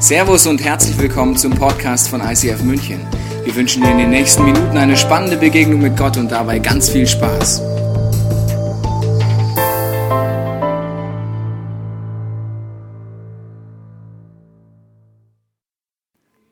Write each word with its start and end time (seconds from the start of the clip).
Servus 0.00 0.46
und 0.46 0.62
herzlich 0.62 0.96
willkommen 0.96 1.36
zum 1.36 1.50
Podcast 1.50 2.08
von 2.08 2.20
ICF 2.20 2.62
München. 2.62 3.00
Wir 3.42 3.56
wünschen 3.56 3.82
dir 3.82 3.90
in 3.90 3.98
den 3.98 4.10
nächsten 4.10 4.44
Minuten 4.44 4.76
eine 4.76 4.96
spannende 4.96 5.36
Begegnung 5.36 5.80
mit 5.80 5.96
Gott 5.96 6.16
und 6.16 6.30
dabei 6.30 6.60
ganz 6.60 6.88
viel 6.88 7.04
Spaß. 7.04 7.60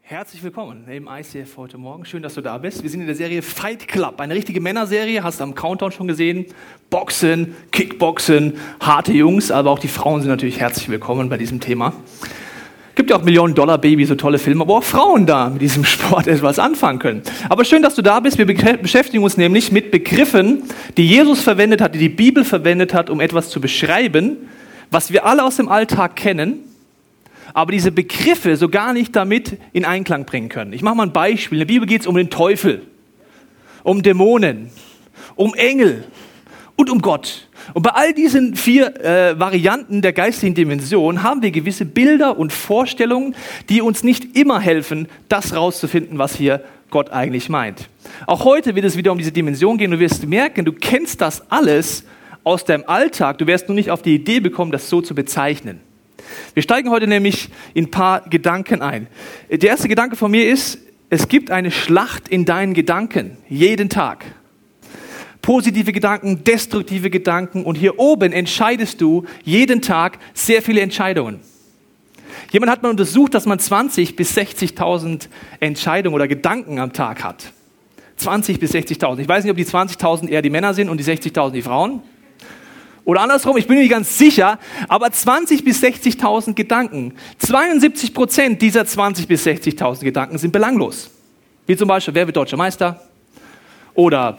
Herzlich 0.00 0.42
willkommen 0.42 0.88
im 0.88 1.08
ICF 1.08 1.56
heute 1.56 1.78
Morgen. 1.78 2.04
Schön, 2.04 2.24
dass 2.24 2.34
du 2.34 2.40
da 2.40 2.58
bist. 2.58 2.82
Wir 2.82 2.90
sind 2.90 3.02
in 3.02 3.06
der 3.06 3.14
Serie 3.14 3.42
Fight 3.42 3.86
Club, 3.86 4.20
eine 4.20 4.34
richtige 4.34 4.60
Männerserie. 4.60 5.22
Hast 5.22 5.38
du 5.38 5.44
am 5.44 5.54
Countdown 5.54 5.92
schon 5.92 6.08
gesehen? 6.08 6.46
Boxen, 6.90 7.54
Kickboxen, 7.70 8.54
harte 8.80 9.12
Jungs, 9.12 9.52
aber 9.52 9.70
auch 9.70 9.78
die 9.78 9.86
Frauen 9.86 10.20
sind 10.20 10.30
natürlich 10.30 10.58
herzlich 10.58 10.88
willkommen 10.88 11.28
bei 11.28 11.38
diesem 11.38 11.60
Thema. 11.60 11.92
Gibt 12.96 13.10
ja 13.10 13.16
auch 13.16 13.22
Millionen-Dollar-Baby, 13.22 14.06
so 14.06 14.14
tolle 14.14 14.38
Filme, 14.38 14.62
aber 14.62 14.78
auch 14.78 14.82
Frauen 14.82 15.26
da 15.26 15.50
mit 15.50 15.60
diesem 15.60 15.84
Sport 15.84 16.26
etwas 16.26 16.58
anfangen 16.58 16.98
können. 16.98 17.22
Aber 17.50 17.66
schön, 17.66 17.82
dass 17.82 17.94
du 17.94 18.00
da 18.00 18.20
bist. 18.20 18.38
Wir 18.38 18.46
beschäftigen 18.46 19.22
uns 19.22 19.36
nämlich 19.36 19.70
mit 19.70 19.90
Begriffen, 19.90 20.62
die 20.96 21.06
Jesus 21.06 21.42
verwendet 21.42 21.82
hat, 21.82 21.94
die 21.94 21.98
die 21.98 22.08
Bibel 22.08 22.42
verwendet 22.42 22.94
hat, 22.94 23.10
um 23.10 23.20
etwas 23.20 23.50
zu 23.50 23.60
beschreiben, 23.60 24.38
was 24.90 25.12
wir 25.12 25.26
alle 25.26 25.44
aus 25.44 25.56
dem 25.56 25.68
Alltag 25.68 26.16
kennen, 26.16 26.60
aber 27.52 27.70
diese 27.70 27.92
Begriffe 27.92 28.56
so 28.56 28.70
gar 28.70 28.94
nicht 28.94 29.14
damit 29.14 29.58
in 29.74 29.84
Einklang 29.84 30.24
bringen 30.24 30.48
können. 30.48 30.72
Ich 30.72 30.82
mache 30.82 30.94
mal 30.94 31.06
ein 31.06 31.12
Beispiel. 31.12 31.56
In 31.56 31.66
der 31.68 31.72
Bibel 31.74 31.86
geht 31.86 32.00
es 32.00 32.06
um 32.06 32.16
den 32.16 32.30
Teufel, 32.30 32.82
um 33.82 34.02
Dämonen, 34.02 34.70
um 35.34 35.54
Engel 35.54 36.04
und 36.76 36.88
um 36.88 37.02
Gott. 37.02 37.45
Und 37.74 37.82
bei 37.82 37.90
all 37.90 38.12
diesen 38.12 38.54
vier 38.56 38.96
äh, 39.04 39.38
Varianten 39.38 40.02
der 40.02 40.12
geistigen 40.12 40.54
Dimension 40.54 41.22
haben 41.22 41.42
wir 41.42 41.50
gewisse 41.50 41.84
Bilder 41.84 42.38
und 42.38 42.52
Vorstellungen, 42.52 43.34
die 43.68 43.82
uns 43.82 44.02
nicht 44.02 44.36
immer 44.36 44.60
helfen, 44.60 45.08
das 45.28 45.54
rauszufinden, 45.54 46.18
was 46.18 46.36
hier 46.36 46.62
Gott 46.90 47.10
eigentlich 47.10 47.48
meint. 47.48 47.88
Auch 48.26 48.44
heute 48.44 48.74
wird 48.74 48.84
es 48.84 48.96
wieder 48.96 49.12
um 49.12 49.18
diese 49.18 49.32
Dimension 49.32 49.78
gehen. 49.78 49.90
Du 49.90 49.98
wirst 49.98 50.26
merken, 50.26 50.64
du 50.64 50.72
kennst 50.72 51.20
das 51.20 51.50
alles 51.50 52.04
aus 52.44 52.64
deinem 52.64 52.84
Alltag. 52.86 53.38
Du 53.38 53.46
wirst 53.46 53.68
nur 53.68 53.74
nicht 53.74 53.90
auf 53.90 54.02
die 54.02 54.14
Idee 54.14 54.40
bekommen, 54.40 54.70
das 54.70 54.88
so 54.88 55.00
zu 55.00 55.14
bezeichnen. 55.14 55.80
Wir 56.54 56.62
steigen 56.62 56.90
heute 56.90 57.06
nämlich 57.06 57.50
in 57.74 57.86
ein 57.86 57.90
paar 57.90 58.20
Gedanken 58.28 58.82
ein. 58.82 59.08
Der 59.50 59.68
erste 59.68 59.88
Gedanke 59.88 60.16
von 60.16 60.30
mir 60.30 60.48
ist, 60.48 60.78
es 61.10 61.28
gibt 61.28 61.50
eine 61.50 61.70
Schlacht 61.70 62.28
in 62.28 62.44
deinen 62.44 62.74
Gedanken, 62.74 63.36
jeden 63.48 63.88
Tag 63.88 64.24
positive 65.46 65.92
Gedanken, 65.92 66.42
destruktive 66.42 67.08
Gedanken 67.08 67.62
und 67.62 67.76
hier 67.76 68.00
oben 68.00 68.32
entscheidest 68.32 69.00
du 69.00 69.26
jeden 69.44 69.80
Tag 69.80 70.18
sehr 70.34 70.60
viele 70.60 70.80
Entscheidungen. 70.80 71.38
Jemand 72.50 72.72
hat 72.72 72.82
mal 72.82 72.88
untersucht, 72.88 73.32
dass 73.32 73.46
man 73.46 73.60
20 73.60 74.16
bis 74.16 74.36
60.000 74.36 75.28
Entscheidungen 75.60 76.16
oder 76.16 76.26
Gedanken 76.26 76.80
am 76.80 76.92
Tag 76.92 77.22
hat. 77.22 77.52
20 78.16 78.58
bis 78.58 78.72
60.000. 78.74 79.20
Ich 79.20 79.28
weiß 79.28 79.44
nicht, 79.44 79.52
ob 79.52 79.56
die 79.56 79.64
20.000 79.64 80.28
eher 80.30 80.42
die 80.42 80.50
Männer 80.50 80.74
sind 80.74 80.88
und 80.88 80.98
die 80.98 81.04
60.000 81.04 81.52
die 81.52 81.62
Frauen. 81.62 82.02
Oder 83.04 83.20
andersrum, 83.20 83.56
ich 83.56 83.68
bin 83.68 83.76
mir 83.76 83.82
nicht 83.82 83.92
ganz 83.92 84.18
sicher, 84.18 84.58
aber 84.88 85.12
20 85.12 85.64
bis 85.64 85.80
60.000 85.80 86.54
Gedanken. 86.54 87.14
72 87.38 88.14
Prozent 88.14 88.60
dieser 88.62 88.84
20 88.84 89.28
bis 89.28 89.46
60.000 89.46 90.00
Gedanken 90.00 90.38
sind 90.38 90.50
belanglos. 90.50 91.08
Wie 91.68 91.76
zum 91.76 91.86
Beispiel, 91.86 92.14
wer 92.14 92.26
wird 92.26 92.36
deutscher 92.36 92.56
Meister? 92.56 93.00
Oder 93.94 94.36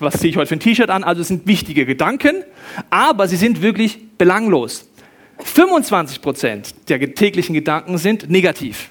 was 0.00 0.18
ziehe 0.18 0.30
ich 0.30 0.36
heute 0.36 0.46
für 0.46 0.56
ein 0.56 0.60
T-Shirt 0.60 0.90
an? 0.90 1.04
Also 1.04 1.22
es 1.22 1.28
sind 1.28 1.46
wichtige 1.46 1.86
Gedanken, 1.86 2.44
aber 2.90 3.28
sie 3.28 3.36
sind 3.36 3.62
wirklich 3.62 3.98
belanglos. 4.18 4.88
25 5.38 6.20
Prozent 6.20 6.74
der 6.88 7.14
täglichen 7.14 7.54
Gedanken 7.54 7.98
sind 7.98 8.30
negativ. 8.30 8.90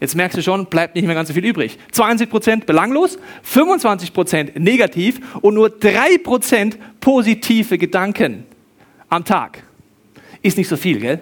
Jetzt 0.00 0.16
merkst 0.16 0.36
du 0.36 0.42
schon, 0.42 0.66
bleibt 0.66 0.96
nicht 0.96 1.06
mehr 1.06 1.14
ganz 1.14 1.28
so 1.28 1.34
viel 1.34 1.44
übrig. 1.44 1.78
72 1.92 2.28
Prozent 2.28 2.66
belanglos, 2.66 3.18
25 3.44 4.12
Prozent 4.12 4.58
negativ 4.58 5.20
und 5.42 5.54
nur 5.54 5.70
3 5.70 6.18
Prozent 6.18 6.76
positive 6.98 7.78
Gedanken 7.78 8.44
am 9.08 9.24
Tag. 9.24 9.62
Ist 10.42 10.58
nicht 10.58 10.68
so 10.68 10.76
viel, 10.76 10.98
gell? 10.98 11.20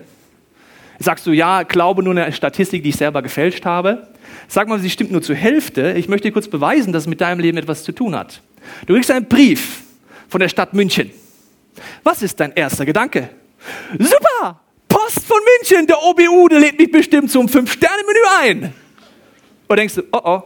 Sagst 0.98 1.26
du, 1.26 1.32
ja, 1.32 1.62
glaube 1.62 2.02
nur 2.02 2.16
eine 2.16 2.32
Statistik, 2.32 2.82
die 2.82 2.91
ich 2.91 2.96
selber 2.96 3.20
gefälscht 3.20 3.66
habe. 3.66 4.08
Sag 4.48 4.69
mal, 4.69 4.78
sie 4.78 4.91
stimmt 4.91 5.12
nur 5.12 5.22
zur 5.22 5.36
Hälfte. 5.36 5.92
Ich 5.96 6.08
möchte 6.08 6.28
dir 6.28 6.32
kurz 6.32 6.48
beweisen, 6.48 6.92
dass 6.92 7.02
es 7.02 7.06
mit 7.06 7.20
deinem 7.20 7.41
Leben 7.41 7.58
etwas 7.58 7.84
zu 7.84 7.92
tun 7.92 8.16
hat. 8.16 8.42
Du 8.87 8.94
kriegst 8.94 9.10
einen 9.10 9.26
Brief 9.26 9.82
von 10.28 10.41
der 10.41 10.48
Stadt 10.48 10.75
München. 10.75 11.10
Was 12.03 12.22
ist 12.22 12.38
dein 12.41 12.53
erster 12.53 12.84
Gedanke? 12.84 13.31
Super! 13.98 14.60
Post 14.88 15.25
von 15.25 15.38
München, 15.59 15.87
der 15.87 16.03
OBU, 16.03 16.48
der 16.48 16.60
lädt 16.60 16.78
mich 16.78 16.91
bestimmt 16.91 17.31
zum 17.31 17.49
Fünf-Sterne-Menü 17.49 18.20
ein. 18.41 18.75
Und 19.69 19.76
denkst 19.78 19.94
du, 19.94 20.03
oh 20.12 20.20
oh, 20.25 20.43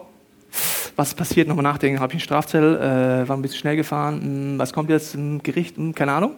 was 0.96 1.14
passiert? 1.14 1.48
Nochmal 1.48 1.62
nachdenken, 1.62 1.98
habe 1.98 2.12
ich 2.12 2.16
einen 2.16 2.20
Strafzettel, 2.20 2.76
äh, 2.76 3.28
war 3.28 3.36
ein 3.36 3.42
bisschen 3.42 3.58
schnell 3.58 3.76
gefahren, 3.76 4.20
hm, 4.20 4.58
was 4.58 4.72
kommt 4.72 4.90
jetzt 4.90 5.14
im 5.14 5.42
Gericht, 5.42 5.76
hm, 5.76 5.94
keine 5.94 6.12
Ahnung. 6.12 6.34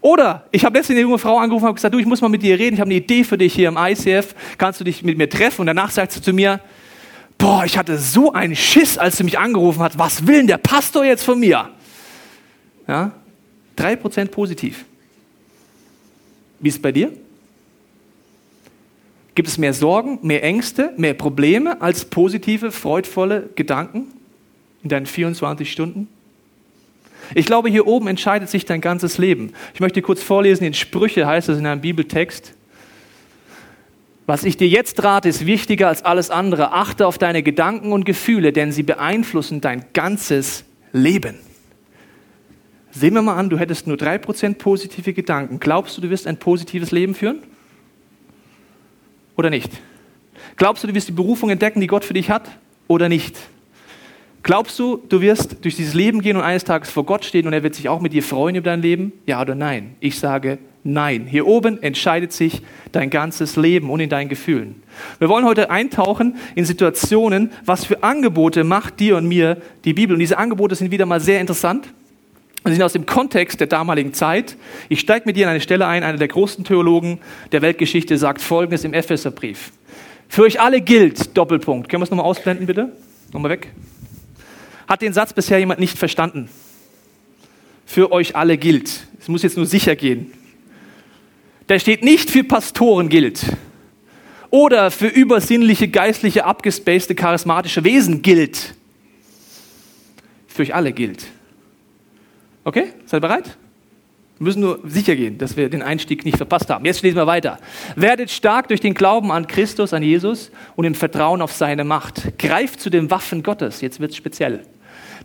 Oder 0.00 0.46
ich 0.50 0.64
habe 0.64 0.76
letztens 0.76 0.96
eine 0.96 1.00
junge 1.00 1.18
Frau 1.18 1.38
angerufen 1.38 1.66
und 1.66 1.74
gesagt, 1.74 1.94
du, 1.94 1.98
ich 1.98 2.06
muss 2.06 2.20
mal 2.20 2.28
mit 2.28 2.42
dir 2.42 2.58
reden, 2.58 2.74
ich 2.74 2.80
habe 2.80 2.88
eine 2.88 2.98
Idee 2.98 3.24
für 3.24 3.38
dich 3.38 3.54
hier 3.54 3.68
im 3.68 3.78
ICF, 3.78 4.34
kannst 4.58 4.78
du 4.78 4.84
dich 4.84 5.02
mit 5.02 5.18
mir 5.18 5.28
treffen? 5.28 5.62
Und 5.62 5.66
danach 5.66 5.90
sagt 5.90 6.12
sie 6.12 6.20
zu 6.20 6.32
mir, 6.32 6.60
boah, 7.38 7.64
ich 7.64 7.76
hatte 7.76 7.98
so 7.98 8.32
einen 8.32 8.56
Schiss, 8.56 8.98
als 8.98 9.16
du 9.16 9.24
mich 9.24 9.38
angerufen 9.38 9.80
hast, 9.80 9.98
was 9.98 10.26
will 10.26 10.36
denn 10.36 10.46
der 10.46 10.58
Pastor 10.58 11.04
jetzt 11.04 11.24
von 11.24 11.38
mir? 11.38 11.70
Ja, 12.86 13.12
drei 13.76 13.96
Prozent 13.96 14.30
positiv. 14.30 14.84
Wie 16.60 16.68
ist 16.68 16.76
es 16.76 16.82
bei 16.82 16.92
dir? 16.92 17.12
Gibt 19.34 19.48
es 19.48 19.58
mehr 19.58 19.74
Sorgen, 19.74 20.20
mehr 20.22 20.44
Ängste, 20.44 20.92
mehr 20.96 21.14
Probleme 21.14 21.80
als 21.82 22.04
positive, 22.04 22.70
freudvolle 22.70 23.50
Gedanken 23.56 24.06
in 24.82 24.88
deinen 24.88 25.06
24 25.06 25.70
Stunden? 25.70 26.08
Ich 27.34 27.46
glaube, 27.46 27.68
hier 27.68 27.86
oben 27.86 28.06
entscheidet 28.06 28.50
sich 28.50 28.64
dein 28.64 28.80
ganzes 28.80 29.18
Leben. 29.18 29.54
Ich 29.72 29.80
möchte 29.80 30.02
kurz 30.02 30.22
vorlesen, 30.22 30.64
in 30.64 30.74
Sprüche 30.74 31.26
heißt 31.26 31.48
es 31.48 31.58
in 31.58 31.66
einem 31.66 31.80
Bibeltext, 31.80 32.54
was 34.26 34.44
ich 34.44 34.56
dir 34.56 34.68
jetzt 34.68 35.02
rate, 35.04 35.28
ist 35.28 35.46
wichtiger 35.46 35.88
als 35.88 36.04
alles 36.04 36.30
andere. 36.30 36.72
Achte 36.72 37.06
auf 37.06 37.18
deine 37.18 37.42
Gedanken 37.42 37.92
und 37.92 38.04
Gefühle, 38.04 38.52
denn 38.52 38.72
sie 38.72 38.82
beeinflussen 38.82 39.60
dein 39.60 39.84
ganzes 39.92 40.64
Leben. 40.92 41.36
Sehen 42.90 43.14
wir 43.14 43.22
mal 43.22 43.36
an, 43.36 43.50
du 43.50 43.58
hättest 43.58 43.86
nur 43.86 43.96
drei 43.96 44.18
Prozent 44.18 44.58
positive 44.58 45.12
Gedanken. 45.12 45.58
Glaubst 45.58 45.96
du, 45.96 46.00
du 46.00 46.10
wirst 46.10 46.26
ein 46.26 46.38
positives 46.38 46.90
Leben 46.92 47.14
führen? 47.14 47.42
Oder 49.36 49.50
nicht? 49.50 49.70
Glaubst 50.56 50.84
du, 50.84 50.88
du 50.88 50.94
wirst 50.94 51.08
die 51.08 51.12
Berufung 51.12 51.50
entdecken, 51.50 51.80
die 51.80 51.88
Gott 51.88 52.04
für 52.04 52.14
dich 52.14 52.30
hat? 52.30 52.50
Oder 52.86 53.08
nicht? 53.08 53.36
Glaubst 54.44 54.78
du, 54.78 54.98
du 55.08 55.20
wirst 55.20 55.64
durch 55.64 55.74
dieses 55.74 55.94
Leben 55.94 56.20
gehen 56.20 56.36
und 56.36 56.42
eines 56.42 56.64
Tages 56.64 56.90
vor 56.90 57.04
Gott 57.04 57.24
stehen 57.24 57.46
und 57.46 57.52
er 57.54 57.62
wird 57.62 57.74
sich 57.74 57.88
auch 57.88 58.00
mit 58.00 58.12
dir 58.12 58.22
freuen 58.22 58.54
über 58.54 58.70
dein 58.70 58.82
Leben? 58.82 59.12
Ja 59.26 59.40
oder 59.40 59.54
nein? 59.54 59.96
Ich 60.00 60.18
sage 60.18 60.58
Nein. 60.86 61.26
Hier 61.26 61.46
oben 61.46 61.82
entscheidet 61.82 62.30
sich 62.30 62.60
dein 62.92 63.08
ganzes 63.08 63.56
Leben 63.56 63.88
und 63.88 64.00
in 64.00 64.10
deinen 64.10 64.28
Gefühlen. 64.28 64.82
Wir 65.18 65.30
wollen 65.30 65.46
heute 65.46 65.70
eintauchen 65.70 66.36
in 66.54 66.66
Situationen, 66.66 67.50
was 67.64 67.86
für 67.86 68.02
Angebote 68.02 68.64
macht 68.64 69.00
dir 69.00 69.16
und 69.16 69.26
mir 69.26 69.56
die 69.86 69.94
Bibel. 69.94 70.12
Und 70.12 70.20
diese 70.20 70.36
Angebote 70.36 70.74
sind 70.74 70.90
wieder 70.90 71.06
mal 71.06 71.20
sehr 71.20 71.40
interessant. 71.40 71.88
Sie 72.66 72.72
sind 72.72 72.82
aus 72.82 72.92
dem 72.92 73.06
Kontext 73.06 73.60
der 73.60 73.66
damaligen 73.66 74.12
Zeit. 74.12 74.58
Ich 74.90 75.00
steige 75.00 75.24
mit 75.24 75.36
dir 75.36 75.46
an 75.46 75.52
eine 75.52 75.62
Stelle 75.62 75.86
ein. 75.86 76.02
Einer 76.02 76.18
der 76.18 76.28
großen 76.28 76.64
Theologen 76.64 77.18
der 77.50 77.62
Weltgeschichte 77.62 78.18
sagt 78.18 78.42
Folgendes 78.42 78.84
im 78.84 78.92
Epheserbrief. 78.92 79.72
Für 80.28 80.42
euch 80.42 80.60
alle 80.60 80.82
gilt, 80.82 81.34
Doppelpunkt. 81.34 81.88
Können 81.88 82.02
wir 82.02 82.04
es 82.04 82.10
nochmal 82.10 82.26
ausblenden, 82.26 82.66
bitte? 82.66 82.92
Nochmal 83.32 83.52
weg. 83.52 83.68
Hat 84.88 85.02
den 85.02 85.12
Satz 85.12 85.32
bisher 85.32 85.58
jemand 85.58 85.80
nicht 85.80 85.98
verstanden? 85.98 86.48
Für 87.86 88.12
euch 88.12 88.36
alle 88.36 88.56
gilt. 88.58 89.06
Es 89.20 89.28
muss 89.28 89.42
jetzt 89.42 89.56
nur 89.56 89.66
sicher 89.66 89.96
gehen 89.96 90.32
der 91.68 91.78
steht 91.78 92.02
nicht 92.02 92.30
für 92.30 92.44
Pastoren 92.44 93.08
gilt 93.08 93.44
oder 94.50 94.90
für 94.90 95.08
übersinnliche, 95.08 95.88
geistliche, 95.88 96.44
abgespacede, 96.44 97.14
charismatische 97.14 97.84
Wesen 97.84 98.22
gilt. 98.22 98.74
Für 100.46 100.62
euch 100.62 100.74
alle 100.74 100.92
gilt. 100.92 101.26
Okay? 102.62 102.92
Seid 103.06 103.20
bereit? 103.20 103.56
Wir 104.38 104.44
müssen 104.44 104.60
nur 104.60 104.80
sicher 104.84 105.14
gehen, 105.14 105.38
dass 105.38 105.56
wir 105.56 105.68
den 105.68 105.82
Einstieg 105.82 106.24
nicht 106.24 106.36
verpasst 106.36 106.68
haben. 106.68 106.84
Jetzt 106.84 107.02
lesen 107.02 107.16
wir 107.16 107.26
weiter. 107.26 107.58
Werdet 107.94 108.30
stark 108.30 108.68
durch 108.68 108.80
den 108.80 108.94
Glauben 108.94 109.30
an 109.30 109.46
Christus, 109.46 109.92
an 109.92 110.02
Jesus 110.02 110.50
und 110.74 110.84
im 110.84 110.94
Vertrauen 110.94 111.40
auf 111.40 111.52
seine 111.52 111.84
Macht. 111.84 112.38
Greift 112.38 112.80
zu 112.80 112.90
den 112.90 113.10
Waffen 113.10 113.42
Gottes. 113.42 113.80
Jetzt 113.80 114.00
wird 114.00 114.10
es 114.10 114.16
speziell 114.16 114.62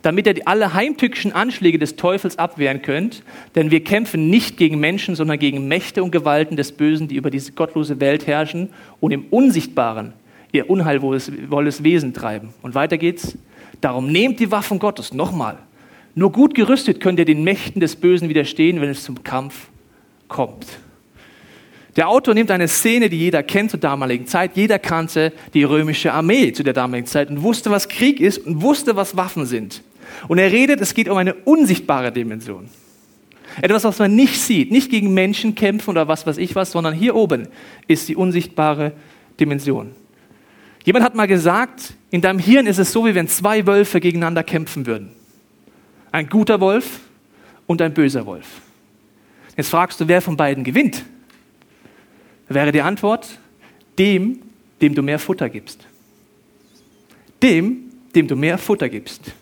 damit 0.02 0.28
ihr 0.28 0.36
alle 0.46 0.74
heimtückischen 0.74 1.34
Anschläge 1.34 1.78
des 1.78 1.96
Teufels 1.96 2.38
abwehren 2.38 2.82
könnt. 2.82 3.24
Denn 3.56 3.72
wir 3.72 3.84
kämpfen 3.84 4.30
nicht 4.30 4.58
gegen 4.58 4.80
Menschen, 4.80 5.16
sondern 5.16 5.40
gegen 5.40 5.68
Mächte 5.68 6.04
und 6.04 6.12
Gewalten 6.12 6.56
des 6.56 6.72
Bösen, 6.72 7.08
die 7.08 7.16
über 7.16 7.30
diese 7.30 7.52
gottlose 7.52 8.00
Welt 8.00 8.28
herrschen 8.28 8.70
und 9.00 9.12
im 9.12 9.26
Unsichtbaren 9.30 10.14
ihr 10.52 10.70
unheilvolles 10.70 11.84
Wesen 11.84 12.14
treiben. 12.14 12.54
Und 12.62 12.76
weiter 12.76 12.98
geht's. 12.98 13.38
Darum 13.82 14.12
nehmt 14.12 14.40
die 14.40 14.52
Waffen 14.52 14.80
Gottes. 14.80 15.14
Nochmal. 15.14 15.58
Nur 16.20 16.34
gut 16.34 16.54
gerüstet 16.54 17.00
könnt 17.00 17.18
ihr 17.18 17.24
den 17.24 17.46
Mächten 17.46 17.80
des 17.80 17.96
Bösen 17.96 18.28
widerstehen, 18.28 18.82
wenn 18.82 18.90
es 18.90 19.06
zum 19.06 19.24
Kampf 19.24 19.70
kommt. 20.28 20.66
Der 21.96 22.10
Autor 22.10 22.34
nimmt 22.34 22.52
eine 22.52 22.68
Szene, 22.68 23.10
die 23.10 23.18
jeder 23.18 23.42
kennt 23.42 23.72
zur 23.72 23.80
damaligen 23.80 24.28
Zeit. 24.28 24.58
Jeder 24.58 24.80
kannte 24.80 25.32
die 25.54 25.64
römische 25.64 26.12
Armee 26.12 26.52
zu 26.52 26.62
der 26.62 26.74
damaligen 26.74 27.08
Zeit 27.08 27.30
und 27.30 27.42
wusste, 27.42 27.72
was 27.72 27.88
Krieg 27.88 28.20
ist 28.20 28.40
und 28.40 28.62
wusste, 28.62 28.98
was 28.98 29.16
Waffen 29.16 29.46
sind. 29.46 29.82
Und 30.28 30.40
er 30.40 30.52
redet, 30.52 30.82
es 30.82 30.94
geht 30.94 31.08
um 31.08 31.16
eine 31.16 31.36
unsichtbare 31.36 32.12
Dimension. 32.12 32.68
Etwas, 33.62 33.86
was 33.86 33.98
man 34.00 34.14
nicht 34.14 34.42
sieht, 34.42 34.74
nicht 34.74 34.92
gegen 34.92 35.14
Menschen 35.14 35.56
kämpfen 35.56 35.92
oder 35.92 36.10
was 36.10 36.28
weiß 36.28 36.38
ich 36.38 36.54
was, 36.54 36.72
sondern 36.72 36.94
hier 36.94 37.16
oben 37.16 37.48
ist 37.88 38.10
die 38.10 38.18
unsichtbare 38.18 38.92
Dimension. 39.40 39.92
Jemand 40.84 41.06
hat 41.06 41.16
mal 41.16 41.28
gesagt, 41.28 41.94
in 42.12 42.20
deinem 42.20 42.40
Hirn 42.40 42.68
ist 42.68 42.78
es 42.78 42.92
so, 42.92 43.06
wie 43.06 43.16
wenn 43.16 43.30
zwei 43.30 43.66
Wölfe 43.66 44.02
gegeneinander 44.02 44.44
kämpfen 44.44 44.86
würden. 44.86 45.18
Ein 46.12 46.28
guter 46.28 46.60
Wolf 46.60 47.02
und 47.68 47.82
ein 47.82 47.94
böser 47.94 48.26
Wolf. 48.26 48.48
Jetzt 49.56 49.70
fragst 49.70 50.00
du, 50.00 50.08
wer 50.08 50.22
von 50.22 50.38
beiden 50.38 50.64
gewinnt? 50.64 51.04
Wäre 52.48 52.72
die 52.72 52.82
Antwort, 52.82 53.40
dem, 53.98 54.42
dem 54.82 54.96
du 54.96 55.02
mehr 55.02 55.20
Futter 55.20 55.50
gibst. 55.50 55.86
Dem, 57.44 57.92
dem 58.16 58.28
du 58.28 58.36
mehr 58.36 58.58
Futter 58.58 58.90
gibst 58.90 59.34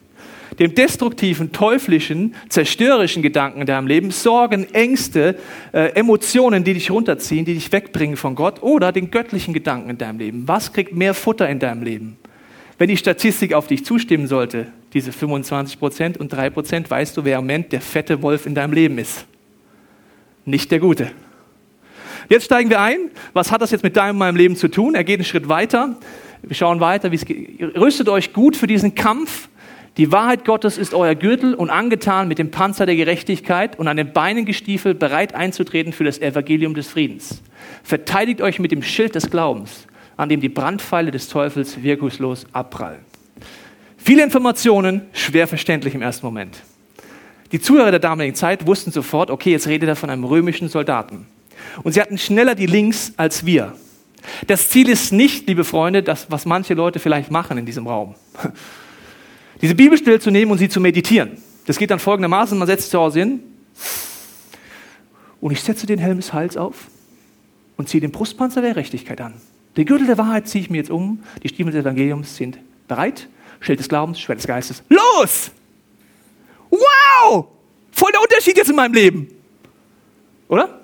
dem 0.59 0.73
destruktiven, 0.73 1.51
teuflischen, 1.51 2.35
zerstörerischen 2.49 3.21
Gedanken 3.21 3.61
in 3.61 3.67
deinem 3.67 3.87
Leben, 3.87 4.11
Sorgen, 4.11 4.73
Ängste, 4.73 5.35
äh, 5.71 5.91
Emotionen, 5.93 6.63
die 6.63 6.73
dich 6.73 6.89
runterziehen, 6.89 7.45
die 7.45 7.53
dich 7.53 7.71
wegbringen 7.71 8.17
von 8.17 8.35
Gott 8.35 8.63
oder 8.63 8.91
den 8.91 9.11
göttlichen 9.11 9.53
Gedanken 9.53 9.89
in 9.91 9.97
deinem 9.97 10.19
Leben. 10.19 10.47
Was 10.47 10.73
kriegt 10.73 10.95
mehr 10.95 11.13
Futter 11.13 11.47
in 11.49 11.59
deinem 11.59 11.83
Leben? 11.83 12.17
Wenn 12.77 12.89
die 12.89 12.97
Statistik 12.97 13.53
auf 13.53 13.67
dich 13.67 13.85
zustimmen 13.85 14.27
sollte, 14.27 14.71
diese 14.93 15.11
25 15.11 15.79
Prozent 15.79 16.17
und 16.17 16.31
3 16.31 16.49
Prozent, 16.49 16.89
weißt 16.89 17.15
du, 17.17 17.25
wer 17.25 17.37
im 17.37 17.45
Moment 17.45 17.71
der 17.71 17.81
fette 17.81 18.21
Wolf 18.21 18.45
in 18.45 18.55
deinem 18.55 18.73
Leben 18.73 18.97
ist. 18.97 19.25
Nicht 20.45 20.71
der 20.71 20.79
gute. 20.79 21.11
Jetzt 22.29 22.45
steigen 22.45 22.69
wir 22.69 22.79
ein. 22.79 23.11
Was 23.33 23.51
hat 23.51 23.61
das 23.61 23.71
jetzt 23.71 23.83
mit 23.83 23.95
deinem 23.97 24.11
und 24.15 24.19
meinem 24.19 24.35
Leben 24.35 24.55
zu 24.55 24.67
tun? 24.67 24.95
Er 24.95 25.03
geht 25.03 25.19
einen 25.19 25.25
Schritt 25.25 25.49
weiter. 25.49 25.95
Wir 26.41 26.55
schauen 26.55 26.79
weiter. 26.79 27.11
Wie 27.11 27.15
es 27.15 27.25
geht. 27.25 27.59
Rüstet 27.75 28.09
euch 28.09 28.33
gut 28.33 28.55
für 28.55 28.67
diesen 28.67 28.95
Kampf 28.95 29.49
die 29.97 30.11
Wahrheit 30.11 30.45
Gottes 30.45 30.77
ist 30.77 30.93
euer 30.93 31.15
Gürtel 31.15 31.55
und 31.55 31.71
angetan 31.71 32.27
mit 32.27 32.37
dem 32.37 32.51
Panzer 32.51 32.85
der 32.85 32.95
Gerechtigkeit 32.95 33.79
und 33.79 33.87
an 33.87 33.97
den 33.97 34.13
Beinen 34.13 34.45
gestiefelt, 34.45 34.99
bereit 34.99 35.33
einzutreten 35.33 35.91
für 35.91 36.03
das 36.03 36.19
Evangelium 36.19 36.75
des 36.75 36.87
Friedens. 36.87 37.41
Verteidigt 37.81 38.41
euch 38.41 38.59
mit 38.59 38.71
dem 38.71 38.83
Schild 38.83 39.15
des 39.15 39.31
Glaubens, 39.31 39.87
an 40.15 40.29
dem 40.29 40.39
die 40.39 40.49
Brandpfeile 40.49 41.09
des 41.09 41.29
Teufels 41.29 41.81
wirkungslos 41.81 42.45
abprallen. 42.53 43.06
Viele 44.07 44.23
Informationen, 44.23 45.01
schwer 45.11 45.49
verständlich 45.49 45.93
im 45.93 46.01
ersten 46.01 46.25
Moment. 46.25 46.63
Die 47.51 47.59
Zuhörer 47.59 47.91
der 47.91 47.99
damaligen 47.99 48.35
Zeit 48.35 48.65
wussten 48.65 48.89
sofort, 48.89 49.29
okay, 49.29 49.51
jetzt 49.51 49.67
redet 49.67 49.89
er 49.89 49.97
von 49.97 50.09
einem 50.09 50.23
römischen 50.23 50.69
Soldaten. 50.69 51.25
Und 51.83 51.91
sie 51.91 51.99
hatten 51.99 52.17
schneller 52.17 52.55
die 52.55 52.67
Links 52.67 53.11
als 53.17 53.45
wir. 53.45 53.73
Das 54.47 54.69
Ziel 54.69 54.87
ist 54.87 55.11
nicht, 55.11 55.45
liebe 55.49 55.65
Freunde, 55.65 56.03
das, 56.03 56.31
was 56.31 56.45
manche 56.45 56.73
Leute 56.73 56.99
vielleicht 56.99 57.31
machen 57.31 57.57
in 57.57 57.65
diesem 57.65 57.85
Raum 57.85 58.15
diese 59.61 59.75
Bibelstelle 59.75 60.21
zu 60.21 60.31
nehmen 60.31 60.53
und 60.53 60.57
sie 60.57 60.69
zu 60.69 60.79
meditieren. 60.79 61.31
Das 61.65 61.77
geht 61.77 61.91
dann 61.91 61.99
folgendermaßen, 61.99 62.57
man 62.57 62.65
setzt 62.65 62.91
zu 62.91 62.99
Hause 62.99 63.19
hin 63.19 63.41
und 65.41 65.51
ich 65.51 65.59
setze 65.59 65.85
den 65.85 65.99
Helm 65.99 66.15
des 66.15 66.31
Heils 66.31 66.55
auf 66.55 66.87
und 67.75 67.89
ziehe 67.89 67.99
den 67.99 68.11
Brustpanzer 68.11 68.61
der 68.61 68.69
Gerechtigkeit 68.69 69.19
an. 69.19 69.33
Den 69.75 69.85
Gürtel 69.85 70.07
der 70.07 70.17
Wahrheit 70.17 70.47
ziehe 70.47 70.63
ich 70.63 70.69
mir 70.69 70.77
jetzt 70.77 70.91
um, 70.91 71.23
die 71.43 71.49
Stiefel 71.49 71.73
des 71.73 71.81
Evangeliums 71.81 72.37
sind 72.37 72.57
bereit, 72.87 73.27
Schild 73.59 73.79
des 73.79 73.89
Glaubens, 73.89 74.19
Schwert 74.19 74.39
des 74.39 74.47
Geistes. 74.47 74.83
Los! 74.89 75.51
Wow! 76.69 77.47
Voll 77.91 78.11
der 78.11 78.21
Unterschied 78.21 78.57
jetzt 78.57 78.69
in 78.69 78.75
meinem 78.75 78.93
Leben. 78.93 79.27
Oder? 80.47 80.81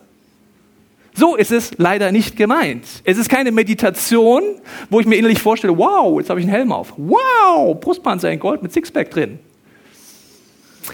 So 1.16 1.36
ist 1.36 1.52
es 1.52 1.72
leider 1.78 2.12
nicht 2.12 2.36
gemeint. 2.36 2.86
Es 3.04 3.18
ist 3.18 3.30
keine 3.30 3.52
Meditation, 3.52 4.44
wo 4.90 5.00
ich 5.00 5.06
mir 5.06 5.16
innerlich 5.16 5.40
vorstelle, 5.40 5.78
wow, 5.78 6.20
jetzt 6.20 6.30
habe 6.30 6.40
ich 6.40 6.46
einen 6.46 6.56
Helm 6.56 6.72
auf. 6.72 6.94
Wow, 6.98 7.80
Brustpanzer 7.80 8.32
in 8.32 8.40
Gold 8.40 8.64
mit 8.64 8.74
Sixpack 8.74 9.12
drin. 9.12 9.40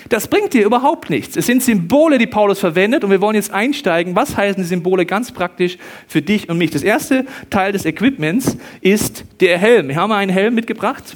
Das 0.10 0.28
bringt 0.28 0.54
dir 0.54 0.66
überhaupt 0.66 1.10
nichts. 1.10 1.36
Es 1.36 1.46
sind 1.46 1.64
Symbole, 1.64 2.18
die 2.18 2.28
Paulus 2.28 2.60
verwendet 2.60 3.04
und 3.04 3.12
wir 3.12 3.22
wollen 3.22 3.36
jetzt 3.36 3.52
einsteigen. 3.52 4.16
Was 4.16 4.36
heißen 4.36 4.62
die 4.62 4.68
Symbole 4.68 5.06
ganz 5.06 5.32
praktisch 5.32 5.78
für 6.08 6.22
dich 6.22 6.50
und 6.50 6.58
mich? 6.58 6.72
Das 6.72 6.84
erste 6.84 7.26
Teil 7.50 7.72
des 7.72 7.86
Equipments 7.86 8.58
ist 8.82 9.24
der 9.40 9.58
Helm. 9.58 9.88
Wir 9.88 9.96
haben 9.96 10.12
einen 10.12 10.32
Helm 10.32 10.54
mitgebracht. 10.54 11.16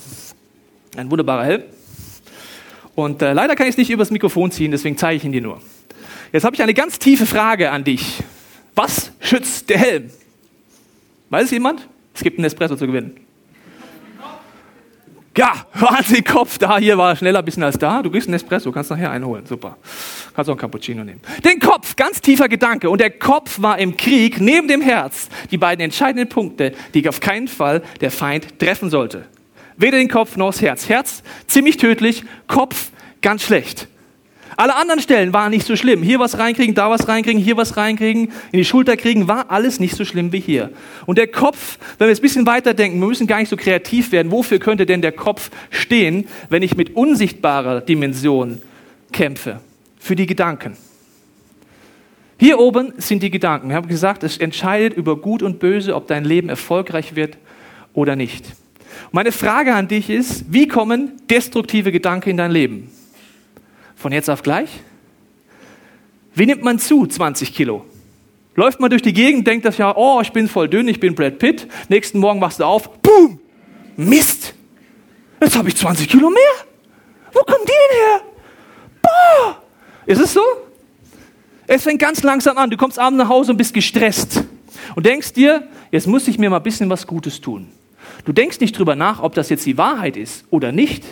Ein 0.96 1.10
wunderbarer 1.10 1.46
Helm. 1.46 1.64
Und 2.96 3.22
äh, 3.22 3.34
leider 3.34 3.56
kann 3.56 3.68
ich 3.68 3.72
es 3.72 3.78
nicht 3.78 3.90
übers 3.90 4.12
Mikrofon 4.12 4.52
ziehen, 4.52 4.72
deswegen 4.72 4.98
zeige 4.98 5.18
ich 5.18 5.24
ihn 5.24 5.32
dir 5.32 5.42
nur. 5.42 5.60
Jetzt 6.32 6.44
habe 6.44 6.56
ich 6.56 6.62
eine 6.62 6.74
ganz 6.74 7.00
tiefe 7.00 7.26
Frage 7.26 7.72
an 7.72 7.84
dich. 7.84 8.24
Was 8.76 9.12
schützt 9.20 9.70
der 9.70 9.78
Helm? 9.80 10.10
Weiß 11.30 11.52
jemand? 11.52 11.88
Es 12.14 12.22
gibt 12.22 12.38
einen 12.38 12.46
Espresso 12.46 12.76
zu 12.76 12.86
gewinnen. 12.86 13.18
Ja, 15.36 15.66
Wahnsinn, 15.74 16.24
Kopf, 16.24 16.60
da, 16.60 16.78
hier 16.78 16.96
war 16.96 17.16
schneller 17.16 17.40
ein 17.40 17.46
bisschen 17.46 17.64
als 17.64 17.80
da. 17.80 18.04
Du 18.04 18.12
kriegst 18.12 18.28
einen 18.28 18.36
Espresso, 18.36 18.72
kannst 18.72 18.92
nachher 18.92 19.10
einholen, 19.10 19.48
super. 19.48 19.78
Kannst 20.36 20.48
auch 20.48 20.54
einen 20.54 20.60
Cappuccino 20.60 21.04
nehmen. 21.04 21.22
Den 21.44 21.60
Kopf, 21.60 21.96
ganz 21.96 22.22
tiefer 22.22 22.48
Gedanke. 22.48 22.88
Und 22.88 23.02
der 23.02 23.10
Kopf 23.10 23.60
war 23.60 23.80
im 23.80 23.98
Krieg 23.98 24.40
neben 24.40 24.68
dem 24.68 24.82
Herz 24.82 25.30
die 25.50 25.58
beiden 25.58 25.84
entscheidenden 25.84 26.30
Punkte, 26.30 26.74
die 26.94 27.10
auf 27.10 27.20
keinen 27.20 27.48
Fall 27.48 27.82
der 28.00 28.12
Feind 28.12 28.60
treffen 28.60 28.92
sollte. 28.92 29.26
Weder 29.78 29.98
den 29.98 30.10
Kopf 30.10 30.38
noch 30.38 30.52
das 30.52 30.62
Herz. 30.62 30.90
Herz, 30.90 31.24
ziemlich 31.48 31.78
tödlich, 31.78 32.24
Kopf, 32.48 32.90
ganz 33.22 33.44
schlecht. 33.44 33.88
Alle 34.58 34.76
anderen 34.76 35.02
Stellen 35.02 35.34
waren 35.34 35.52
nicht 35.52 35.66
so 35.66 35.76
schlimm. 35.76 36.04
Hier 36.04 36.20
was 36.20 36.38
reinkriegen, 36.38 36.76
da 36.76 36.90
was 36.90 37.08
reinkriegen, 37.08 37.42
hier 37.42 37.58
was 37.58 37.78
reinkriegen, 37.78 38.32
in 38.52 38.58
die 38.60 38.66
Schulter 38.66 38.98
kriegen, 38.98 39.28
war 39.28 39.50
alles 39.50 39.80
nicht 39.80 39.96
so 39.96 40.06
schlimm 40.06 40.32
wie 40.32 40.40
hier. 40.40 40.72
Und 41.06 41.18
der 41.18 41.28
Kopf, 41.28 41.80
wenn 41.98 42.08
wir 42.08 42.12
jetzt 42.12 42.20
ein 42.20 42.24
bisschen 42.24 42.46
weiter 42.46 42.74
denken, 42.74 43.00
wir 43.00 43.08
müssen 43.08 43.28
gar 43.28 43.40
nicht 43.40 43.50
so 43.50 43.58
kreativ 43.58 44.12
werden, 44.12 44.32
wofür 44.32 44.60
könnte 44.60 44.86
denn 44.86 45.02
der 45.02 45.12
Kopf 45.12 45.50
stehen, 45.70 46.28
wenn 46.50 46.62
ich 46.62 46.78
mit 46.78 46.96
unsichtbarer 46.96 47.82
Dimension 47.82 48.62
kämpfe? 49.12 49.60
Für 50.00 50.16
die 50.16 50.26
Gedanken. 50.26 50.76
Hier 52.38 52.60
oben 52.60 52.94
sind 52.98 53.24
die 53.24 53.30
Gedanken. 53.30 53.70
Wir 53.70 53.78
haben 53.78 53.88
gesagt, 53.88 54.24
es 54.24 54.38
entscheidet 54.38 54.98
über 54.98 55.16
Gut 55.16 55.42
und 55.42 55.60
Böse, 55.60 55.96
ob 55.96 56.08
dein 56.08 56.26
Leben 56.26 56.50
erfolgreich 56.50 57.16
wird 57.16 57.38
oder 57.94 58.16
nicht. 58.16 58.46
Meine 59.12 59.32
Frage 59.32 59.74
an 59.74 59.88
dich 59.88 60.10
ist, 60.10 60.46
wie 60.52 60.68
kommen 60.68 61.14
destruktive 61.30 61.92
Gedanken 61.92 62.30
in 62.30 62.38
dein 62.38 62.52
Leben? 62.52 62.92
Von 63.96 64.12
jetzt 64.12 64.30
auf 64.30 64.44
gleich? 64.44 64.70
Wie 66.36 66.46
nimmt 66.46 66.64
man 66.64 66.80
zu 66.80 67.06
20 67.06 67.54
Kilo? 67.54 67.86
Läuft 68.56 68.80
man 68.80 68.90
durch 68.90 69.02
die 69.02 69.14
Gegend, 69.14 69.48
denkt 69.48 69.66
das 69.66 69.78
ja, 69.78 69.96
oh, 69.96 70.20
ich 70.22 70.32
bin 70.32 70.48
voll 70.48 70.70
dünn, 70.70 70.88
ich 70.88 71.00
bin 71.00 71.16
Brad 71.16 71.40
Pitt. 71.40 71.68
Nächsten 71.90 72.20
Morgen 72.20 72.40
wachst 72.42 72.60
du 72.60 72.66
auf, 72.66 72.90
boom, 73.02 73.40
Mist, 73.96 74.54
jetzt 75.42 75.58
habe 75.58 75.70
ich 75.70 75.76
20 75.76 76.08
Kilo 76.08 76.30
mehr. 76.30 76.68
Wo 77.32 77.40
kommen 77.40 77.66
die 77.66 77.72
denn 77.72 78.00
her? 78.00 78.22
Boah, 79.02 79.64
ist 80.06 80.22
es 80.22 80.34
so? 80.34 80.42
Es 81.66 81.84
fängt 81.84 82.00
ganz 82.00 82.22
langsam 82.24 82.58
an. 82.58 82.70
Du 82.70 82.78
kommst 82.78 83.00
abends 83.00 83.18
nach 83.18 83.30
Hause 83.30 83.52
und 83.52 83.58
bist 83.58 83.74
gestresst 83.74 84.44
und 84.96 85.06
denkst 85.06 85.34
dir, 85.34 85.68
jetzt 85.92 86.08
muss 86.08 86.28
ich 86.28 86.38
mir 86.38 86.50
mal 86.50 86.58
ein 86.58 86.64
bisschen 86.64 86.90
was 86.90 87.08
Gutes 87.08 87.42
tun. 87.42 87.72
Du 88.26 88.34
denkst 88.34 88.60
nicht 88.60 88.78
drüber 88.78 88.96
nach, 88.96 89.22
ob 89.22 89.34
das 89.34 89.50
jetzt 89.50 89.66
die 89.66 89.78
Wahrheit 89.78 90.18
ist 90.18 90.46
oder 90.50 90.72
nicht. 90.72 91.04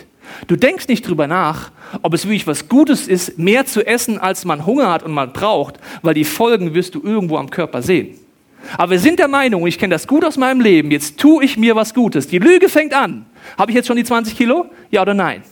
Du 0.46 0.56
denkst 0.56 0.88
nicht 0.88 1.06
drüber 1.06 1.26
nach, 1.26 1.72
ob 2.02 2.14
es 2.14 2.24
wirklich 2.24 2.46
was 2.46 2.68
Gutes 2.68 3.08
ist, 3.08 3.38
mehr 3.38 3.66
zu 3.66 3.86
essen, 3.86 4.18
als 4.18 4.44
man 4.44 4.64
Hunger 4.66 4.90
hat 4.90 5.02
und 5.02 5.12
man 5.12 5.32
braucht, 5.32 5.78
weil 6.02 6.14
die 6.14 6.24
Folgen 6.24 6.74
wirst 6.74 6.94
du 6.94 7.02
irgendwo 7.02 7.36
am 7.36 7.50
Körper 7.50 7.82
sehen. 7.82 8.18
Aber 8.78 8.92
wir 8.92 8.98
sind 8.98 9.18
der 9.18 9.28
Meinung, 9.28 9.66
ich 9.66 9.78
kenne 9.78 9.94
das 9.94 10.06
gut 10.06 10.24
aus 10.24 10.36
meinem 10.36 10.60
Leben, 10.60 10.90
jetzt 10.90 11.18
tue 11.18 11.44
ich 11.44 11.56
mir 11.56 11.74
was 11.74 11.94
Gutes. 11.94 12.28
Die 12.28 12.38
Lüge 12.38 12.68
fängt 12.68 12.94
an. 12.94 13.26
Habe 13.58 13.72
ich 13.72 13.76
jetzt 13.76 13.88
schon 13.88 13.96
die 13.96 14.04
20 14.04 14.36
Kilo? 14.36 14.66
Ja 14.90 15.02
oder 15.02 15.14
nein? 15.14 15.42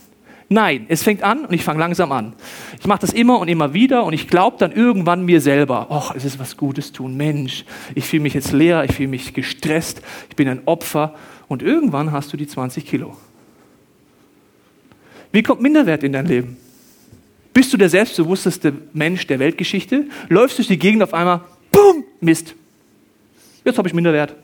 Nein, 0.53 0.85
es 0.89 1.01
fängt 1.01 1.23
an 1.23 1.45
und 1.45 1.53
ich 1.53 1.63
fange 1.63 1.79
langsam 1.79 2.11
an. 2.11 2.33
Ich 2.77 2.85
mache 2.85 2.99
das 2.99 3.13
immer 3.13 3.39
und 3.39 3.47
immer 3.47 3.73
wieder 3.73 4.03
und 4.03 4.11
ich 4.11 4.27
glaube 4.27 4.57
dann 4.59 4.73
irgendwann 4.73 5.23
mir 5.23 5.39
selber, 5.39 5.87
ach, 5.89 6.13
es 6.13 6.25
ist 6.25 6.39
was 6.39 6.57
Gutes 6.57 6.91
tun. 6.91 7.15
Mensch, 7.15 7.63
ich 7.95 8.03
fühle 8.03 8.23
mich 8.23 8.33
jetzt 8.33 8.51
leer, 8.51 8.83
ich 8.83 8.91
fühle 8.91 9.07
mich 9.07 9.33
gestresst, 9.33 10.01
ich 10.29 10.35
bin 10.35 10.49
ein 10.49 10.63
Opfer 10.65 11.15
und 11.47 11.63
irgendwann 11.63 12.11
hast 12.11 12.33
du 12.33 12.37
die 12.37 12.47
20 12.47 12.85
Kilo. 12.85 13.15
Wie 15.31 15.41
kommt 15.41 15.61
Minderwert 15.61 16.03
in 16.03 16.11
dein 16.11 16.25
Leben? 16.25 16.57
Bist 17.53 17.71
du 17.71 17.77
der 17.77 17.89
selbstbewussteste 17.89 18.73
Mensch 18.91 19.25
der 19.27 19.39
Weltgeschichte? 19.39 20.07
Läufst 20.27 20.57
du 20.57 20.63
durch 20.63 20.67
die 20.67 20.79
Gegend 20.79 21.01
auf 21.01 21.13
einmal, 21.13 21.39
boom, 21.71 22.03
Mist. 22.19 22.55
Jetzt 23.63 23.77
habe 23.77 23.87
ich 23.87 23.93
Minderwert. 23.93 24.35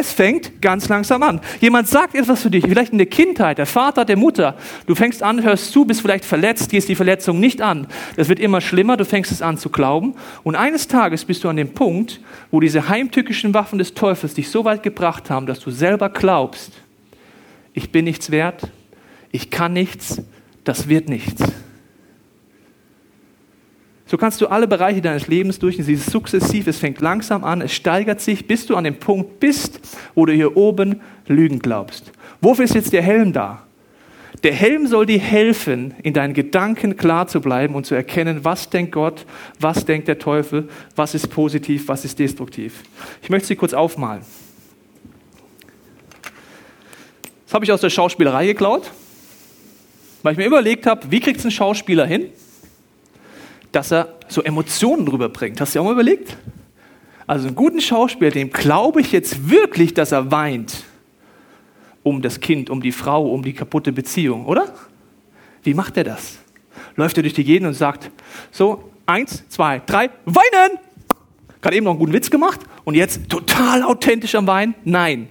Es 0.00 0.12
fängt 0.12 0.62
ganz 0.62 0.88
langsam 0.88 1.24
an. 1.24 1.40
Jemand 1.60 1.88
sagt 1.88 2.14
etwas 2.14 2.42
für 2.42 2.50
dich, 2.50 2.62
vielleicht 2.62 2.92
in 2.92 2.98
der 2.98 3.08
Kindheit, 3.08 3.58
der 3.58 3.66
Vater, 3.66 4.04
der 4.04 4.16
Mutter. 4.16 4.54
Du 4.86 4.94
fängst 4.94 5.24
an, 5.24 5.42
hörst 5.42 5.72
zu, 5.72 5.86
bist 5.86 6.02
vielleicht 6.02 6.24
verletzt, 6.24 6.70
gehst 6.70 6.88
die 6.88 6.94
Verletzung 6.94 7.40
nicht 7.40 7.60
an. 7.60 7.88
Das 8.14 8.28
wird 8.28 8.38
immer 8.38 8.60
schlimmer, 8.60 8.96
du 8.96 9.04
fängst 9.04 9.32
es 9.32 9.42
an 9.42 9.58
zu 9.58 9.70
glauben. 9.70 10.14
Und 10.44 10.54
eines 10.54 10.86
Tages 10.86 11.24
bist 11.24 11.42
du 11.42 11.48
an 11.48 11.56
dem 11.56 11.74
Punkt, 11.74 12.20
wo 12.52 12.60
diese 12.60 12.88
heimtückischen 12.88 13.54
Waffen 13.54 13.80
des 13.80 13.94
Teufels 13.94 14.34
dich 14.34 14.50
so 14.50 14.64
weit 14.64 14.84
gebracht 14.84 15.30
haben, 15.30 15.46
dass 15.46 15.58
du 15.58 15.72
selber 15.72 16.10
glaubst, 16.10 16.74
ich 17.72 17.90
bin 17.90 18.04
nichts 18.04 18.30
wert, 18.30 18.68
ich 19.32 19.50
kann 19.50 19.72
nichts, 19.72 20.22
das 20.62 20.88
wird 20.88 21.08
nichts. 21.08 21.42
So 24.08 24.16
kannst 24.16 24.40
du 24.40 24.46
alle 24.46 24.66
Bereiche 24.66 25.02
deines 25.02 25.26
Lebens 25.26 25.58
durch. 25.58 25.78
Es 25.78 25.86
ist 25.86 26.10
sukzessiv, 26.10 26.66
es 26.66 26.78
fängt 26.78 27.02
langsam 27.02 27.44
an, 27.44 27.60
es 27.60 27.74
steigert 27.74 28.22
sich, 28.22 28.46
bis 28.46 28.64
du 28.64 28.74
an 28.74 28.84
dem 28.84 28.98
Punkt 28.98 29.38
bist, 29.38 29.80
wo 30.14 30.24
du 30.24 30.32
hier 30.32 30.56
oben 30.56 31.02
Lügen 31.26 31.58
glaubst. 31.58 32.10
Wofür 32.40 32.64
ist 32.64 32.74
jetzt 32.74 32.94
der 32.94 33.02
Helm 33.02 33.34
da? 33.34 33.64
Der 34.44 34.54
Helm 34.54 34.86
soll 34.86 35.04
dir 35.04 35.18
helfen, 35.18 35.94
in 36.02 36.14
deinen 36.14 36.32
Gedanken 36.32 36.96
klar 36.96 37.26
zu 37.26 37.42
bleiben 37.42 37.74
und 37.74 37.84
zu 37.84 37.94
erkennen, 37.94 38.44
was 38.44 38.70
denkt 38.70 38.92
Gott, 38.92 39.26
was 39.60 39.84
denkt 39.84 40.08
der 40.08 40.18
Teufel, 40.18 40.70
was 40.96 41.14
ist 41.14 41.28
positiv, 41.28 41.88
was 41.88 42.06
ist 42.06 42.18
destruktiv. 42.18 42.84
Ich 43.20 43.28
möchte 43.28 43.48
sie 43.48 43.56
kurz 43.56 43.74
aufmalen. 43.74 44.22
Das 47.44 47.52
habe 47.52 47.64
ich 47.64 47.72
aus 47.72 47.82
der 47.82 47.90
Schauspielerei 47.90 48.46
geklaut, 48.46 48.90
weil 50.22 50.32
ich 50.32 50.38
mir 50.38 50.46
überlegt 50.46 50.86
habe, 50.86 51.10
wie 51.10 51.20
kriegt 51.20 51.40
es 51.40 51.44
ein 51.44 51.50
Schauspieler 51.50 52.06
hin, 52.06 52.28
dass 53.72 53.92
er 53.92 54.14
so 54.28 54.42
Emotionen 54.42 55.06
rüberbringt. 55.08 55.60
Hast 55.60 55.74
du 55.74 55.78
dir 55.78 55.82
auch 55.82 55.86
mal 55.86 55.92
überlegt? 55.92 56.36
Also 57.26 57.46
einen 57.46 57.56
guten 57.56 57.80
Schauspieler, 57.80 58.30
dem 58.30 58.50
glaube 58.50 59.00
ich 59.00 59.12
jetzt 59.12 59.50
wirklich, 59.50 59.94
dass 59.94 60.12
er 60.12 60.30
weint 60.30 60.84
um 62.02 62.22
das 62.22 62.40
Kind, 62.40 62.70
um 62.70 62.80
die 62.80 62.92
Frau, 62.92 63.28
um 63.28 63.42
die 63.42 63.52
kaputte 63.52 63.92
Beziehung, 63.92 64.46
oder? 64.46 64.72
Wie 65.62 65.74
macht 65.74 65.96
er 65.96 66.04
das? 66.04 66.38
Läuft 66.96 67.16
er 67.18 67.22
durch 67.22 67.34
die 67.34 67.44
Gegend 67.44 67.68
und 67.68 67.74
sagt, 67.74 68.10
so, 68.50 68.90
eins, 69.04 69.44
zwei, 69.48 69.82
drei, 69.84 70.10
weinen! 70.24 70.78
Gerade 71.60 71.76
eben 71.76 71.84
noch 71.84 71.92
einen 71.92 71.98
guten 71.98 72.12
Witz 72.12 72.30
gemacht 72.30 72.60
und 72.84 72.94
jetzt 72.94 73.28
total 73.28 73.82
authentisch 73.82 74.36
am 74.36 74.46
Weinen? 74.46 74.74
Nein. 74.84 75.28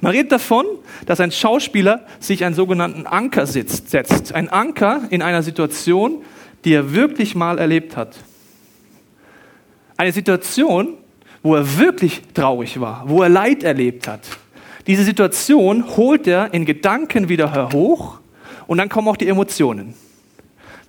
Man 0.00 0.12
redet 0.12 0.32
davon, 0.32 0.66
dass 1.06 1.20
ein 1.20 1.30
Schauspieler 1.30 2.04
sich 2.18 2.44
einen 2.44 2.54
sogenannten 2.54 3.06
Anker 3.06 3.46
sitzt, 3.46 3.90
setzt. 3.90 4.34
Ein 4.34 4.48
Anker 4.48 5.02
in 5.10 5.22
einer 5.22 5.42
Situation, 5.42 6.22
die 6.64 6.74
er 6.74 6.92
wirklich 6.92 7.34
mal 7.34 7.58
erlebt 7.58 7.96
hat. 7.96 8.16
Eine 9.96 10.12
Situation, 10.12 10.94
wo 11.42 11.54
er 11.54 11.78
wirklich 11.78 12.22
traurig 12.34 12.80
war, 12.80 13.04
wo 13.06 13.22
er 13.22 13.28
Leid 13.28 13.62
erlebt 13.62 14.08
hat. 14.08 14.20
Diese 14.86 15.04
Situation 15.04 15.96
holt 15.96 16.26
er 16.26 16.52
in 16.54 16.64
Gedanken 16.64 17.28
wieder 17.28 17.70
hoch 17.72 18.20
und 18.66 18.78
dann 18.78 18.88
kommen 18.88 19.08
auch 19.08 19.16
die 19.16 19.28
Emotionen. 19.28 19.94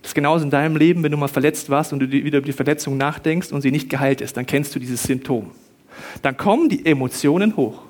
Das 0.01 0.11
ist 0.11 0.15
genauso 0.15 0.45
in 0.45 0.49
deinem 0.49 0.77
Leben, 0.77 1.03
wenn 1.03 1.11
du 1.11 1.17
mal 1.17 1.27
verletzt 1.27 1.69
warst 1.69 1.91
und 1.91 1.99
du 1.99 2.09
wieder 2.09 2.37
über 2.37 2.45
die 2.45 2.53
Verletzung 2.53 2.97
nachdenkst 2.97 3.51
und 3.51 3.61
sie 3.61 3.71
nicht 3.71 3.89
geheilt 3.89 4.21
ist, 4.21 4.37
dann 4.37 4.45
kennst 4.45 4.73
du 4.73 4.79
dieses 4.79 5.03
Symptom. 5.03 5.51
Dann 6.21 6.37
kommen 6.37 6.69
die 6.69 6.85
Emotionen 6.85 7.57
hoch. 7.57 7.81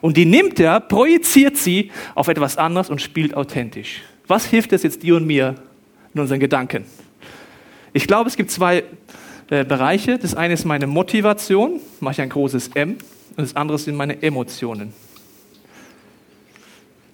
Und 0.00 0.16
die 0.16 0.24
nimmt 0.24 0.60
er, 0.60 0.80
projiziert 0.80 1.56
sie 1.56 1.90
auf 2.14 2.28
etwas 2.28 2.56
anderes 2.56 2.90
und 2.90 3.00
spielt 3.02 3.34
authentisch. 3.34 4.02
Was 4.26 4.44
hilft 4.44 4.72
es 4.72 4.82
jetzt 4.82 5.02
dir 5.02 5.16
und 5.16 5.26
mir 5.26 5.56
in 6.14 6.20
unseren 6.20 6.40
Gedanken? 6.40 6.84
Ich 7.92 8.06
glaube, 8.06 8.28
es 8.28 8.36
gibt 8.36 8.50
zwei 8.50 8.84
äh, 9.50 9.64
Bereiche. 9.64 10.18
Das 10.18 10.34
eine 10.34 10.54
ist 10.54 10.64
meine 10.64 10.86
Motivation, 10.86 11.80
mache 12.00 12.12
ich 12.12 12.20
ein 12.20 12.28
großes 12.28 12.68
M, 12.74 12.96
und 13.36 13.44
das 13.44 13.56
andere 13.56 13.78
sind 13.78 13.96
meine 13.96 14.22
Emotionen. 14.22 14.92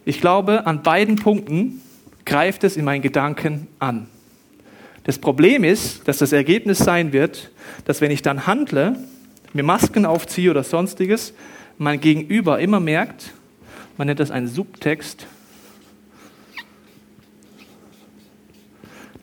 Ich 0.05 0.21
glaube, 0.21 0.67
an 0.67 0.83
beiden 0.83 1.17
Punkten 1.17 1.81
greift 2.25 2.65
es 2.65 2.77
in 2.77 2.85
meinen 2.85 3.03
Gedanken 3.03 3.69
an. 3.79 4.09
Das 5.05 5.19
Problem 5.19 5.65
ist, 5.65 6.09
dass 6.09 6.19
das 6.19 6.33
Ergebnis 6.33 6.79
sein 6.79 7.13
wird, 7.13 7.51
dass 7.85 8.01
wenn 8.01 8.11
ich 8.11 8.23
dann 8.23 8.47
handle, 8.47 8.97
mir 9.53 9.63
Masken 9.63 10.07
aufziehe 10.07 10.51
oder 10.51 10.65
sonstiges, 10.65 11.35
mein 11.79 12.01
Gegenüber 12.01 12.59
immer 12.59 12.81
merkt, 12.81 13.33
man 13.97 14.07
nennt 14.07 14.21
das 14.21 14.31
einen 14.31 14.49
Subtext, 14.49 15.27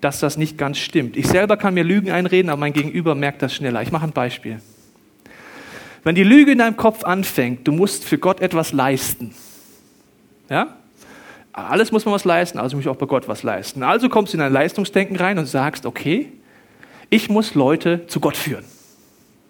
dass 0.01 0.19
das 0.19 0.37
nicht 0.37 0.57
ganz 0.57 0.77
stimmt. 0.79 1.15
Ich 1.15 1.27
selber 1.27 1.57
kann 1.57 1.73
mir 1.73 1.83
Lügen 1.83 2.11
einreden, 2.11 2.49
aber 2.49 2.59
mein 2.59 2.73
Gegenüber 2.73 3.15
merkt 3.15 3.41
das 3.41 3.53
schneller. 3.53 3.81
Ich 3.81 3.91
mache 3.91 4.05
ein 4.05 4.11
Beispiel. 4.11 4.59
Wenn 6.03 6.15
die 6.15 6.23
Lüge 6.23 6.53
in 6.53 6.57
deinem 6.57 6.77
Kopf 6.77 7.03
anfängt, 7.03 7.67
du 7.67 7.71
musst 7.71 8.03
für 8.03 8.17
Gott 8.17 8.41
etwas 8.41 8.73
leisten. 8.73 9.33
Ja? 10.49 10.75
Alles 11.53 11.91
muss 11.91 12.05
man 12.05 12.13
was 12.13 12.25
leisten, 12.25 12.57
also 12.57 12.75
muss 12.75 12.85
ich 12.85 12.89
auch 12.89 12.95
bei 12.95 13.05
Gott 13.05 13.27
was 13.27 13.43
leisten. 13.43 13.83
Also 13.83 14.09
kommst 14.09 14.33
du 14.33 14.37
in 14.37 14.43
ein 14.43 14.51
Leistungsdenken 14.53 15.17
rein 15.17 15.37
und 15.37 15.45
sagst, 15.45 15.85
okay, 15.85 16.31
ich 17.09 17.29
muss 17.29 17.55
Leute 17.55 18.07
zu 18.07 18.19
Gott 18.19 18.37
führen. 18.37 18.63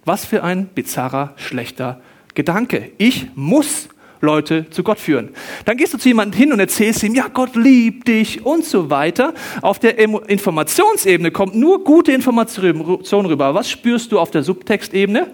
Was 0.03 0.25
für 0.25 0.43
ein 0.43 0.65
bizarrer, 0.65 1.33
schlechter 1.37 2.01
Gedanke. 2.33 2.91
Ich 2.97 3.27
muss 3.35 3.87
Leute 4.21 4.69
zu 4.69 4.83
Gott 4.83 4.99
führen. 4.99 5.29
Dann 5.65 5.77
gehst 5.77 5.93
du 5.93 5.97
zu 5.97 6.07
jemandem 6.07 6.37
hin 6.37 6.53
und 6.53 6.59
erzählst 6.59 7.03
ihm, 7.03 7.15
ja, 7.15 7.27
Gott 7.27 7.55
liebt 7.55 8.07
dich 8.07 8.45
und 8.45 8.63
so 8.63 8.89
weiter. 8.89 9.33
Auf 9.61 9.79
der 9.79 9.97
Informationsebene 9.99 11.31
kommt 11.31 11.55
nur 11.55 11.83
gute 11.83 12.11
Information 12.11 13.25
rüber. 13.25 13.53
Was 13.53 13.69
spürst 13.69 14.11
du 14.11 14.19
auf 14.19 14.31
der 14.31 14.43
Subtextebene? 14.43 15.27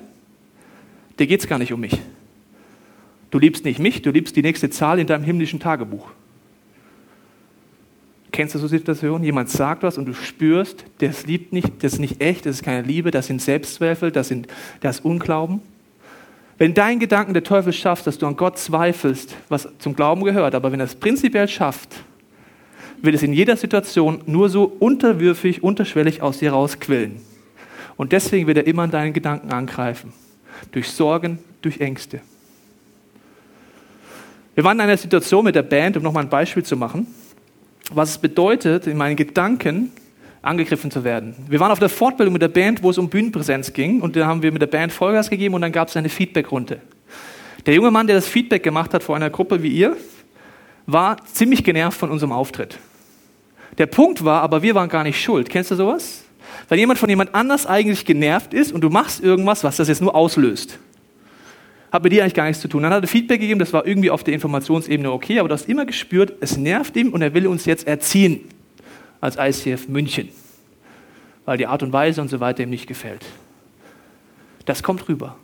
Dir 1.20 1.28
geht 1.28 1.42
es 1.42 1.48
gar 1.48 1.60
nicht 1.60 1.74
um 1.74 1.80
mich. 1.80 1.98
Du 3.30 3.40
liebst 3.40 3.66
nicht 3.66 3.80
mich, 3.80 4.02
du 4.02 4.12
liebst 4.12 4.36
die 4.36 4.42
nächste 4.42 4.70
Zahl 4.70 5.00
in 5.00 5.08
deinem 5.08 5.24
himmlischen 5.24 5.60
Tagebuch. 5.60 6.08
Kennst 8.32 8.56
du 8.56 8.60
so 8.60 8.68
Situationen? 8.68 9.24
Jemand 9.24 9.50
sagt 9.50 9.84
was 9.84 9.98
und 9.98 10.06
du 10.06 10.14
spürst, 10.14 10.86
das 11.00 11.26
liebt 11.26 11.54
nicht, 11.54 11.84
das 11.84 11.94
ist 11.94 12.00
nicht 12.00 12.22
echt, 12.22 12.46
das 12.46 12.58
ist 12.58 12.64
keine 12.64 12.88
Liebe, 12.88 13.12
das 13.12 13.28
sind 13.28 13.42
Selbstzweifel, 13.42 14.12
das, 14.12 14.28
sind, 14.28 14.48
das 14.80 15.00
ist 15.00 15.06
Unglauben. 15.06 15.62
Wenn 16.58 16.74
dein 16.74 17.00
Gedanken 17.00 17.34
der 17.34 17.44
Teufel 17.44 17.72
schafft, 17.72 18.08
dass 18.08 18.18
du 18.18 18.26
an 18.26 18.36
Gott 18.36 18.58
zweifelst, 18.58 19.36
was 19.48 19.68
zum 19.78 19.96
Glauben 19.96 20.24
gehört, 20.24 20.56
aber 20.56 20.72
wenn 20.72 20.80
er 20.80 20.86
es 20.86 20.96
prinzipiell 20.96 21.48
schafft, 21.48 21.96
wird 23.02 23.16
es 23.16 23.22
in 23.22 23.34
jeder 23.34 23.56
Situation 23.56 24.22
nur 24.26 24.50
so 24.50 24.64
unterwürfig, 24.64 25.62
unterschwellig 25.62 26.22
aus 26.22 26.40
dir 26.40 26.52
rausquillen. 26.52 27.22
Und 27.96 28.12
deswegen 28.12 28.48
wird 28.48 28.58
er 28.58 28.68
immer 28.68 28.84
an 28.84 28.92
deinen 28.92 29.14
Gedanken 29.14 29.52
angreifen. 29.52 30.14
Durch 30.72 30.90
Sorgen, 30.90 31.38
durch 31.62 31.80
Ängste. 31.80 32.22
Wir 34.56 34.64
waren 34.64 34.78
in 34.78 34.82
einer 34.82 34.98
Situation 34.98 35.46
mit 35.46 35.54
der 35.54 35.62
Band, 35.62 35.98
um 35.98 36.04
nochmal 36.04 36.24
ein 36.24 36.30
Beispiel 36.30 36.64
zu 36.64 36.76
machen, 36.76 37.06
was 37.92 38.10
es 38.10 38.18
bedeutet, 38.18 38.88
in 38.88 38.98
meinen 38.98 39.16
Gedanken 39.16 39.92
angegriffen 40.42 40.92
zu 40.92 41.04
werden. 41.04 41.36
Wir 41.50 41.60
waren 41.60 41.72
auf 41.72 41.80
der 41.80 41.90
Fortbildung 41.90 42.34
mit 42.34 42.42
der 42.42 42.48
Band, 42.48 42.84
wo 42.84 42.90
es 42.90 42.98
um 42.98 43.10
Bühnenpräsenz 43.10 43.74
ging 43.74 44.02
und 44.02 44.16
da 44.16 44.26
haben 44.26 44.42
wir 44.42 44.52
mit 44.52 44.62
der 44.62 44.68
Band 44.68 44.92
Vollgas 44.92 45.30
gegeben 45.30 45.56
und 45.56 45.62
dann 45.62 45.72
gab 45.72 45.88
es 45.88 45.98
eine 45.98 46.10
Feedbackrunde. 46.10 46.82
Der 47.66 47.74
junge 47.74 47.92
Mann, 47.92 48.08
der 48.08 48.16
das 48.16 48.28
Feedback 48.28 48.64
gemacht 48.64 48.94
hat 48.94 49.04
vor 49.04 49.16
einer 49.16 49.30
Gruppe 49.30 49.62
wie 49.62 49.70
ihr, 49.70 49.98
war 50.86 51.18
ziemlich 51.26 51.64
genervt 51.64 52.00
von 52.00 52.10
unserem 52.10 52.32
Auftritt. 52.32 52.78
Der 53.78 53.88
Punkt 53.88 54.24
war, 54.24 54.42
aber 54.42 54.62
wir 54.62 54.74
waren 54.74 54.90
gar 54.90 55.04
nicht 55.04 55.22
schuld. 55.22 55.50
Kennst 55.50 55.72
du 55.72 55.76
sowas? 55.76 56.24
Wenn 56.70 56.80
jemand 56.80 56.98
von 56.98 57.10
jemand 57.10 57.36
anders 57.36 57.66
eigentlich 57.66 58.06
genervt 58.06 58.54
ist 58.54 58.72
und 58.72 58.82
du 58.82 58.90
machst 58.90 59.22
irgendwas, 59.22 59.64
was 59.64 59.76
das 59.78 59.90
jetzt 59.90 60.02
nur 60.02 60.16
auslöst. 60.16 60.80
Hat 61.92 62.04
mit 62.04 62.14
dir 62.14 62.24
eigentlich 62.24 62.34
gar 62.34 62.46
nichts 62.46 62.62
zu 62.62 62.68
tun. 62.68 62.84
Dann 62.84 62.94
hat 62.94 63.04
er 63.04 63.08
Feedback 63.08 63.42
gegeben, 63.42 63.60
das 63.60 63.74
war 63.74 63.86
irgendwie 63.86 64.12
auf 64.12 64.24
der 64.24 64.34
Informationsebene 64.34 65.12
okay, 65.12 65.40
aber 65.40 65.50
du 65.50 65.54
hast 65.54 65.68
immer 65.68 65.86
gespürt, 65.86 66.34
es 66.40 66.58
nervt 66.58 66.96
ihm 66.96 67.14
und 67.14 67.22
er 67.22 67.34
will 67.34 67.48
uns 67.48 67.66
jetzt 67.66 67.86
erziehen 67.86 68.42
als 69.22 69.38
ICF 69.38 69.88
München, 69.88 70.30
weil 71.46 71.58
die 71.58 71.68
Art 71.68 71.84
und 71.84 71.94
Weise 71.94 72.22
und 72.22 72.30
so 72.30 72.40
weiter 72.40 72.64
ihm 72.64 72.70
nicht 72.70 72.88
gefällt. 72.88 73.26
Das 74.66 74.84
kommt 74.84 75.08
rüber. 75.08 75.38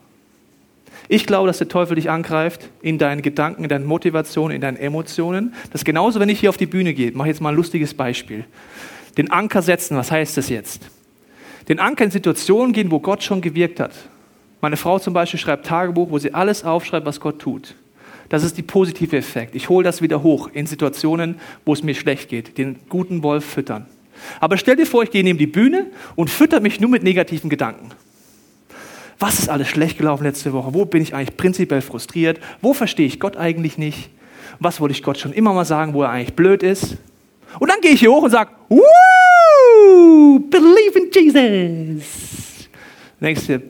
Ich 1.07 1.25
glaube, 1.25 1.47
dass 1.47 1.57
der 1.57 1.67
Teufel 1.67 1.95
dich 1.95 2.09
angreift 2.09 2.69
in 2.81 2.97
deinen 2.97 3.21
Gedanken, 3.21 3.63
in 3.63 3.69
deinen 3.69 3.85
Motivationen, 3.85 4.55
in 4.55 4.61
deinen 4.61 4.77
Emotionen. 4.77 5.53
Das 5.71 5.81
ist 5.81 5.85
genauso, 5.85 6.19
wenn 6.19 6.29
ich 6.29 6.39
hier 6.39 6.49
auf 6.49 6.57
die 6.57 6.65
Bühne 6.65 6.93
gehe. 6.93 7.09
Ich 7.09 7.15
mache 7.15 7.27
jetzt 7.27 7.41
mal 7.41 7.49
ein 7.49 7.55
lustiges 7.55 7.93
Beispiel. 7.93 8.45
Den 9.17 9.29
Anker 9.31 9.61
setzen, 9.61 9.97
was 9.97 10.11
heißt 10.11 10.37
das 10.37 10.49
jetzt? 10.49 10.89
Den 11.67 11.79
Anker 11.79 12.05
in 12.05 12.11
Situationen 12.11 12.73
gehen, 12.73 12.91
wo 12.91 12.99
Gott 12.99 13.23
schon 13.23 13.41
gewirkt 13.41 13.79
hat. 13.79 13.91
Meine 14.61 14.77
Frau 14.77 14.97
zum 14.97 15.13
Beispiel 15.13 15.39
schreibt 15.39 15.65
Tagebuch, 15.65 16.09
wo 16.09 16.19
sie 16.19 16.33
alles 16.33 16.63
aufschreibt, 16.63 17.05
was 17.05 17.19
Gott 17.19 17.39
tut. 17.39 17.75
Das 18.33 18.43
ist 18.43 18.57
der 18.57 18.63
positive 18.63 19.15
Effekt. 19.15 19.53
Ich 19.53 19.69
hole 19.69 19.83
das 19.83 20.01
wieder 20.01 20.23
hoch 20.23 20.49
in 20.51 20.65
Situationen, 20.65 21.35
wo 21.65 21.73
es 21.73 21.83
mir 21.83 21.93
schlecht 21.93 22.29
geht. 22.29 22.57
Den 22.57 22.77
guten 22.89 23.21
Wolf 23.21 23.45
füttern. 23.45 23.85
Aber 24.39 24.57
stell 24.57 24.75
dir 24.75 24.87
vor, 24.87 25.03
ich 25.03 25.11
gehe 25.11 25.23
neben 25.23 25.37
die 25.37 25.45
Bühne 25.45 25.91
und 26.15 26.31
fütter 26.31 26.59
mich 26.59 26.79
nur 26.79 26.89
mit 26.89 27.03
negativen 27.03 27.47
Gedanken. 27.47 27.91
Was 29.19 29.37
ist 29.37 29.49
alles 29.49 29.67
schlecht 29.67 29.99
gelaufen 29.99 30.23
letzte 30.23 30.51
Woche? 30.51 30.73
Wo 30.73 30.83
bin 30.85 31.03
ich 31.03 31.13
eigentlich 31.13 31.37
prinzipiell 31.37 31.81
frustriert? 31.81 32.39
Wo 32.59 32.73
verstehe 32.73 33.05
ich 33.05 33.19
Gott 33.19 33.37
eigentlich 33.37 33.77
nicht? 33.77 34.09
Was 34.57 34.81
wollte 34.81 34.93
ich 34.93 35.03
Gott 35.03 35.19
schon 35.19 35.31
immer 35.31 35.53
mal 35.53 35.65
sagen, 35.65 35.93
wo 35.93 36.01
er 36.01 36.09
eigentlich 36.09 36.33
blöd 36.33 36.63
ist? 36.63 36.97
Und 37.59 37.69
dann 37.69 37.81
gehe 37.81 37.91
ich 37.91 37.99
hier 37.99 38.11
hoch 38.11 38.23
und 38.23 38.31
sage, 38.31 38.49
Woo! 38.67 40.39
Believe 40.49 40.97
in 40.97 41.11
Jesus. 41.13 42.67
Nächste 43.19 43.61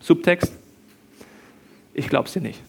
Subtext. 0.00 0.52
Ich 1.94 2.10
glaube 2.10 2.26
es 2.26 2.34
dir 2.34 2.42
nicht. 2.42 2.60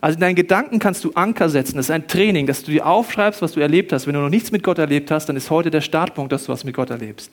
Also 0.00 0.14
in 0.14 0.20
deinen 0.20 0.34
Gedanken 0.34 0.78
kannst 0.78 1.04
du 1.04 1.12
Anker 1.14 1.48
setzen. 1.48 1.76
Das 1.76 1.86
ist 1.86 1.90
ein 1.90 2.06
Training, 2.06 2.46
dass 2.46 2.62
du 2.62 2.70
dir 2.70 2.86
aufschreibst, 2.86 3.42
was 3.42 3.52
du 3.52 3.60
erlebt 3.60 3.92
hast. 3.92 4.06
Wenn 4.06 4.14
du 4.14 4.20
noch 4.20 4.28
nichts 4.28 4.52
mit 4.52 4.62
Gott 4.62 4.78
erlebt 4.78 5.10
hast, 5.10 5.26
dann 5.26 5.36
ist 5.36 5.50
heute 5.50 5.70
der 5.70 5.80
Startpunkt, 5.80 6.32
dass 6.32 6.44
du 6.44 6.52
was 6.52 6.64
mit 6.64 6.74
Gott 6.74 6.90
erlebst. 6.90 7.32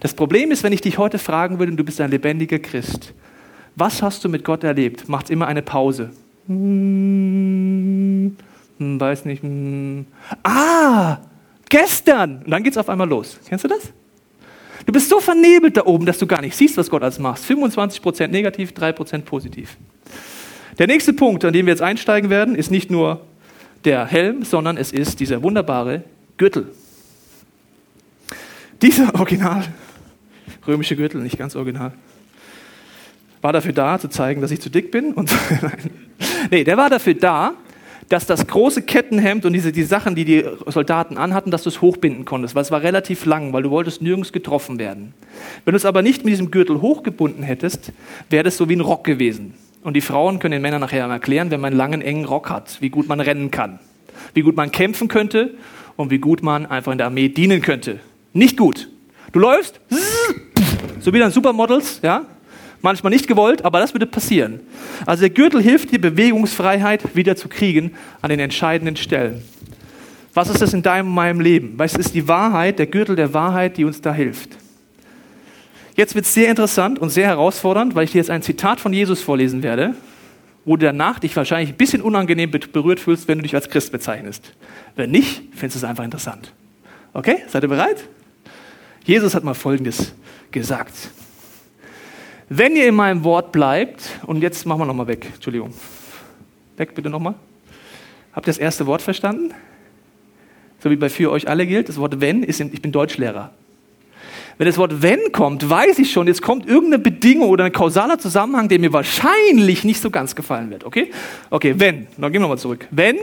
Das 0.00 0.14
Problem 0.14 0.50
ist, 0.50 0.62
wenn 0.62 0.72
ich 0.72 0.80
dich 0.80 0.98
heute 0.98 1.18
fragen 1.18 1.58
würde, 1.58 1.72
und 1.72 1.76
du 1.76 1.84
bist 1.84 2.00
ein 2.00 2.10
lebendiger 2.10 2.58
Christ, 2.58 3.12
was 3.74 4.02
hast 4.02 4.24
du 4.24 4.28
mit 4.28 4.44
Gott 4.44 4.64
erlebt? 4.64 5.08
Macht 5.08 5.30
immer 5.30 5.46
eine 5.46 5.62
Pause. 5.62 6.10
Hm, 6.46 8.36
hm 8.78 9.00
weiß 9.00 9.24
nicht. 9.26 9.42
Hm. 9.42 10.06
Ah, 10.42 11.18
gestern. 11.68 12.42
Und 12.44 12.50
dann 12.50 12.62
geht 12.62 12.72
es 12.72 12.78
auf 12.78 12.88
einmal 12.88 13.08
los. 13.08 13.38
Kennst 13.48 13.64
du 13.64 13.68
das? 13.68 13.92
Du 14.86 14.92
bist 14.92 15.08
so 15.08 15.20
vernebelt 15.20 15.76
da 15.76 15.84
oben, 15.84 16.06
dass 16.06 16.18
du 16.18 16.26
gar 16.26 16.40
nicht 16.40 16.56
siehst, 16.56 16.76
was 16.76 16.88
Gott 16.88 17.02
als 17.02 17.18
macht. 17.18 17.42
25% 17.42 18.28
negativ, 18.28 18.70
3% 18.70 19.22
positiv. 19.22 19.76
Der 20.78 20.86
nächste 20.86 21.12
Punkt, 21.12 21.44
an 21.44 21.52
dem 21.52 21.66
wir 21.66 21.72
jetzt 21.72 21.82
einsteigen 21.82 22.28
werden, 22.28 22.54
ist 22.54 22.70
nicht 22.70 22.90
nur 22.90 23.22
der 23.84 24.06
Helm, 24.06 24.42
sondern 24.42 24.76
es 24.76 24.92
ist 24.92 25.20
dieser 25.20 25.42
wunderbare 25.42 26.04
Gürtel. 26.36 26.68
Dieser 28.82 29.14
Original, 29.14 29.64
römische 30.66 30.96
Gürtel, 30.96 31.22
nicht 31.22 31.38
ganz 31.38 31.56
original, 31.56 31.92
war 33.40 33.54
dafür 33.54 33.72
da, 33.72 33.98
zu 33.98 34.08
zeigen, 34.08 34.42
dass 34.42 34.50
ich 34.50 34.60
zu 34.60 34.68
dick 34.68 34.90
bin. 34.90 35.14
Und 35.14 35.30
nee, 36.50 36.62
der 36.62 36.76
war 36.76 36.90
dafür 36.90 37.14
da, 37.14 37.54
dass 38.10 38.26
das 38.26 38.46
große 38.46 38.82
Kettenhemd 38.82 39.46
und 39.46 39.54
diese 39.54 39.72
die 39.72 39.82
Sachen, 39.82 40.14
die 40.14 40.24
die 40.24 40.44
Soldaten 40.66 41.16
anhatten, 41.16 41.50
dass 41.50 41.62
du 41.62 41.70
es 41.70 41.80
hochbinden 41.80 42.24
konntest, 42.24 42.54
weil 42.54 42.62
es 42.62 42.70
war 42.70 42.82
relativ 42.82 43.24
lang, 43.24 43.52
weil 43.52 43.62
du 43.62 43.70
wolltest 43.70 44.02
nirgends 44.02 44.32
getroffen 44.32 44.78
werden. 44.78 45.14
Wenn 45.64 45.72
du 45.72 45.76
es 45.76 45.84
aber 45.84 46.02
nicht 46.02 46.24
mit 46.24 46.32
diesem 46.32 46.50
Gürtel 46.50 46.82
hochgebunden 46.82 47.42
hättest, 47.42 47.92
wäre 48.28 48.44
das 48.44 48.56
so 48.58 48.68
wie 48.68 48.76
ein 48.76 48.80
Rock 48.80 49.04
gewesen. 49.04 49.54
Und 49.86 49.94
die 49.94 50.00
Frauen 50.00 50.40
können 50.40 50.50
den 50.50 50.62
Männern 50.62 50.80
nachher 50.80 51.06
erklären, 51.06 51.52
wenn 51.52 51.60
man 51.60 51.68
einen 51.68 51.78
langen, 51.78 52.02
engen 52.02 52.24
Rock 52.24 52.50
hat, 52.50 52.78
wie 52.80 52.88
gut 52.88 53.06
man 53.06 53.20
rennen 53.20 53.52
kann, 53.52 53.78
wie 54.34 54.40
gut 54.40 54.56
man 54.56 54.72
kämpfen 54.72 55.06
könnte 55.06 55.54
und 55.94 56.10
wie 56.10 56.18
gut 56.18 56.42
man 56.42 56.66
einfach 56.66 56.90
in 56.90 56.98
der 56.98 57.06
Armee 57.06 57.28
dienen 57.28 57.62
könnte. 57.62 58.00
Nicht 58.32 58.56
gut. 58.56 58.88
Du 59.30 59.38
läufst, 59.38 59.78
so 61.00 61.12
wie 61.12 61.20
dann 61.20 61.30
Supermodels, 61.30 62.00
ja, 62.02 62.26
manchmal 62.82 63.12
nicht 63.12 63.28
gewollt, 63.28 63.64
aber 63.64 63.78
das 63.78 63.94
würde 63.94 64.06
passieren. 64.06 64.58
Also 65.06 65.20
der 65.20 65.30
Gürtel 65.30 65.62
hilft 65.62 65.92
dir, 65.92 66.00
Bewegungsfreiheit 66.00 67.14
wieder 67.14 67.36
zu 67.36 67.46
kriegen 67.46 67.92
an 68.22 68.30
den 68.30 68.40
entscheidenden 68.40 68.96
Stellen. 68.96 69.44
Was 70.34 70.50
ist 70.50 70.62
das 70.62 70.74
in 70.74 70.82
deinem 70.82 71.14
meinem 71.14 71.38
Leben? 71.38 71.76
Es 71.78 71.94
ist 71.94 72.12
die 72.12 72.26
Wahrheit, 72.26 72.80
der 72.80 72.86
Gürtel 72.86 73.14
der 73.14 73.32
Wahrheit, 73.32 73.76
die 73.76 73.84
uns 73.84 74.00
da 74.00 74.12
hilft. 74.12 74.50
Jetzt 75.96 76.14
wird 76.14 76.26
es 76.26 76.34
sehr 76.34 76.50
interessant 76.50 76.98
und 76.98 77.08
sehr 77.08 77.26
herausfordernd, 77.26 77.94
weil 77.94 78.04
ich 78.04 78.12
dir 78.12 78.18
jetzt 78.18 78.30
ein 78.30 78.42
Zitat 78.42 78.80
von 78.80 78.92
Jesus 78.92 79.22
vorlesen 79.22 79.62
werde, 79.62 79.94
wo 80.66 80.76
du 80.76 80.84
danach 80.84 81.18
dich 81.18 81.34
wahrscheinlich 81.34 81.70
ein 81.70 81.76
bisschen 81.76 82.02
unangenehm 82.02 82.50
berührt 82.50 83.00
fühlst, 83.00 83.28
wenn 83.28 83.38
du 83.38 83.42
dich 83.42 83.54
als 83.54 83.70
Christ 83.70 83.92
bezeichnest. 83.92 84.52
Wenn 84.94 85.10
nicht, 85.10 85.42
findest 85.52 85.76
du 85.76 85.78
es 85.78 85.84
einfach 85.84 86.04
interessant. 86.04 86.52
Okay, 87.14 87.38
seid 87.48 87.62
ihr 87.62 87.70
bereit? 87.70 88.04
Jesus 89.04 89.34
hat 89.34 89.42
mal 89.42 89.54
Folgendes 89.54 90.12
gesagt. 90.50 90.92
Wenn 92.50 92.76
ihr 92.76 92.88
in 92.88 92.94
meinem 92.94 93.24
Wort 93.24 93.50
bleibt, 93.50 94.20
und 94.26 94.42
jetzt 94.42 94.66
machen 94.66 94.80
wir 94.80 94.86
nochmal 94.86 95.06
weg, 95.06 95.26
Entschuldigung. 95.34 95.72
Weg 96.76 96.94
bitte 96.94 97.08
nochmal. 97.08 97.34
Habt 98.34 98.46
ihr 98.46 98.52
das 98.52 98.58
erste 98.58 98.86
Wort 98.86 99.00
verstanden? 99.00 99.54
So 100.80 100.90
wie 100.90 100.96
bei 100.96 101.08
für 101.08 101.30
euch 101.30 101.48
alle 101.48 101.66
gilt, 101.66 101.88
das 101.88 101.96
Wort 101.96 102.20
wenn 102.20 102.42
ist, 102.42 102.60
ich 102.60 102.82
bin 102.82 102.92
Deutschlehrer. 102.92 103.50
Wenn 104.58 104.66
das 104.66 104.78
Wort 104.78 105.02
wenn 105.02 105.32
kommt, 105.32 105.68
weiß 105.68 105.98
ich 105.98 106.10
schon, 106.10 106.26
jetzt 106.26 106.40
kommt 106.40 106.66
irgendeine 106.66 106.98
Bedingung 106.98 107.50
oder 107.50 107.64
ein 107.64 107.72
kausaler 107.72 108.18
Zusammenhang, 108.18 108.68
der 108.68 108.78
mir 108.78 108.92
wahrscheinlich 108.92 109.84
nicht 109.84 110.00
so 110.00 110.10
ganz 110.10 110.34
gefallen 110.34 110.70
wird. 110.70 110.84
Okay? 110.84 111.10
Okay, 111.50 111.74
wenn. 111.76 112.06
Dann 112.16 112.32
gehen 112.32 112.40
wir 112.40 112.40
nochmal 112.40 112.58
zurück. 112.58 112.86
Wenn 112.90 113.18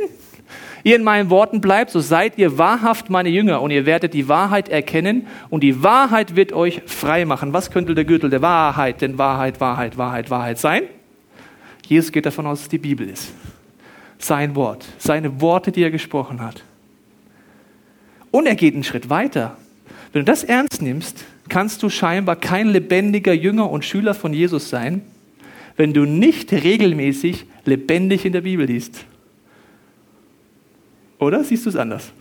ihr 0.83 0.95
in 0.95 1.03
meinen 1.03 1.31
Worten 1.31 1.59
bleibt, 1.59 1.89
so 1.89 2.01
seid 2.01 2.37
ihr 2.37 2.59
wahrhaft 2.59 3.09
meine 3.09 3.29
Jünger 3.29 3.61
und 3.61 3.71
ihr 3.71 3.87
werdet 3.87 4.13
die 4.13 4.27
Wahrheit 4.27 4.69
erkennen 4.69 5.25
und 5.49 5.61
die 5.61 5.81
Wahrheit 5.81 6.35
wird 6.35 6.53
euch 6.53 6.83
frei 6.85 7.25
machen. 7.25 7.51
Was 7.51 7.71
könnte 7.71 7.95
der 7.95 8.05
Gürtel 8.05 8.29
der 8.29 8.43
Wahrheit 8.43 9.01
denn 9.01 9.17
Wahrheit, 9.17 9.59
Wahrheit, 9.59 9.97
Wahrheit, 9.97 10.29
Wahrheit 10.29 10.59
sein? 10.59 10.83
Jesus 11.87 12.11
geht 12.11 12.27
davon 12.27 12.45
aus, 12.45 12.59
dass 12.59 12.69
die 12.69 12.77
Bibel 12.77 13.09
ist. 13.09 13.33
Sein 14.19 14.55
Wort, 14.55 14.85
seine 14.99 15.41
Worte, 15.41 15.71
die 15.71 15.81
er 15.81 15.91
gesprochen 15.91 16.41
hat. 16.41 16.63
Und 18.29 18.45
er 18.45 18.55
geht 18.55 18.73
einen 18.73 18.83
Schritt 18.83 19.09
weiter. 19.09 19.57
Wenn 20.13 20.21
du 20.21 20.25
das 20.25 20.43
ernst 20.43 20.81
nimmst, 20.81 21.25
kannst 21.49 21.81
du 21.83 21.89
scheinbar 21.89 22.35
kein 22.35 22.69
lebendiger 22.69 23.33
Jünger 23.33 23.69
und 23.69 23.83
Schüler 23.83 24.13
von 24.13 24.31
Jesus 24.31 24.69
sein, 24.69 25.01
wenn 25.75 25.93
du 25.93 26.05
nicht 26.05 26.53
regelmäßig 26.53 27.45
lebendig 27.65 28.23
in 28.23 28.33
der 28.33 28.41
Bibel 28.41 28.67
liest. 28.67 29.05
Oder 31.17 31.43
siehst 31.43 31.65
du 31.65 31.69
es 31.69 31.75
anders? 31.75 32.11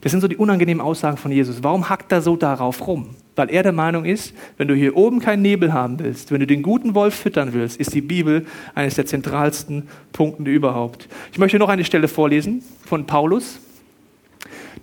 Das 0.00 0.12
sind 0.12 0.20
so 0.20 0.28
die 0.28 0.36
unangenehmen 0.36 0.80
Aussagen 0.80 1.16
von 1.16 1.30
Jesus. 1.30 1.62
Warum 1.62 1.88
hackt 1.88 2.10
er 2.12 2.20
so 2.20 2.36
darauf 2.36 2.86
rum? 2.86 3.10
Weil 3.36 3.50
er 3.50 3.62
der 3.62 3.72
Meinung 3.72 4.04
ist, 4.04 4.32
wenn 4.56 4.68
du 4.68 4.74
hier 4.74 4.96
oben 4.96 5.20
keinen 5.20 5.42
Nebel 5.42 5.72
haben 5.72 5.98
willst, 5.98 6.32
wenn 6.32 6.40
du 6.40 6.46
den 6.46 6.62
guten 6.62 6.94
Wolf 6.94 7.14
füttern 7.14 7.52
willst, 7.52 7.78
ist 7.78 7.94
die 7.94 8.00
Bibel 8.00 8.46
eines 8.74 8.94
der 8.94 9.06
zentralsten 9.06 9.88
Punkte 10.12 10.50
überhaupt. 10.50 11.08
Ich 11.32 11.38
möchte 11.38 11.58
noch 11.58 11.68
eine 11.68 11.84
Stelle 11.84 12.08
vorlesen 12.08 12.62
von 12.86 13.06
Paulus. 13.06 13.60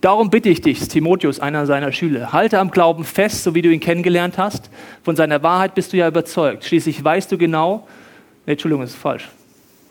Darum 0.02 0.30
bitte 0.30 0.50
ich 0.50 0.62
dich, 0.62 0.88
Timotheus, 0.88 1.40
einer 1.40 1.66
seiner 1.66 1.92
Schüler, 1.92 2.34
halte 2.34 2.60
am 2.60 2.72
Glauben 2.72 3.04
fest, 3.04 3.44
so 3.44 3.56
wie 3.56 3.62
du 3.62 3.72
ihn 3.72 3.80
kennengelernt 3.80 4.38
hast. 4.38 4.70
Von 5.04 5.16
seiner 5.16 5.42
Wahrheit 5.42 5.76
bist 5.76 5.94
du 5.94 5.98
ja 5.98 6.08
überzeugt. 6.08 6.64
Schließlich 6.66 7.04
weißt 7.04 7.32
du 7.32 7.38
genau, 7.38 7.88
nee, 8.46 8.54
Entschuldigung, 8.54 8.82
das 8.82 8.92
ist 8.92 8.98
falsch. 8.98 9.30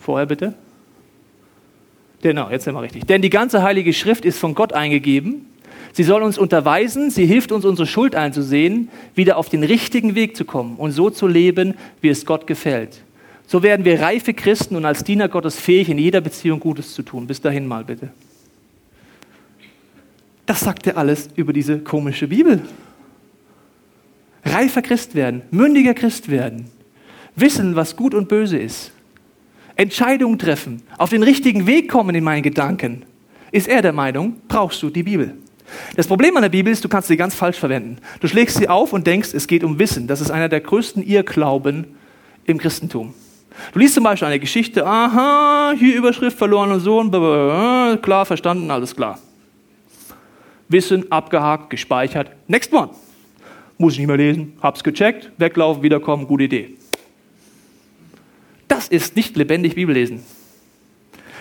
Vorher 0.00 0.26
bitte. 0.26 0.54
Genau, 2.22 2.48
jetzt 2.50 2.64
sind 2.64 2.74
wir 2.74 2.82
richtig. 2.82 3.06
Denn 3.06 3.22
die 3.22 3.30
ganze 3.30 3.62
Heilige 3.62 3.92
Schrift 3.92 4.24
ist 4.24 4.38
von 4.38 4.54
Gott 4.54 4.72
eingegeben. 4.72 5.46
Sie 5.92 6.02
soll 6.02 6.22
uns 6.22 6.38
unterweisen, 6.38 7.10
sie 7.10 7.26
hilft 7.26 7.52
uns, 7.52 7.64
unsere 7.64 7.86
Schuld 7.86 8.16
einzusehen, 8.16 8.88
wieder 9.14 9.36
auf 9.36 9.48
den 9.48 9.62
richtigen 9.62 10.14
Weg 10.14 10.36
zu 10.36 10.44
kommen 10.44 10.76
und 10.76 10.90
so 10.90 11.08
zu 11.10 11.26
leben, 11.26 11.74
wie 12.00 12.08
es 12.08 12.26
Gott 12.26 12.46
gefällt. 12.46 13.02
So 13.46 13.62
werden 13.62 13.84
wir 13.84 14.00
reife 14.00 14.34
Christen 14.34 14.74
und 14.74 14.84
als 14.84 15.04
Diener 15.04 15.28
Gottes 15.28 15.58
fähig, 15.58 15.88
in 15.88 15.98
jeder 15.98 16.20
Beziehung 16.20 16.60
Gutes 16.60 16.94
zu 16.94 17.02
tun. 17.02 17.26
Bis 17.26 17.40
dahin 17.40 17.66
mal 17.66 17.84
bitte. 17.84 18.10
Das 20.46 20.60
sagt 20.60 20.86
er 20.86 20.96
alles 20.96 21.28
über 21.36 21.52
diese 21.52 21.78
komische 21.78 22.28
Bibel. 22.28 22.62
Reifer 24.44 24.82
Christ 24.82 25.14
werden, 25.14 25.42
mündiger 25.50 25.94
Christ 25.94 26.30
werden, 26.30 26.66
wissen, 27.34 27.76
was 27.76 27.96
gut 27.96 28.14
und 28.14 28.28
böse 28.28 28.58
ist, 28.58 28.92
Entscheidungen 29.76 30.38
treffen, 30.38 30.82
auf 30.98 31.10
den 31.10 31.22
richtigen 31.22 31.66
Weg 31.66 31.90
kommen 31.90 32.14
in 32.14 32.22
meinen 32.22 32.42
Gedanken, 32.42 33.04
ist 33.52 33.68
er 33.68 33.82
der 33.82 33.92
Meinung, 33.92 34.36
brauchst 34.48 34.82
du 34.82 34.90
die 34.90 35.02
Bibel. 35.02 35.34
Das 35.96 36.06
Problem 36.06 36.36
an 36.36 36.42
der 36.42 36.50
Bibel 36.50 36.72
ist, 36.72 36.84
du 36.84 36.88
kannst 36.88 37.08
sie 37.08 37.16
ganz 37.16 37.34
falsch 37.34 37.58
verwenden. 37.58 37.96
Du 38.20 38.28
schlägst 38.28 38.58
sie 38.58 38.68
auf 38.68 38.92
und 38.92 39.06
denkst, 39.06 39.30
es 39.32 39.46
geht 39.46 39.64
um 39.64 39.78
Wissen. 39.78 40.06
Das 40.06 40.20
ist 40.20 40.30
einer 40.30 40.50
der 40.50 40.60
größten 40.60 41.02
Irrglauben 41.02 41.86
im 42.44 42.58
Christentum. 42.58 43.14
Du 43.72 43.78
liest 43.78 43.94
zum 43.94 44.04
Beispiel 44.04 44.28
eine 44.28 44.40
Geschichte, 44.40 44.86
aha, 44.86 45.72
hier 45.78 45.96
Überschrift, 45.96 46.36
verlorener 46.36 46.80
Sohn, 46.80 47.10
klar, 48.02 48.26
verstanden, 48.26 48.70
alles 48.70 48.94
klar. 48.94 49.18
Wissen, 50.68 51.10
abgehakt, 51.10 51.70
gespeichert, 51.70 52.30
next 52.48 52.72
one. 52.72 52.90
Muss 53.76 53.94
ich 53.94 53.98
nicht 53.98 54.08
mehr 54.08 54.16
lesen, 54.16 54.52
hab's 54.62 54.84
gecheckt, 54.84 55.30
weglaufen, 55.36 55.82
wiederkommen, 55.82 56.26
gute 56.26 56.44
Idee. 56.44 56.76
Das 58.68 58.88
ist 58.88 59.16
nicht 59.16 59.36
lebendig 59.36 59.74
Bibellesen. 59.74 60.22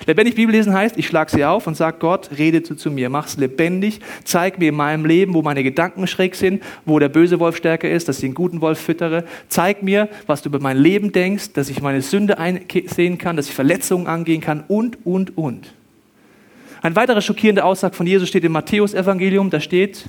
Lebendig 0.06 0.36
Bibellesen 0.36 0.74
heißt, 0.74 0.98
ich 0.98 1.08
schlage 1.08 1.32
sie 1.32 1.46
auf 1.46 1.66
und 1.66 1.76
sage, 1.76 1.98
Gott, 2.00 2.30
rede 2.38 2.62
zu, 2.64 2.92
mir, 2.92 3.10
mach 3.10 3.28
es 3.28 3.38
lebendig, 3.38 4.02
zeig 4.26 4.60
mir 4.60 4.70
in 4.70 4.76
meinem 4.76 5.06
Leben, 5.06 5.34
wo 5.34 5.42
meine 5.42 5.64
Gedanken 5.64 6.08
schräg 6.08 6.36
sind, 6.36 6.62
wo 6.86 7.00
der 7.00 7.10
böse 7.10 7.40
Wolf 7.40 7.56
stärker 7.56 7.90
ist, 7.90 8.10
dass 8.10 8.18
ich 8.18 8.24
den 8.24 8.34
guten 8.34 8.60
Wolf 8.60 8.80
füttere. 8.80 9.24
Zeig 9.48 9.82
mir, 9.82 10.10
was 10.28 10.42
du 10.42 10.50
über 10.50 10.60
mein 10.60 10.78
Leben 10.78 11.14
denkst, 11.14 11.54
dass 11.54 11.70
ich 11.70 11.82
meine 11.82 12.02
Sünde 12.02 12.38
einsehen 12.38 13.18
kann, 13.18 13.38
dass 13.38 13.48
ich 13.48 13.54
Verletzungen 13.54 14.08
angehen 14.08 14.42
kann 14.42 14.64
und, 14.68 15.06
und, 15.06 15.38
und. 15.38 15.74
Eine 16.84 16.98
weitere 16.98 17.22
schockierende 17.22 17.64
Aussage 17.64 17.96
von 17.96 18.06
Jesus 18.06 18.28
steht 18.28 18.44
im 18.44 18.52
Matthäus-Evangelium, 18.52 19.50
da 19.50 19.62
steht, 19.62 20.04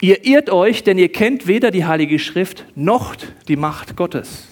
ihr 0.00 0.24
irrt 0.24 0.48
euch, 0.48 0.84
denn 0.84 0.96
ihr 0.96 1.10
kennt 1.10 1.48
weder 1.48 1.72
die 1.72 1.84
Heilige 1.84 2.20
Schrift 2.20 2.64
noch 2.76 3.16
die 3.48 3.56
Macht 3.56 3.96
Gottes. 3.96 4.46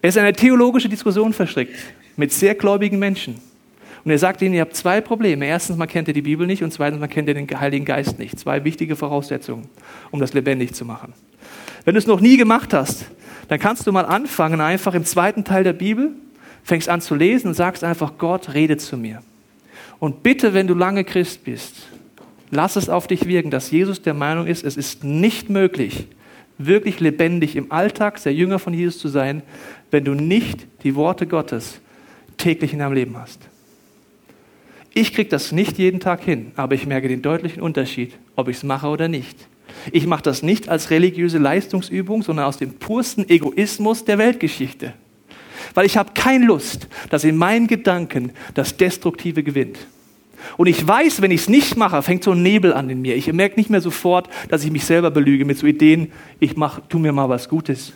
Er 0.00 0.08
ist 0.08 0.16
in 0.16 0.22
eine 0.22 0.32
theologische 0.32 0.88
Diskussion 0.88 1.34
verstrickt 1.34 1.76
mit 2.16 2.32
sehr 2.32 2.54
gläubigen 2.54 2.98
Menschen. 2.98 3.34
Und 4.02 4.10
er 4.10 4.18
sagt 4.18 4.40
ihnen, 4.40 4.54
ihr 4.54 4.62
habt 4.62 4.74
zwei 4.74 5.02
Probleme. 5.02 5.44
Erstens, 5.44 5.76
man 5.76 5.88
kennt 5.88 6.08
ihr 6.08 6.14
die 6.14 6.22
Bibel 6.22 6.46
nicht 6.46 6.62
und 6.62 6.72
zweitens, 6.72 6.98
man 6.98 7.10
kennt 7.10 7.28
ihr 7.28 7.34
den 7.34 7.46
Heiligen 7.60 7.84
Geist 7.84 8.18
nicht. 8.18 8.38
Zwei 8.40 8.64
wichtige 8.64 8.96
Voraussetzungen, 8.96 9.68
um 10.10 10.20
das 10.20 10.32
lebendig 10.32 10.72
zu 10.72 10.86
machen. 10.86 11.12
Wenn 11.84 11.92
du 11.92 11.98
es 11.98 12.06
noch 12.06 12.22
nie 12.22 12.38
gemacht 12.38 12.72
hast, 12.72 13.10
dann 13.48 13.58
kannst 13.58 13.86
du 13.86 13.92
mal 13.92 14.06
anfangen, 14.06 14.62
einfach 14.62 14.94
im 14.94 15.04
zweiten 15.04 15.44
Teil 15.44 15.64
der 15.64 15.74
Bibel, 15.74 16.12
fängst 16.64 16.88
an 16.88 17.02
zu 17.02 17.14
lesen 17.14 17.48
und 17.48 17.54
sagst 17.54 17.84
einfach, 17.84 18.14
Gott, 18.16 18.54
rede 18.54 18.78
zu 18.78 18.96
mir. 18.96 19.20
Und 20.00 20.22
bitte, 20.22 20.54
wenn 20.54 20.66
du 20.66 20.74
lange 20.74 21.04
Christ 21.04 21.44
bist, 21.44 21.86
lass 22.50 22.74
es 22.74 22.88
auf 22.88 23.06
dich 23.06 23.26
wirken, 23.26 23.50
dass 23.50 23.70
Jesus 23.70 24.02
der 24.02 24.14
Meinung 24.14 24.46
ist, 24.46 24.64
es 24.64 24.76
ist 24.76 25.04
nicht 25.04 25.50
möglich, 25.50 26.06
wirklich 26.58 26.98
lebendig 27.00 27.54
im 27.54 27.70
Alltag 27.70 28.20
der 28.22 28.34
Jünger 28.34 28.58
von 28.58 28.74
Jesus 28.74 28.98
zu 28.98 29.08
sein, 29.08 29.42
wenn 29.90 30.04
du 30.04 30.14
nicht 30.14 30.66
die 30.82 30.94
Worte 30.94 31.26
Gottes 31.26 31.80
täglich 32.38 32.72
in 32.72 32.80
deinem 32.80 32.94
Leben 32.94 33.16
hast. 33.16 33.40
Ich 34.92 35.14
kriege 35.14 35.30
das 35.30 35.52
nicht 35.52 35.78
jeden 35.78 36.00
Tag 36.00 36.22
hin, 36.24 36.52
aber 36.56 36.74
ich 36.74 36.86
merke 36.86 37.06
den 37.06 37.22
deutlichen 37.22 37.62
Unterschied, 37.62 38.18
ob 38.34 38.48
ich 38.48 38.56
es 38.56 38.62
mache 38.64 38.88
oder 38.88 39.06
nicht. 39.06 39.38
Ich 39.92 40.06
mache 40.06 40.22
das 40.22 40.42
nicht 40.42 40.68
als 40.68 40.90
religiöse 40.90 41.38
Leistungsübung, 41.38 42.22
sondern 42.22 42.46
aus 42.46 42.56
dem 42.56 42.74
pursten 42.74 43.28
Egoismus 43.28 44.04
der 44.04 44.18
Weltgeschichte. 44.18 44.94
Weil 45.74 45.86
ich 45.86 45.96
habe 45.96 46.10
keine 46.14 46.46
Lust, 46.46 46.88
dass 47.10 47.24
in 47.24 47.36
meinen 47.36 47.66
Gedanken 47.66 48.32
das 48.54 48.76
Destruktive 48.76 49.42
gewinnt. 49.42 49.78
Und 50.56 50.66
ich 50.66 50.86
weiß, 50.86 51.22
wenn 51.22 51.30
ich 51.30 51.42
es 51.42 51.48
nicht 51.48 51.76
mache, 51.76 52.02
fängt 52.02 52.24
so 52.24 52.32
ein 52.32 52.42
Nebel 52.42 52.72
an 52.72 52.88
in 52.90 53.02
mir. 53.02 53.16
Ich 53.16 53.32
merke 53.32 53.56
nicht 53.56 53.70
mehr 53.70 53.80
sofort, 53.80 54.28
dass 54.48 54.64
ich 54.64 54.70
mich 54.70 54.84
selber 54.84 55.10
belüge 55.10 55.44
mit 55.44 55.58
so 55.58 55.66
Ideen, 55.66 56.12
ich 56.38 56.56
mach, 56.56 56.80
tu 56.88 56.98
mir 56.98 57.12
mal 57.12 57.28
was 57.28 57.48
Gutes. 57.48 57.92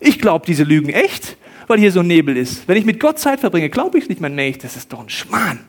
Ich 0.00 0.18
glaube 0.18 0.44
diese 0.46 0.64
Lügen 0.64 0.88
echt, 0.88 1.36
weil 1.68 1.78
hier 1.78 1.92
so 1.92 2.00
ein 2.00 2.08
Nebel 2.08 2.36
ist. 2.36 2.66
Wenn 2.66 2.76
ich 2.76 2.84
mit 2.84 2.98
Gott 2.98 3.18
Zeit 3.18 3.40
verbringe, 3.40 3.70
glaube 3.70 3.98
ich 3.98 4.08
nicht 4.08 4.20
mehr, 4.20 4.30
nee, 4.30 4.56
das 4.60 4.76
ist 4.76 4.92
doch 4.92 5.00
ein 5.00 5.08
Schmarrn. 5.08 5.60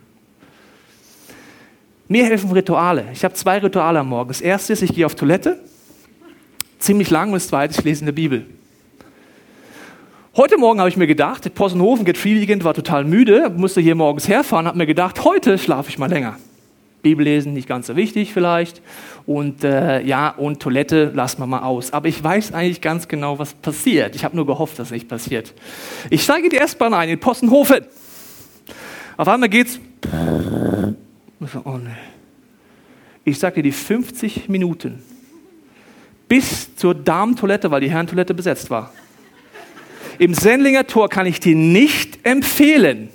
Mir 2.08 2.26
helfen 2.26 2.52
Rituale. 2.52 3.06
Ich 3.14 3.24
habe 3.24 3.34
zwei 3.34 3.60
Rituale 3.60 4.00
am 4.00 4.10
Morgen. 4.10 4.28
Das 4.28 4.42
erste 4.42 4.74
ist, 4.74 4.82
ich 4.82 4.94
gehe 4.94 5.06
auf 5.06 5.16
Toilette, 5.16 5.60
ziemlich 6.80 7.10
lang, 7.10 7.30
und 7.30 7.36
das 7.36 7.48
zweite, 7.48 7.76
ich 7.78 7.84
lese 7.84 8.02
in 8.02 8.08
der 8.08 8.14
Bibel. 8.14 8.46
Heute 10.36 10.58
Morgen 10.58 10.80
habe 10.80 10.90
ich 10.90 10.98
mir 10.98 11.06
gedacht, 11.06 11.54
Possenhofen 11.54 12.06
Get 12.06 12.18
Free 12.18 12.64
war 12.64 12.74
total 12.74 13.04
müde, 13.04 13.52
musste 13.56 13.82
hier 13.82 13.94
morgens 13.94 14.28
herfahren, 14.28 14.66
habe 14.66 14.80
mir 14.80 14.88
gedacht, 14.88 15.24
heute 15.24 15.60
schlafe 15.60 15.92
ich 15.92 16.00
mal 16.00 16.10
länger. 16.10 16.38
Bibel 17.04 17.24
lesen 17.24 17.54
nicht 17.54 17.68
ganz 17.68 17.86
so 17.86 17.96
wichtig 17.96 18.34
vielleicht 18.34 18.82
und 19.28 19.64
äh, 19.64 20.02
ja 20.02 20.30
und 20.30 20.60
Toilette 20.60 21.12
lassen 21.14 21.40
wir 21.40 21.46
mal 21.46 21.62
aus. 21.62 21.94
Aber 21.94 22.08
ich 22.08 22.24
weiß 22.24 22.52
eigentlich 22.52 22.82
ganz 22.82 23.08
genau, 23.08 23.38
was 23.38 23.54
passiert. 23.54 24.16
Ich 24.16 24.24
habe 24.24 24.36
nur 24.36 24.48
gehofft, 24.48 24.80
dass 24.80 24.88
es 24.88 24.94
nicht 24.94 25.08
passiert. 25.08 25.54
Ich 26.10 26.24
steige 26.24 26.50
die 26.50 26.58
S-Bahn 26.58 26.96
ein 26.96 27.10
in 27.10 27.20
Possenhofen. 27.20 27.86
Auf 29.18 29.28
einmal 29.28 29.50
geht's. 29.50 29.80
Oh. 31.64 31.80
Ich 33.24 33.40
dir 33.40 33.62
die 33.62 33.72
50 33.72 34.50
Minuten 34.50 35.04
bis 36.28 36.76
zur 36.76 36.96
Damentoilette, 36.96 37.70
weil 37.70 37.82
die 37.82 37.92
Herrentoilette 37.92 38.34
besetzt 38.34 38.72
war 38.72 38.92
im 40.20 40.34
Sendlinger 40.34 40.88
Tor 40.88 41.10
kann 41.10 41.26
ich 41.26 41.40
dir 41.40 41.56
nicht 41.56 42.20
empfehlen. 42.24 43.10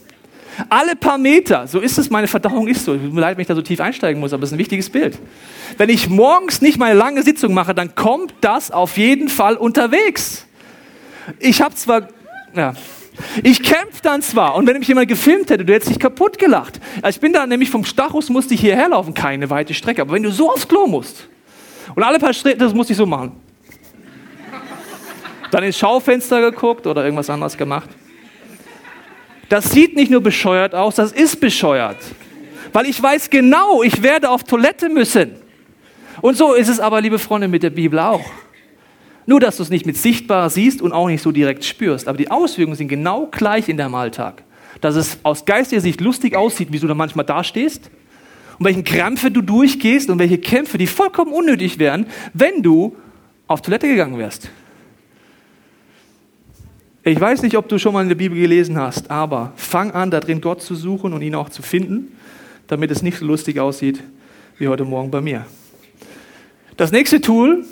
Alle 0.68 0.96
paar 0.96 1.18
Meter, 1.18 1.66
so 1.68 1.78
ist 1.78 1.98
es, 1.98 2.10
meine 2.10 2.26
Verdauung 2.26 2.66
ist 2.66 2.84
so. 2.84 2.96
Tut 2.96 3.12
mir 3.12 3.20
leid, 3.20 3.36
wenn 3.36 3.42
ich 3.42 3.48
da 3.48 3.54
so 3.54 3.62
tief 3.62 3.80
einsteigen 3.80 4.20
muss, 4.20 4.32
aber 4.32 4.42
es 4.42 4.50
ist 4.50 4.54
ein 4.54 4.58
wichtiges 4.58 4.90
Bild. 4.90 5.18
Wenn 5.76 5.88
ich 5.88 6.08
morgens 6.08 6.60
nicht 6.60 6.78
meine 6.78 6.94
lange 6.94 7.22
Sitzung 7.22 7.54
mache, 7.54 7.74
dann 7.74 7.94
kommt 7.94 8.34
das 8.40 8.70
auf 8.70 8.96
jeden 8.96 9.28
Fall 9.28 9.56
unterwegs. 9.56 10.46
Ich 11.38 11.62
habe 11.62 11.74
zwar, 11.76 12.08
ja, 12.56 12.74
ich 13.42 13.62
kämpfe 13.62 14.02
dann 14.02 14.22
zwar 14.22 14.56
und 14.56 14.66
wenn 14.66 14.78
mich 14.78 14.88
jemand 14.88 15.08
gefilmt 15.08 15.50
hätte, 15.50 15.64
du 15.64 15.72
hättest 15.72 15.90
dich 15.90 15.98
kaputt 15.98 16.38
gelacht. 16.38 16.80
Also 17.02 17.16
ich 17.16 17.20
bin 17.20 17.32
da 17.32 17.46
nämlich 17.46 17.70
vom 17.70 17.84
Stachus, 17.84 18.28
musste 18.28 18.54
ich 18.54 18.60
hierher 18.60 18.88
laufen, 18.88 19.14
keine 19.14 19.50
weite 19.50 19.74
Strecke. 19.74 20.02
Aber 20.02 20.12
wenn 20.12 20.22
du 20.22 20.30
so 20.30 20.50
aufs 20.50 20.66
Klo 20.66 20.86
musst 20.86 21.28
und 21.94 22.02
alle 22.02 22.18
paar 22.18 22.32
Schritte, 22.32 22.58
das 22.58 22.74
musste 22.74 22.92
ich 22.92 22.96
so 22.96 23.06
machen. 23.06 23.32
Dann 25.50 25.64
ins 25.64 25.78
Schaufenster 25.78 26.40
geguckt 26.40 26.86
oder 26.86 27.04
irgendwas 27.04 27.30
anderes 27.30 27.56
gemacht. 27.56 27.88
Das 29.48 29.70
sieht 29.70 29.96
nicht 29.96 30.10
nur 30.10 30.20
bescheuert 30.20 30.74
aus, 30.74 30.96
das 30.96 31.12
ist 31.12 31.40
bescheuert. 31.40 31.96
Weil 32.72 32.86
ich 32.86 33.02
weiß 33.02 33.30
genau, 33.30 33.82
ich 33.82 34.02
werde 34.02 34.28
auf 34.30 34.44
Toilette 34.44 34.88
müssen. 34.88 35.36
Und 36.20 36.36
so 36.36 36.54
ist 36.54 36.68
es 36.68 36.80
aber, 36.80 37.00
liebe 37.00 37.18
Freunde, 37.18 37.48
mit 37.48 37.62
der 37.62 37.70
Bibel 37.70 37.98
auch. 37.98 38.24
Nur, 39.26 39.40
dass 39.40 39.58
du 39.58 39.62
es 39.62 39.70
nicht 39.70 39.86
mit 39.86 39.96
sichtbar 39.96 40.50
siehst 40.50 40.82
und 40.82 40.92
auch 40.92 41.06
nicht 41.06 41.22
so 41.22 41.32
direkt 41.32 41.64
spürst. 41.64 42.08
Aber 42.08 42.18
die 42.18 42.30
Auswirkungen 42.30 42.76
sind 42.76 42.88
genau 42.88 43.26
gleich 43.30 43.68
in 43.68 43.76
deinem 43.76 43.94
Alltag. 43.94 44.42
Dass 44.80 44.96
es 44.96 45.18
aus 45.22 45.44
geistiger 45.44 45.80
Sicht 45.80 46.00
lustig 46.00 46.34
aussieht, 46.36 46.68
wie 46.72 46.78
du 46.78 46.86
da 46.86 46.94
manchmal 46.94 47.24
dastehst. 47.24 47.90
Und 48.58 48.64
welchen 48.64 48.84
Krämpfe 48.84 49.30
du 49.30 49.40
durchgehst 49.40 50.10
und 50.10 50.18
welche 50.18 50.38
Kämpfe, 50.38 50.78
die 50.78 50.86
vollkommen 50.86 51.32
unnötig 51.32 51.78
wären, 51.78 52.06
wenn 52.34 52.62
du 52.62 52.96
auf 53.46 53.62
Toilette 53.62 53.86
gegangen 53.86 54.18
wärst. 54.18 54.50
Ich 57.08 57.18
weiß 57.18 57.40
nicht, 57.40 57.56
ob 57.56 57.70
du 57.70 57.78
schon 57.78 57.94
mal 57.94 58.02
in 58.02 58.10
der 58.10 58.16
Bibel 58.16 58.38
gelesen 58.38 58.76
hast, 58.76 59.10
aber 59.10 59.54
fang 59.56 59.92
an, 59.92 60.10
darin 60.10 60.42
Gott 60.42 60.60
zu 60.60 60.74
suchen 60.74 61.14
und 61.14 61.22
ihn 61.22 61.34
auch 61.34 61.48
zu 61.48 61.62
finden, 61.62 62.14
damit 62.66 62.90
es 62.90 63.00
nicht 63.00 63.16
so 63.16 63.24
lustig 63.24 63.58
aussieht 63.60 64.02
wie 64.58 64.68
heute 64.68 64.84
Morgen 64.84 65.10
bei 65.10 65.22
mir. 65.22 65.46
Das 66.76 66.92
nächste 66.92 67.22
Tool, 67.22 67.64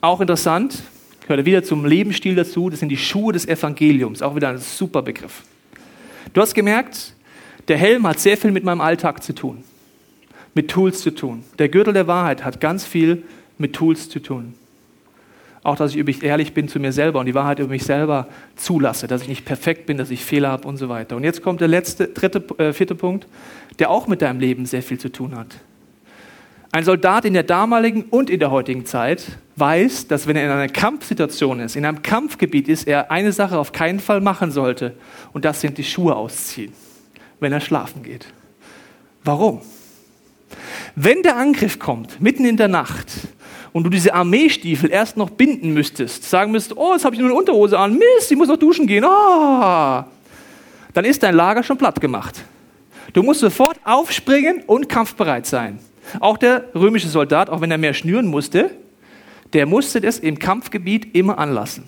auch 0.00 0.20
interessant, 0.20 0.84
gehört 1.26 1.44
wieder 1.44 1.64
zum 1.64 1.86
Lebensstil 1.86 2.36
dazu, 2.36 2.70
das 2.70 2.78
sind 2.78 2.90
die 2.90 2.96
Schuhe 2.96 3.32
des 3.32 3.48
Evangeliums, 3.48 4.22
auch 4.22 4.36
wieder 4.36 4.50
ein 4.50 4.58
super 4.58 5.02
Begriff. 5.02 5.42
Du 6.32 6.40
hast 6.40 6.54
gemerkt, 6.54 7.14
der 7.66 7.78
Helm 7.78 8.06
hat 8.06 8.20
sehr 8.20 8.36
viel 8.36 8.52
mit 8.52 8.62
meinem 8.62 8.80
Alltag 8.80 9.24
zu 9.24 9.34
tun, 9.34 9.64
mit 10.54 10.70
Tools 10.70 11.00
zu 11.00 11.10
tun. 11.10 11.42
Der 11.58 11.68
Gürtel 11.68 11.94
der 11.94 12.06
Wahrheit 12.06 12.44
hat 12.44 12.60
ganz 12.60 12.86
viel 12.86 13.24
mit 13.58 13.72
Tools 13.72 14.08
zu 14.08 14.20
tun. 14.20 14.54
Auch, 15.62 15.76
dass 15.76 15.90
ich 15.90 15.96
übrigens 15.96 16.22
ehrlich 16.22 16.54
bin 16.54 16.68
zu 16.68 16.78
mir 16.78 16.92
selber 16.92 17.20
und 17.20 17.26
die 17.26 17.34
Wahrheit 17.34 17.58
über 17.58 17.68
mich 17.68 17.84
selber 17.84 18.28
zulasse, 18.56 19.06
dass 19.06 19.22
ich 19.22 19.28
nicht 19.28 19.44
perfekt 19.44 19.86
bin, 19.86 19.98
dass 19.98 20.10
ich 20.10 20.24
Fehler 20.24 20.50
habe 20.50 20.66
und 20.68 20.76
so 20.76 20.88
weiter. 20.88 21.16
Und 21.16 21.24
jetzt 21.24 21.42
kommt 21.42 21.60
der 21.60 21.68
letzte, 21.68 22.08
dritte, 22.08 22.42
äh, 22.58 22.72
vierte 22.72 22.94
Punkt, 22.94 23.26
der 23.78 23.90
auch 23.90 24.06
mit 24.06 24.22
deinem 24.22 24.40
Leben 24.40 24.66
sehr 24.66 24.82
viel 24.82 24.98
zu 24.98 25.10
tun 25.10 25.36
hat. 25.36 25.56
Ein 26.70 26.84
Soldat 26.84 27.24
in 27.24 27.32
der 27.32 27.44
damaligen 27.44 28.04
und 28.04 28.28
in 28.28 28.40
der 28.40 28.50
heutigen 28.50 28.84
Zeit 28.84 29.38
weiß, 29.56 30.06
dass 30.06 30.26
wenn 30.26 30.36
er 30.36 30.44
in 30.44 30.50
einer 30.50 30.68
Kampfsituation 30.68 31.60
ist, 31.60 31.76
in 31.76 31.86
einem 31.86 32.02
Kampfgebiet 32.02 32.68
ist, 32.68 32.86
er 32.86 33.10
eine 33.10 33.32
Sache 33.32 33.58
auf 33.58 33.72
keinen 33.72 34.00
Fall 34.00 34.20
machen 34.20 34.50
sollte 34.50 34.94
und 35.32 35.44
das 35.44 35.60
sind 35.60 35.78
die 35.78 35.84
Schuhe 35.84 36.14
ausziehen, 36.14 36.72
wenn 37.40 37.52
er 37.52 37.60
schlafen 37.60 38.02
geht. 38.02 38.26
Warum? 39.24 39.62
Wenn 40.94 41.22
der 41.22 41.36
Angriff 41.36 41.78
kommt, 41.78 42.20
mitten 42.20 42.44
in 42.44 42.56
der 42.56 42.68
Nacht, 42.68 43.12
und 43.72 43.84
du 43.84 43.90
diese 43.90 44.14
Armeestiefel 44.14 44.90
erst 44.90 45.16
noch 45.16 45.30
binden 45.30 45.72
müsstest, 45.72 46.24
sagen 46.24 46.52
müsstest, 46.52 46.76
oh, 46.76 46.92
jetzt 46.92 47.04
habe 47.04 47.14
ich 47.14 47.20
nur 47.20 47.30
eine 47.30 47.38
Unterhose 47.38 47.78
an, 47.78 47.98
Mist, 47.98 48.30
ich 48.30 48.36
muss 48.36 48.48
noch 48.48 48.56
duschen 48.56 48.86
gehen, 48.86 49.04
oh, 49.04 50.04
dann 50.94 51.04
ist 51.04 51.22
dein 51.22 51.34
Lager 51.34 51.62
schon 51.62 51.78
platt 51.78 52.00
gemacht. 52.00 52.42
Du 53.12 53.22
musst 53.22 53.40
sofort 53.40 53.78
aufspringen 53.84 54.62
und 54.66 54.88
kampfbereit 54.88 55.46
sein. 55.46 55.78
Auch 56.20 56.38
der 56.38 56.64
römische 56.74 57.08
Soldat, 57.08 57.50
auch 57.50 57.60
wenn 57.60 57.70
er 57.70 57.78
mehr 57.78 57.94
schnüren 57.94 58.26
musste, 58.26 58.70
der 59.52 59.66
musste 59.66 60.00
das 60.00 60.18
im 60.18 60.38
Kampfgebiet 60.38 61.14
immer 61.14 61.38
anlassen. 61.38 61.84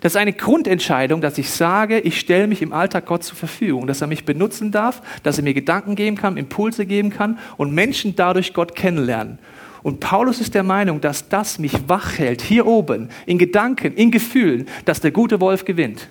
Das 0.00 0.12
ist 0.12 0.16
eine 0.16 0.32
Grundentscheidung, 0.32 1.20
dass 1.20 1.36
ich 1.36 1.50
sage, 1.50 2.00
ich 2.00 2.18
stelle 2.18 2.46
mich 2.46 2.62
im 2.62 2.72
Alltag 2.72 3.04
Gott 3.04 3.22
zur 3.22 3.36
Verfügung, 3.36 3.86
dass 3.86 4.00
er 4.00 4.06
mich 4.06 4.24
benutzen 4.24 4.72
darf, 4.72 5.02
dass 5.22 5.36
er 5.36 5.44
mir 5.44 5.52
Gedanken 5.52 5.94
geben 5.94 6.16
kann, 6.16 6.38
Impulse 6.38 6.86
geben 6.86 7.10
kann 7.10 7.38
und 7.58 7.74
Menschen 7.74 8.16
dadurch 8.16 8.54
Gott 8.54 8.74
kennenlernen. 8.74 9.38
Und 9.82 10.00
Paulus 10.00 10.40
ist 10.40 10.54
der 10.54 10.62
Meinung, 10.62 11.00
dass 11.00 11.28
das 11.28 11.58
mich 11.58 11.88
wach 11.88 12.18
hält, 12.18 12.42
hier 12.42 12.66
oben, 12.66 13.08
in 13.26 13.38
Gedanken, 13.38 13.94
in 13.94 14.10
Gefühlen, 14.10 14.66
dass 14.84 15.00
der 15.00 15.10
gute 15.10 15.40
Wolf 15.40 15.64
gewinnt. 15.64 16.08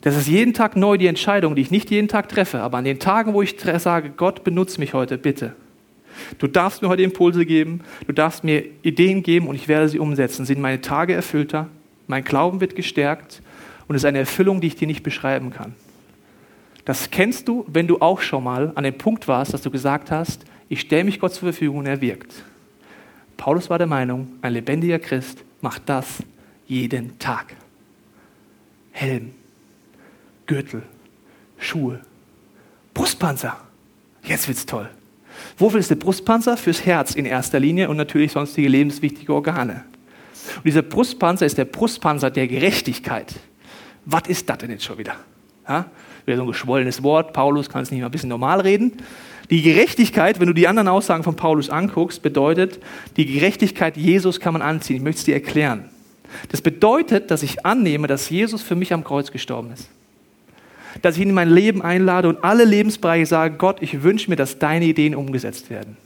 Das 0.00 0.16
ist 0.16 0.28
jeden 0.28 0.54
Tag 0.54 0.76
neu 0.76 0.98
die 0.98 1.06
Entscheidung, 1.06 1.56
die 1.56 1.62
ich 1.62 1.70
nicht 1.70 1.90
jeden 1.90 2.08
Tag 2.08 2.28
treffe, 2.28 2.60
aber 2.60 2.78
an 2.78 2.84
den 2.84 2.98
Tagen, 2.98 3.34
wo 3.34 3.42
ich 3.42 3.56
sage, 3.78 4.10
Gott, 4.16 4.44
benutze 4.44 4.80
mich 4.80 4.94
heute, 4.94 5.18
bitte. 5.18 5.54
Du 6.38 6.46
darfst 6.46 6.82
mir 6.82 6.88
heute 6.88 7.02
Impulse 7.02 7.44
geben, 7.44 7.80
du 8.06 8.12
darfst 8.12 8.44
mir 8.44 8.64
Ideen 8.82 9.22
geben 9.22 9.48
und 9.48 9.56
ich 9.56 9.68
werde 9.68 9.88
sie 9.88 9.98
umsetzen. 9.98 10.46
Sind 10.46 10.60
meine 10.60 10.80
Tage 10.80 11.12
erfüllter, 11.12 11.68
mein 12.06 12.24
Glauben 12.24 12.60
wird 12.60 12.76
gestärkt 12.76 13.42
und 13.88 13.96
es 13.96 14.02
ist 14.02 14.06
eine 14.06 14.20
Erfüllung, 14.20 14.60
die 14.60 14.68
ich 14.68 14.76
dir 14.76 14.86
nicht 14.86 15.02
beschreiben 15.02 15.50
kann. 15.50 15.74
Das 16.84 17.10
kennst 17.10 17.48
du, 17.48 17.64
wenn 17.66 17.88
du 17.88 17.98
auch 18.00 18.20
schon 18.20 18.44
mal 18.44 18.72
an 18.76 18.84
dem 18.84 18.96
Punkt 18.96 19.26
warst, 19.26 19.52
dass 19.52 19.62
du 19.62 19.70
gesagt 19.70 20.10
hast, 20.10 20.44
ich 20.68 20.80
stelle 20.80 21.04
mich 21.04 21.20
Gott 21.20 21.32
zur 21.34 21.52
Verfügung 21.52 21.78
und 21.78 21.86
er 21.86 22.00
wirkt. 22.00 22.34
Paulus 23.36 23.70
war 23.70 23.78
der 23.78 23.86
Meinung, 23.86 24.28
ein 24.42 24.52
lebendiger 24.52 24.98
Christ 24.98 25.44
macht 25.60 25.82
das 25.86 26.22
jeden 26.66 27.18
Tag. 27.18 27.54
Helm, 28.92 29.32
Gürtel, 30.46 30.82
Schuhe, 31.58 32.00
Brustpanzer. 32.94 33.56
Jetzt 34.24 34.48
wird's 34.48 34.66
toll. 34.66 34.88
Wofür 35.58 35.80
ist 35.80 35.90
der 35.90 35.96
Brustpanzer? 35.96 36.56
Fürs 36.56 36.84
Herz 36.84 37.14
in 37.14 37.26
erster 37.26 37.60
Linie 37.60 37.88
und 37.88 37.96
natürlich 37.96 38.32
sonstige 38.32 38.68
lebenswichtige 38.68 39.32
Organe. 39.34 39.84
Und 40.56 40.64
dieser 40.64 40.82
Brustpanzer 40.82 41.46
ist 41.46 41.58
der 41.58 41.64
Brustpanzer 41.66 42.30
der 42.30 42.48
Gerechtigkeit. 42.48 43.34
Was 44.04 44.28
ist 44.28 44.48
das 44.48 44.58
denn 44.58 44.70
jetzt 44.70 44.84
schon 44.84 44.98
wieder? 44.98 45.16
Ja? 45.68 45.90
Wieder 46.24 46.38
so 46.38 46.44
ein 46.44 46.48
geschwollenes 46.48 47.02
Wort. 47.02 47.32
Paulus 47.32 47.68
kann 47.68 47.82
es 47.82 47.90
nicht 47.90 48.00
mal 48.00 48.06
ein 48.06 48.12
bisschen 48.12 48.28
normal 48.28 48.60
reden. 48.60 48.92
Die 49.50 49.62
Gerechtigkeit, 49.62 50.40
wenn 50.40 50.48
du 50.48 50.52
die 50.52 50.66
anderen 50.66 50.88
Aussagen 50.88 51.22
von 51.22 51.36
Paulus 51.36 51.70
anguckst, 51.70 52.22
bedeutet, 52.22 52.80
die 53.16 53.26
Gerechtigkeit 53.26 53.96
Jesus 53.96 54.40
kann 54.40 54.52
man 54.52 54.62
anziehen. 54.62 54.96
Ich 54.96 55.02
möchte 55.02 55.18
es 55.18 55.24
dir 55.24 55.34
erklären. 55.34 55.84
Das 56.50 56.60
bedeutet, 56.60 57.30
dass 57.30 57.42
ich 57.42 57.64
annehme, 57.64 58.08
dass 58.08 58.28
Jesus 58.28 58.62
für 58.62 58.74
mich 58.74 58.92
am 58.92 59.04
Kreuz 59.04 59.30
gestorben 59.30 59.72
ist. 59.72 59.88
Dass 61.02 61.16
ich 61.16 61.22
ihn 61.22 61.28
in 61.28 61.34
mein 61.34 61.50
Leben 61.50 61.82
einlade 61.82 62.28
und 62.28 62.42
alle 62.42 62.64
Lebensbereiche 62.64 63.26
sage, 63.26 63.56
Gott, 63.56 63.78
ich 63.80 64.02
wünsche 64.02 64.30
mir, 64.30 64.36
dass 64.36 64.58
deine 64.58 64.86
Ideen 64.86 65.14
umgesetzt 65.14 65.70
werden. 65.70 65.96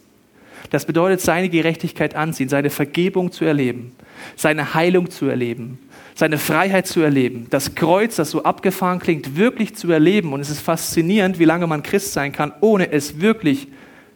Das 0.70 0.84
bedeutet, 0.84 1.20
seine 1.20 1.48
Gerechtigkeit 1.48 2.14
anziehen, 2.14 2.48
seine 2.48 2.70
Vergebung 2.70 3.32
zu 3.32 3.44
erleben, 3.44 3.92
seine 4.36 4.74
Heilung 4.74 5.10
zu 5.10 5.26
erleben, 5.26 5.78
seine 6.14 6.38
Freiheit 6.38 6.86
zu 6.86 7.00
erleben, 7.00 7.46
das 7.50 7.74
Kreuz, 7.74 8.16
das 8.16 8.30
so 8.30 8.42
abgefahren 8.42 8.98
klingt, 8.98 9.36
wirklich 9.36 9.74
zu 9.74 9.90
erleben. 9.90 10.32
Und 10.32 10.40
es 10.40 10.50
ist 10.50 10.60
faszinierend, 10.60 11.38
wie 11.38 11.44
lange 11.44 11.66
man 11.66 11.82
Christ 11.82 12.12
sein 12.12 12.32
kann, 12.32 12.52
ohne 12.60 12.92
es 12.92 13.20
wirklich 13.20 13.68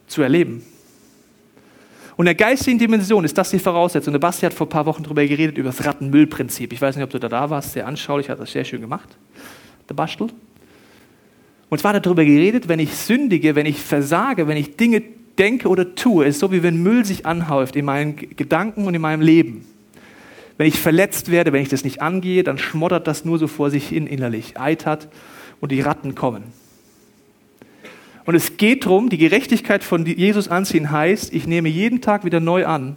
zu 0.07 0.21
erleben. 0.21 0.63
Und 2.17 2.25
der 2.25 2.35
geistigen 2.35 2.79
Dimension 2.79 3.25
ist 3.25 3.37
das 3.37 3.49
die 3.49 3.59
Voraussetzung. 3.59 4.13
Der 4.13 4.19
Basti 4.19 4.45
hat 4.45 4.53
vor 4.53 4.67
ein 4.67 4.69
paar 4.69 4.85
Wochen 4.85 5.03
darüber 5.03 5.25
geredet, 5.25 5.57
über 5.57 5.69
das 5.69 5.85
Rattenmüllprinzip. 5.85 6.71
Ich 6.71 6.81
weiß 6.81 6.95
nicht, 6.95 7.03
ob 7.03 7.09
du 7.09 7.19
da, 7.19 7.27
da 7.27 7.49
warst, 7.49 7.73
sehr 7.73 7.85
anschaulich, 7.87 8.29
hat 8.29 8.39
das 8.39 8.51
sehr 8.51 8.63
schön 8.63 8.81
gemacht. 8.81 9.17
Der 9.89 9.95
Bastel. 9.95 10.29
Und 11.69 11.79
zwar 11.79 11.99
darüber 11.99 12.23
geredet, 12.23 12.67
wenn 12.67 12.79
ich 12.79 12.95
sündige, 12.95 13.55
wenn 13.55 13.65
ich 13.65 13.81
versage, 13.81 14.47
wenn 14.47 14.55
ich 14.55 14.77
Dinge 14.77 15.01
denke 15.37 15.67
oder 15.67 15.95
tue, 15.95 16.25
ist 16.25 16.39
so 16.39 16.51
wie 16.51 16.63
wenn 16.63 16.81
Müll 16.81 17.03
sich 17.03 17.25
anhäuft 17.25 17.75
in 17.75 17.85
meinen 17.85 18.15
Gedanken 18.15 18.85
und 18.85 18.93
in 18.93 19.01
meinem 19.01 19.21
Leben. 19.21 19.65
Wenn 20.57 20.67
ich 20.67 20.79
verletzt 20.79 21.31
werde, 21.31 21.51
wenn 21.51 21.61
ich 21.61 21.69
das 21.69 21.83
nicht 21.83 22.01
angehe, 22.01 22.43
dann 22.43 22.57
schmottert 22.57 23.07
das 23.07 23.25
nur 23.25 23.37
so 23.37 23.47
vor 23.47 23.69
sich 23.69 23.89
hin 23.89 24.07
innerlich, 24.07 24.57
eitert 24.57 25.09
und 25.59 25.71
die 25.71 25.81
Ratten 25.81 26.15
kommen. 26.15 26.43
Und 28.25 28.35
es 28.35 28.57
geht 28.57 28.85
darum, 28.85 29.09
die 29.09 29.17
Gerechtigkeit 29.17 29.83
von 29.83 30.05
Jesus 30.05 30.47
anziehen 30.47 30.91
heißt, 30.91 31.33
ich 31.33 31.45
nehme 31.45 31.69
jeden 31.69 32.01
Tag 32.01 32.25
wieder 32.25 32.39
neu 32.39 32.65
an, 32.65 32.95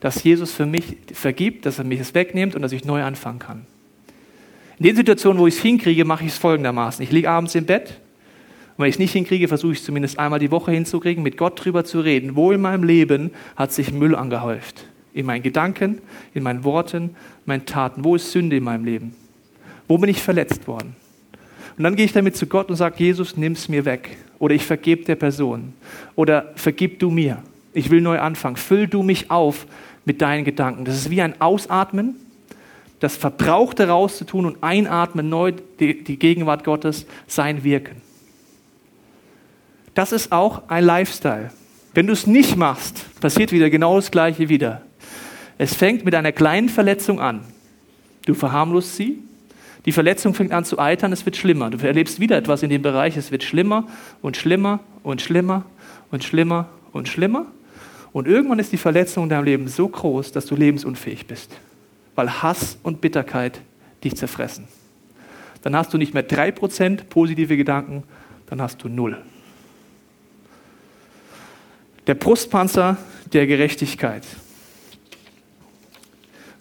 dass 0.00 0.22
Jesus 0.22 0.52
für 0.52 0.66
mich 0.66 0.96
vergibt, 1.12 1.66
dass 1.66 1.78
er 1.78 1.84
mich 1.84 2.00
es 2.00 2.14
wegnimmt 2.14 2.54
und 2.54 2.62
dass 2.62 2.72
ich 2.72 2.84
neu 2.84 3.02
anfangen 3.02 3.38
kann. 3.38 3.66
In 4.78 4.84
den 4.84 4.96
Situationen, 4.96 5.40
wo 5.40 5.46
ich 5.46 5.56
es 5.56 5.62
hinkriege, 5.62 6.04
mache 6.04 6.24
ich 6.24 6.32
es 6.32 6.38
folgendermaßen. 6.38 7.02
Ich 7.02 7.10
liege 7.10 7.30
abends 7.30 7.54
im 7.54 7.64
Bett 7.64 8.00
und 8.76 8.82
wenn 8.82 8.88
ich 8.88 8.96
es 8.96 8.98
nicht 8.98 9.12
hinkriege, 9.12 9.48
versuche 9.48 9.72
ich 9.72 9.78
es 9.78 9.84
zumindest 9.84 10.18
einmal 10.18 10.40
die 10.40 10.50
Woche 10.50 10.72
hinzukriegen, 10.72 11.22
mit 11.22 11.36
Gott 11.36 11.64
drüber 11.64 11.84
zu 11.84 12.00
reden. 12.00 12.34
Wo 12.34 12.52
in 12.52 12.60
meinem 12.60 12.82
Leben 12.82 13.30
hat 13.56 13.72
sich 13.72 13.92
Müll 13.92 14.14
angehäuft? 14.14 14.84
In 15.14 15.26
meinen 15.26 15.42
Gedanken, 15.42 16.02
in 16.34 16.42
meinen 16.42 16.64
Worten, 16.64 17.16
meinen 17.46 17.64
Taten. 17.64 18.04
Wo 18.04 18.16
ist 18.16 18.32
Sünde 18.32 18.56
in 18.56 18.64
meinem 18.64 18.84
Leben? 18.84 19.14
Wo 19.88 19.96
bin 19.96 20.10
ich 20.10 20.20
verletzt 20.20 20.66
worden? 20.66 20.96
Und 21.76 21.84
dann 21.84 21.96
gehe 21.96 22.04
ich 22.04 22.12
damit 22.12 22.36
zu 22.36 22.46
Gott 22.46 22.68
und 22.68 22.76
sage, 22.76 22.96
Jesus, 22.98 23.36
nimm 23.36 23.52
es 23.52 23.68
mir 23.68 23.84
weg. 23.84 24.16
Oder 24.38 24.54
ich 24.54 24.64
vergebe 24.64 25.04
der 25.04 25.16
Person. 25.16 25.72
Oder 26.14 26.52
vergib 26.56 26.98
du 26.98 27.10
mir. 27.10 27.42
Ich 27.72 27.90
will 27.90 28.00
neu 28.00 28.18
anfangen. 28.20 28.56
Füll 28.56 28.86
du 28.86 29.02
mich 29.02 29.30
auf 29.30 29.66
mit 30.04 30.20
deinen 30.20 30.44
Gedanken. 30.44 30.84
Das 30.84 30.96
ist 30.96 31.10
wie 31.10 31.22
ein 31.22 31.40
Ausatmen, 31.40 32.16
das 33.00 33.16
Verbrauchte 33.16 33.88
rauszutun 33.88 34.46
und 34.46 34.62
einatmen 34.62 35.28
neu 35.28 35.52
die, 35.80 36.04
die 36.04 36.18
Gegenwart 36.18 36.64
Gottes, 36.64 37.06
sein 37.26 37.64
Wirken. 37.64 37.96
Das 39.94 40.12
ist 40.12 40.32
auch 40.32 40.62
ein 40.68 40.84
Lifestyle. 40.84 41.50
Wenn 41.92 42.06
du 42.06 42.12
es 42.12 42.26
nicht 42.26 42.56
machst, 42.56 43.04
passiert 43.20 43.52
wieder 43.52 43.70
genau 43.70 43.96
das 43.96 44.10
Gleiche 44.10 44.48
wieder. 44.48 44.82
Es 45.58 45.74
fängt 45.74 46.04
mit 46.04 46.14
einer 46.14 46.32
kleinen 46.32 46.68
Verletzung 46.68 47.20
an. 47.20 47.42
Du 48.26 48.34
verharmlost 48.34 48.96
sie. 48.96 49.18
Die 49.86 49.92
Verletzung 49.92 50.34
fängt 50.34 50.52
an 50.52 50.64
zu 50.64 50.78
eitern, 50.78 51.12
es 51.12 51.26
wird 51.26 51.36
schlimmer. 51.36 51.70
Du 51.70 51.86
erlebst 51.86 52.18
wieder 52.18 52.36
etwas 52.36 52.62
in 52.62 52.70
dem 52.70 52.82
Bereich, 52.82 53.16
es 53.16 53.30
wird 53.30 53.42
schlimmer 53.42 53.86
und 54.22 54.36
schlimmer 54.36 54.80
und 55.02 55.20
schlimmer 55.20 55.64
und 56.10 56.24
schlimmer 56.24 56.68
und 56.92 57.08
schlimmer. 57.08 57.46
Und 58.12 58.26
irgendwann 58.26 58.58
ist 58.58 58.72
die 58.72 58.78
Verletzung 58.78 59.24
in 59.24 59.30
deinem 59.30 59.44
Leben 59.44 59.68
so 59.68 59.88
groß, 59.88 60.32
dass 60.32 60.46
du 60.46 60.56
lebensunfähig 60.56 61.26
bist, 61.26 61.50
weil 62.14 62.42
Hass 62.42 62.78
und 62.82 63.00
Bitterkeit 63.00 63.60
dich 64.02 64.16
zerfressen. 64.16 64.68
Dann 65.62 65.76
hast 65.76 65.92
du 65.92 65.98
nicht 65.98 66.14
mehr 66.14 66.26
3% 66.26 67.04
positive 67.04 67.56
Gedanken, 67.56 68.04
dann 68.46 68.62
hast 68.62 68.82
du 68.82 68.88
null. 68.88 69.18
Der 72.06 72.14
Brustpanzer 72.14 72.96
der 73.32 73.46
Gerechtigkeit. 73.46 74.24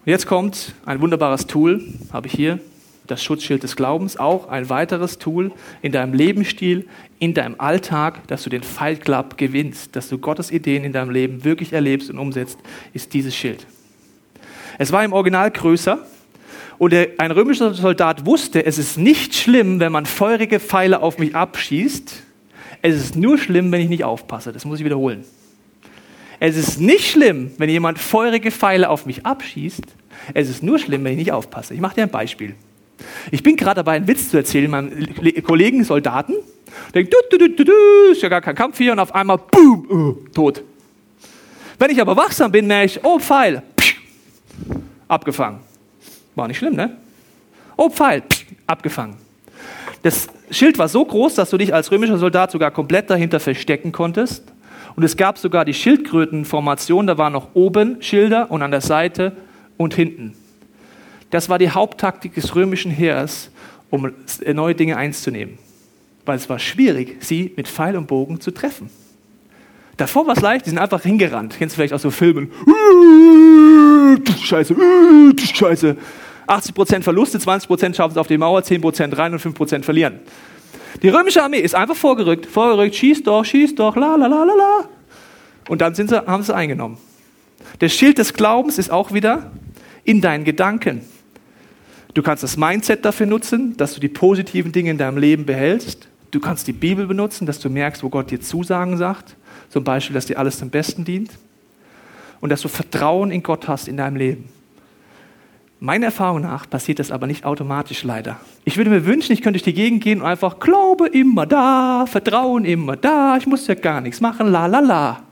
Und 0.05 0.09
jetzt 0.11 0.27
kommt 0.27 0.73
ein 0.85 0.99
wunderbares 0.99 1.47
Tool, 1.47 1.81
habe 2.11 2.27
ich 2.27 2.33
hier, 2.33 2.59
das 3.07 3.23
Schutzschild 3.23 3.63
des 3.63 3.77
Glaubens, 3.77 4.17
auch 4.17 4.49
ein 4.49 4.69
weiteres 4.69 5.17
Tool 5.17 5.53
in 5.81 5.93
deinem 5.93 6.13
Lebensstil, 6.13 6.87
in 7.19 7.33
deinem 7.33 7.55
Alltag, 7.57 8.27
dass 8.27 8.43
du 8.43 8.49
den 8.49 8.63
Fight 8.63 9.05
Club 9.05 9.37
gewinnst, 9.37 9.95
dass 9.95 10.09
du 10.09 10.17
Gottes 10.17 10.51
Ideen 10.51 10.83
in 10.83 10.91
deinem 10.91 11.09
Leben 11.09 11.45
wirklich 11.45 11.71
erlebst 11.71 12.09
und 12.09 12.17
umsetzt, 12.17 12.59
ist 12.93 13.13
dieses 13.13 13.33
Schild. 13.33 13.65
Es 14.77 14.91
war 14.91 15.05
im 15.05 15.13
Original 15.13 15.49
größer 15.51 16.05
und 16.79 16.93
ein 16.93 17.31
römischer 17.31 17.73
Soldat 17.73 18.25
wusste, 18.25 18.65
es 18.65 18.77
ist 18.77 18.97
nicht 18.97 19.33
schlimm, 19.35 19.79
wenn 19.79 19.93
man 19.93 20.05
feurige 20.05 20.59
Pfeile 20.59 21.01
auf 21.01 21.17
mich 21.17 21.33
abschießt, 21.33 22.23
es 22.81 22.95
ist 22.95 23.15
nur 23.15 23.37
schlimm, 23.37 23.71
wenn 23.71 23.79
ich 23.79 23.87
nicht 23.89 24.03
aufpasse. 24.03 24.51
Das 24.51 24.65
muss 24.65 24.79
ich 24.79 24.85
wiederholen. 24.85 25.23
Es 26.45 26.57
ist 26.57 26.77
nicht 26.77 27.09
schlimm, 27.09 27.51
wenn 27.57 27.69
jemand 27.69 27.99
feurige 27.99 28.51
Pfeile 28.51 28.89
auf 28.89 29.05
mich 29.05 29.25
abschießt. 29.25 29.81
Es 30.33 30.49
ist 30.49 30.61
nur 30.61 30.77
schlimm, 30.77 31.01
wenn 31.05 31.13
ich 31.13 31.17
nicht 31.19 31.31
aufpasse. 31.31 31.73
Ich 31.73 31.79
mache 31.79 31.95
dir 31.95 32.01
ein 32.01 32.09
Beispiel. 32.09 32.53
Ich 33.31 33.43
bin 33.43 33.55
gerade 33.55 33.75
dabei, 33.75 33.93
einen 33.93 34.09
Witz 34.09 34.29
zu 34.29 34.35
erzählen 34.35 34.69
meinem 34.69 34.91
Kollegen 35.43 35.85
Soldaten. 35.85 36.33
Denkt, 36.93 37.13
du, 37.13 37.37
du, 37.37 37.49
du, 37.49 37.63
du, 37.63 37.71
ist 38.11 38.21
ja 38.21 38.27
gar 38.27 38.41
kein 38.41 38.55
Kampf 38.55 38.77
hier 38.77 38.91
und 38.91 38.99
auf 38.99 39.15
einmal, 39.15 39.37
boom, 39.37 39.87
uh, 39.89 40.15
tot. 40.35 40.61
Wenn 41.79 41.91
ich 41.91 42.01
aber 42.01 42.17
wachsam 42.17 42.51
bin, 42.51 42.67
merke 42.67 42.87
ich, 42.87 42.99
oh, 43.05 43.19
Pfeil, 43.19 43.63
psch, 43.77 44.01
abgefangen. 45.07 45.61
War 46.35 46.49
nicht 46.49 46.57
schlimm, 46.57 46.75
ne? 46.75 46.97
Oh, 47.77 47.89
Pfeil, 47.89 48.19
psch, 48.19 48.47
abgefangen. 48.67 49.15
Das 50.01 50.27
Schild 50.51 50.77
war 50.77 50.89
so 50.89 51.05
groß, 51.05 51.35
dass 51.35 51.51
du 51.51 51.57
dich 51.57 51.73
als 51.73 51.89
römischer 51.89 52.17
Soldat 52.17 52.51
sogar 52.51 52.71
komplett 52.71 53.09
dahinter 53.09 53.39
verstecken 53.39 53.93
konntest. 53.93 54.52
Und 54.95 55.03
es 55.03 55.17
gab 55.17 55.37
sogar 55.37 55.65
die 55.65 55.73
Schildkrötenformation, 55.73 57.07
da 57.07 57.17
waren 57.17 57.33
noch 57.33 57.49
oben 57.53 58.01
Schilder 58.01 58.51
und 58.51 58.61
an 58.61 58.71
der 58.71 58.81
Seite 58.81 59.33
und 59.77 59.93
hinten. 59.93 60.35
Das 61.29 61.49
war 61.49 61.57
die 61.57 61.71
Haupttaktik 61.71 62.35
des 62.35 62.55
römischen 62.55 62.91
Heers, 62.91 63.49
um 63.89 64.11
neue 64.53 64.75
Dinge 64.75 64.97
einzunehmen. 64.97 65.57
Weil 66.25 66.37
es 66.37 66.47
war 66.49 66.59
schwierig, 66.59 67.17
sie 67.21 67.53
mit 67.55 67.67
Pfeil 67.67 67.97
und 67.97 68.07
Bogen 68.07 68.39
zu 68.39 68.51
treffen. 68.51 68.89
Davor 69.97 70.25
war 70.27 70.35
es 70.35 70.41
leicht, 70.41 70.65
die 70.65 70.69
sind 70.69 70.79
einfach 70.79 71.01
hingerannt. 71.01 71.55
Kennst 71.57 71.75
du 71.75 71.77
vielleicht 71.77 71.93
aus 71.93 72.01
so 72.01 72.11
Filmen? 72.11 72.51
Scheiße, 74.41 74.75
Scheiße. 75.53 75.97
80% 76.47 77.01
Verluste, 77.03 77.37
20% 77.37 77.95
schaffen 77.95 78.11
es 78.11 78.17
auf 78.17 78.27
die 78.27 78.37
Mauer, 78.37 78.61
10% 78.61 79.17
rein 79.17 79.33
und 79.33 79.41
5% 79.41 79.83
verlieren. 79.83 80.19
Die 81.01 81.09
römische 81.09 81.43
Armee 81.43 81.59
ist 81.59 81.75
einfach 81.75 81.95
vorgerückt, 81.95 82.45
vorgerückt, 82.45 82.95
schießt 82.95 83.25
doch, 83.25 83.43
schießt 83.43 83.77
doch, 83.79 83.95
la 83.95 84.15
la 84.15 84.27
la 84.27 84.43
la 84.43 84.53
la. 84.53 84.89
Und 85.67 85.81
dann 85.81 85.95
sind 85.95 86.09
sie, 86.09 86.25
haben 86.25 86.43
sie 86.43 86.53
eingenommen. 86.53 86.97
Der 87.81 87.89
Schild 87.89 88.17
des 88.17 88.33
Glaubens 88.33 88.77
ist 88.77 88.91
auch 88.91 89.13
wieder 89.13 89.51
in 90.03 90.21
deinen 90.21 90.43
Gedanken. 90.43 91.01
Du 92.13 92.21
kannst 92.21 92.43
das 92.43 92.57
Mindset 92.57 93.05
dafür 93.05 93.25
nutzen, 93.25 93.75
dass 93.77 93.95
du 93.95 93.99
die 93.99 94.09
positiven 94.09 94.71
Dinge 94.71 94.91
in 94.91 94.97
deinem 94.97 95.17
Leben 95.17 95.45
behältst. 95.45 96.07
Du 96.31 96.39
kannst 96.39 96.67
die 96.67 96.73
Bibel 96.73 97.07
benutzen, 97.07 97.45
dass 97.45 97.59
du 97.59 97.69
merkst, 97.69 98.03
wo 98.03 98.09
Gott 98.09 98.29
dir 98.29 98.39
Zusagen 98.39 98.97
sagt. 98.97 99.35
Zum 99.69 99.83
Beispiel, 99.83 100.13
dass 100.13 100.27
dir 100.27 100.37
alles 100.37 100.59
zum 100.59 100.69
Besten 100.69 101.05
dient. 101.05 101.31
Und 102.39 102.49
dass 102.49 102.61
du 102.61 102.67
Vertrauen 102.67 103.31
in 103.31 103.41
Gott 103.41 103.67
hast 103.67 103.87
in 103.87 103.97
deinem 103.97 104.17
Leben. 104.17 104.49
Meiner 105.85 106.05
Erfahrung 106.05 106.43
nach 106.43 106.69
passiert 106.69 106.99
das 106.99 107.11
aber 107.11 107.27
nicht 107.27 107.43
automatisch 107.43 108.05
leider. 108.05 108.39
Ich 108.63 108.77
würde 108.77 108.89
mir 108.89 109.05
wünschen, 109.05 109.33
ich 109.33 109.41
könnte 109.41 109.59
durch 109.59 109.63
die 109.63 109.73
Gegend 109.73 110.01
gehen 110.01 110.21
und 110.21 110.25
einfach 110.25 110.61
Glaube 110.61 111.07
immer 111.07 111.45
da, 111.45 112.05
Vertrauen 112.07 112.63
immer 112.63 112.95
da, 112.95 113.35
ich 113.35 113.47
muss 113.47 113.67
ja 113.67 113.75
gar 113.75 113.99
nichts 113.99 114.21
machen, 114.21 114.49
la 114.49 114.65
la 114.67 114.79
la. 114.79 115.23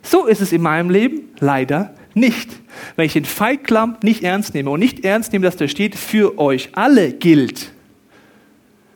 So 0.00 0.24
ist 0.24 0.40
es 0.40 0.50
in 0.50 0.62
meinem 0.62 0.88
Leben 0.88 1.28
leider 1.40 1.92
nicht. 2.14 2.58
Wenn 2.96 3.04
ich 3.04 3.12
den 3.12 3.26
Club 3.62 4.02
nicht 4.02 4.24
ernst 4.24 4.54
nehme 4.54 4.70
und 4.70 4.80
nicht 4.80 5.04
ernst 5.04 5.34
nehme, 5.34 5.44
dass 5.44 5.56
da 5.56 5.68
steht, 5.68 5.94
für 5.94 6.38
euch 6.38 6.70
alle 6.72 7.12
gilt, 7.12 7.70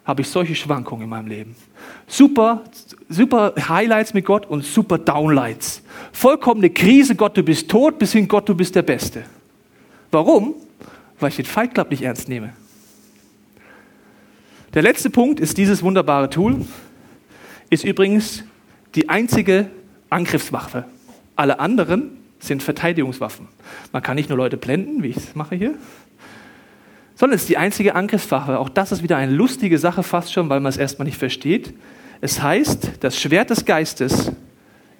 habe 0.07 0.23
ich 0.23 0.29
solche 0.29 0.55
Schwankungen 0.55 1.05
in 1.05 1.11
meinem 1.11 1.27
Leben. 1.27 1.57
Super, 2.07 2.65
super 3.11 3.53
Highlights 3.69 4.15
mit 4.15 4.25
Gott 4.25 4.47
und 4.47 4.65
super 4.65 4.97
Downlights. 4.97 5.83
Vollkommene 6.11 6.71
Krise, 6.71 7.17
Gott, 7.17 7.37
du 7.37 7.43
bist 7.43 7.69
tot, 7.69 7.99
bis 7.99 8.13
hin 8.13 8.27
Gott, 8.27 8.49
du 8.49 8.55
bist 8.55 8.75
der 8.75 8.81
Beste. 8.81 9.25
Warum? 10.13 10.55
Weil 11.19 11.31
ich 11.31 11.37
den 11.37 11.47
Fight 11.47 11.75
Club 11.75 11.91
nicht 11.91 12.03
ernst 12.03 12.29
nehme. 12.29 12.53
Der 14.75 14.83
letzte 14.83 15.11
Punkt 15.11 15.41
ist 15.41 15.59
dieses 15.59 15.83
wunderbare 15.83 16.31
Tool, 16.31 16.65
ist 17.71 17.85
übrigens 17.85 18.45
die 18.95 19.09
einzige 19.09 19.69
Angriffswaffe. 20.11 20.85
Alle 21.35 21.59
anderen 21.61 22.19
sind 22.39 22.63
Verteidigungswaffen. 22.63 23.49
Man 23.93 24.03
kann 24.03 24.17
nicht 24.17 24.29
nur 24.29 24.39
Leute 24.39 24.57
blenden, 24.57 25.03
wie 25.03 25.09
ich 25.09 25.17
es 25.17 25.35
mache 25.35 25.57
hier, 25.57 25.75
sondern 27.15 27.37
es 27.37 27.43
ist 27.43 27.49
die 27.49 27.59
einzige 27.59 27.95
Angriffswaffe. 27.95 28.59
Auch 28.59 28.69
das 28.69 28.93
ist 28.93 29.03
wieder 29.03 29.17
eine 29.17 29.33
lustige 29.33 29.79
Sache 29.79 30.03
fast 30.03 30.33
schon, 30.33 30.49
weil 30.49 30.61
man 30.61 30.71
es 30.71 30.77
erstmal 30.77 31.07
nicht 31.07 31.19
versteht. 31.19 31.75
Es 32.21 32.43
heißt, 32.43 32.93
das 33.01 33.19
Schwert 33.19 33.51
des 33.51 33.65
Geistes 33.65 34.33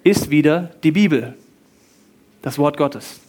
ist 0.03 0.29
wieder 0.29 0.71
die 0.83 0.91
Bibel, 0.91 1.35
das 2.41 2.57
Wort 2.57 2.77
Gottes. 2.77 3.22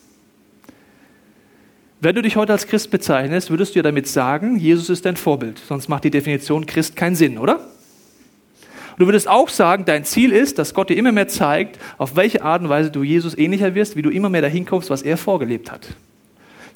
Wenn 2.05 2.15
du 2.15 2.21
dich 2.21 2.37
heute 2.37 2.53
als 2.53 2.67
Christ 2.67 2.91
bezeichnest, 2.91 3.49
würdest 3.49 3.75
du 3.75 3.79
ja 3.79 3.83
damit 3.83 4.07
sagen, 4.07 4.59
Jesus 4.59 4.91
ist 4.91 5.07
dein 5.07 5.17
Vorbild. 5.17 5.59
Sonst 5.59 5.89
macht 5.89 6.05
die 6.05 6.11
Definition 6.11 6.67
Christ 6.67 6.97
keinen 6.97 7.17
Sinn, 7.17 7.39
oder? 7.39 7.61
Und 7.61 8.99
du 8.99 9.07
würdest 9.07 9.27
auch 9.27 9.49
sagen, 9.49 9.87
dein 9.87 10.05
Ziel 10.05 10.31
ist, 10.31 10.59
dass 10.59 10.75
Gott 10.75 10.91
dir 10.91 10.99
immer 10.99 11.13
mehr 11.13 11.29
zeigt, 11.29 11.79
auf 11.97 12.15
welche 12.15 12.43
Art 12.43 12.61
und 12.61 12.69
Weise 12.69 12.91
du 12.91 13.05
Jesus 13.05 13.39
ähnlicher 13.39 13.75
wirst, 13.75 13.97
wie 13.97 14.03
du 14.03 14.11
immer 14.11 14.29
mehr 14.29 14.43
dahin 14.43 14.67
kommst, 14.67 14.91
was 14.91 15.01
er 15.01 15.17
vorgelebt 15.17 15.73
hat. 15.73 15.89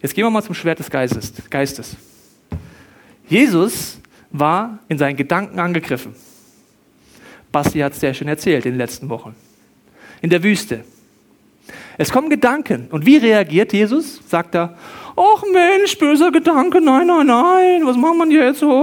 Jetzt 0.00 0.14
gehen 0.14 0.24
wir 0.24 0.30
mal 0.30 0.42
zum 0.42 0.54
Schwert 0.54 0.78
des 0.78 0.88
Geistes. 0.88 1.34
Geistes. 1.50 1.94
Jesus 3.28 4.00
war 4.30 4.78
in 4.88 4.96
seinen 4.96 5.18
Gedanken 5.18 5.60
angegriffen. 5.60 6.14
Basti 7.52 7.80
hat 7.80 7.92
es 7.92 8.00
sehr 8.00 8.14
schön 8.14 8.28
erzählt 8.28 8.64
in 8.64 8.72
den 8.72 8.78
letzten 8.78 9.10
Wochen. 9.10 9.34
In 10.22 10.30
der 10.30 10.42
Wüste. 10.42 10.84
Es 11.98 12.10
kommen 12.12 12.30
Gedanken. 12.30 12.86
Und 12.90 13.04
wie 13.04 13.18
reagiert 13.18 13.74
Jesus? 13.74 14.20
Sagt 14.26 14.54
er, 14.54 14.78
ach 15.18 15.42
Mensch, 15.52 15.98
böser 15.98 16.30
Gedanke, 16.30 16.80
nein, 16.80 17.06
nein, 17.06 17.26
nein, 17.26 17.84
was 17.84 17.96
macht 17.96 18.16
man 18.16 18.30
jetzt? 18.30 18.62
Oh, 18.62 18.68
oh, 18.68 18.76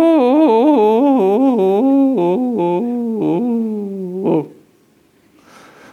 oh, 4.25 4.45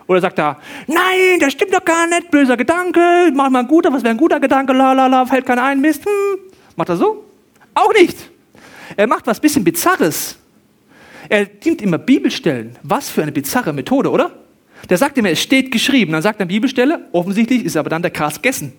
Oder 0.08 0.20
sagt 0.20 0.38
er, 0.38 0.58
nein, 0.88 1.38
das 1.40 1.52
stimmt 1.52 1.72
doch 1.72 1.84
gar 1.84 2.06
nicht, 2.08 2.30
böser 2.30 2.56
Gedanke, 2.56 3.30
mach 3.34 3.50
mal 3.50 3.60
ein 3.60 3.68
guter, 3.68 3.92
was 3.92 4.02
wäre 4.02 4.14
ein 4.14 4.18
guter 4.18 4.40
Gedanke, 4.40 4.72
la 4.72 4.92
la 4.92 5.06
la, 5.06 5.24
fällt 5.24 5.46
keiner 5.46 5.62
ein, 5.62 5.80
Mist. 5.80 6.04
Hm. 6.04 6.40
Macht 6.76 6.88
er 6.88 6.96
so? 6.96 7.24
Auch 7.74 7.92
nicht. 7.94 8.16
Er 8.96 9.06
macht 9.06 9.26
was 9.26 9.40
bisschen 9.40 9.64
Bizarres. 9.64 10.36
Er 11.28 11.46
nimmt 11.64 11.80
immer 11.80 11.98
Bibelstellen. 11.98 12.76
Was 12.82 13.08
für 13.08 13.22
eine 13.22 13.32
bizarre 13.32 13.72
Methode, 13.72 14.10
oder? 14.10 14.32
Der 14.90 14.98
sagt 14.98 15.16
immer, 15.16 15.30
es 15.30 15.40
steht 15.40 15.70
geschrieben. 15.70 16.12
Dann 16.12 16.20
sagt 16.20 16.40
er 16.40 16.46
Bibelstelle, 16.46 17.08
offensichtlich 17.12 17.64
ist 17.64 17.76
aber 17.76 17.88
dann 17.88 18.02
der 18.02 18.10
Kars 18.10 18.34
gegessen. 18.34 18.72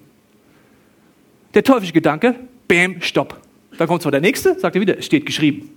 Der 1.54 1.64
teuflische 1.64 1.94
Gedanke, 1.94 2.36
bam, 2.68 3.02
stopp. 3.02 3.40
Dann 3.78 3.88
kommt 3.88 4.02
zwar 4.02 4.12
der 4.12 4.22
nächste, 4.22 4.60
sagt 4.60 4.76
er 4.76 4.82
wieder, 4.82 4.98
es 4.98 5.06
steht 5.06 5.26
geschrieben. 5.26 5.70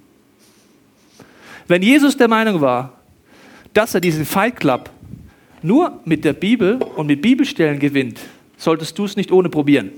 Wenn 1.69 1.83
Jesus 1.83 2.17
der 2.17 2.29
Meinung 2.29 2.61
war, 2.61 2.93
dass 3.73 3.95
er 3.95 4.01
diesen 4.01 4.25
Fight 4.25 4.59
Club 4.59 4.91
nur 5.63 6.01
mit 6.05 6.25
der 6.25 6.33
Bibel 6.33 6.77
und 6.97 7.07
mit 7.07 7.21
Bibelstellen 7.23 7.79
gewinnt, 7.79 8.21
solltest 8.57 8.99
du 8.99 9.05
es 9.05 9.17
nicht 9.17 9.33
ohne 9.33 9.49
probieren. 9.49 9.91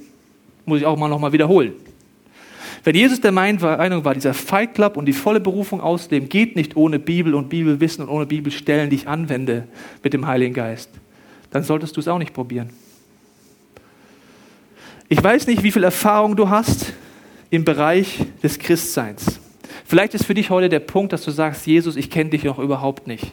Muss 0.64 0.80
ich 0.80 0.86
auch 0.86 0.96
mal 0.96 1.08
nochmal 1.08 1.32
wiederholen. 1.32 1.72
Wenn 2.84 2.94
Jesus 2.94 3.20
der 3.20 3.32
Meinung 3.32 3.60
war, 3.60 4.14
dieser 4.14 4.34
Fight 4.34 4.74
Club 4.74 4.96
und 4.96 5.06
die 5.06 5.12
volle 5.12 5.40
Berufung 5.40 5.80
ausleben, 5.80 6.28
geht 6.28 6.56
nicht 6.56 6.76
ohne 6.76 6.98
Bibel 6.98 7.34
und 7.34 7.48
Bibelwissen 7.48 8.04
und 8.04 8.10
ohne 8.10 8.26
Bibelstellen, 8.26 8.88
die 8.88 8.96
ich 8.96 9.08
anwende 9.08 9.68
mit 10.02 10.12
dem 10.12 10.26
Heiligen 10.26 10.54
Geist, 10.54 10.90
dann 11.50 11.62
solltest 11.62 11.96
du 11.96 12.00
es 12.00 12.08
auch 12.08 12.18
nicht 12.18 12.32
probieren. 12.32 12.70
Ich 15.11 15.23
weiß 15.23 15.47
nicht, 15.47 15.62
wie 15.62 15.73
viel 15.73 15.85
Erfahrung 15.85 16.37
du 16.37 16.51
hast 16.51 16.92
im 17.49 17.64
Bereich 17.64 18.27
des 18.42 18.59
Christseins. 18.59 19.40
Vielleicht 19.87 20.12
ist 20.12 20.27
für 20.27 20.35
dich 20.35 20.51
heute 20.51 20.68
der 20.68 20.81
Punkt, 20.81 21.14
dass 21.14 21.23
du 21.23 21.31
sagst, 21.31 21.66
Jesus, 21.66 21.97
ich 21.97 22.11
kenne 22.11 22.29
dich 22.29 22.44
noch 22.44 22.59
überhaupt 22.59 23.07
nicht. 23.07 23.33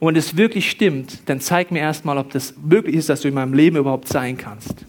Und 0.00 0.08
wenn 0.08 0.16
es 0.16 0.36
wirklich 0.36 0.68
stimmt, 0.68 1.28
dann 1.28 1.40
zeig 1.40 1.70
mir 1.70 1.78
erstmal, 1.78 2.18
ob 2.18 2.30
das 2.30 2.54
möglich 2.56 2.96
ist, 2.96 3.08
dass 3.08 3.20
du 3.20 3.28
in 3.28 3.34
meinem 3.34 3.54
Leben 3.54 3.76
überhaupt 3.76 4.08
sein 4.08 4.36
kannst. 4.36 4.84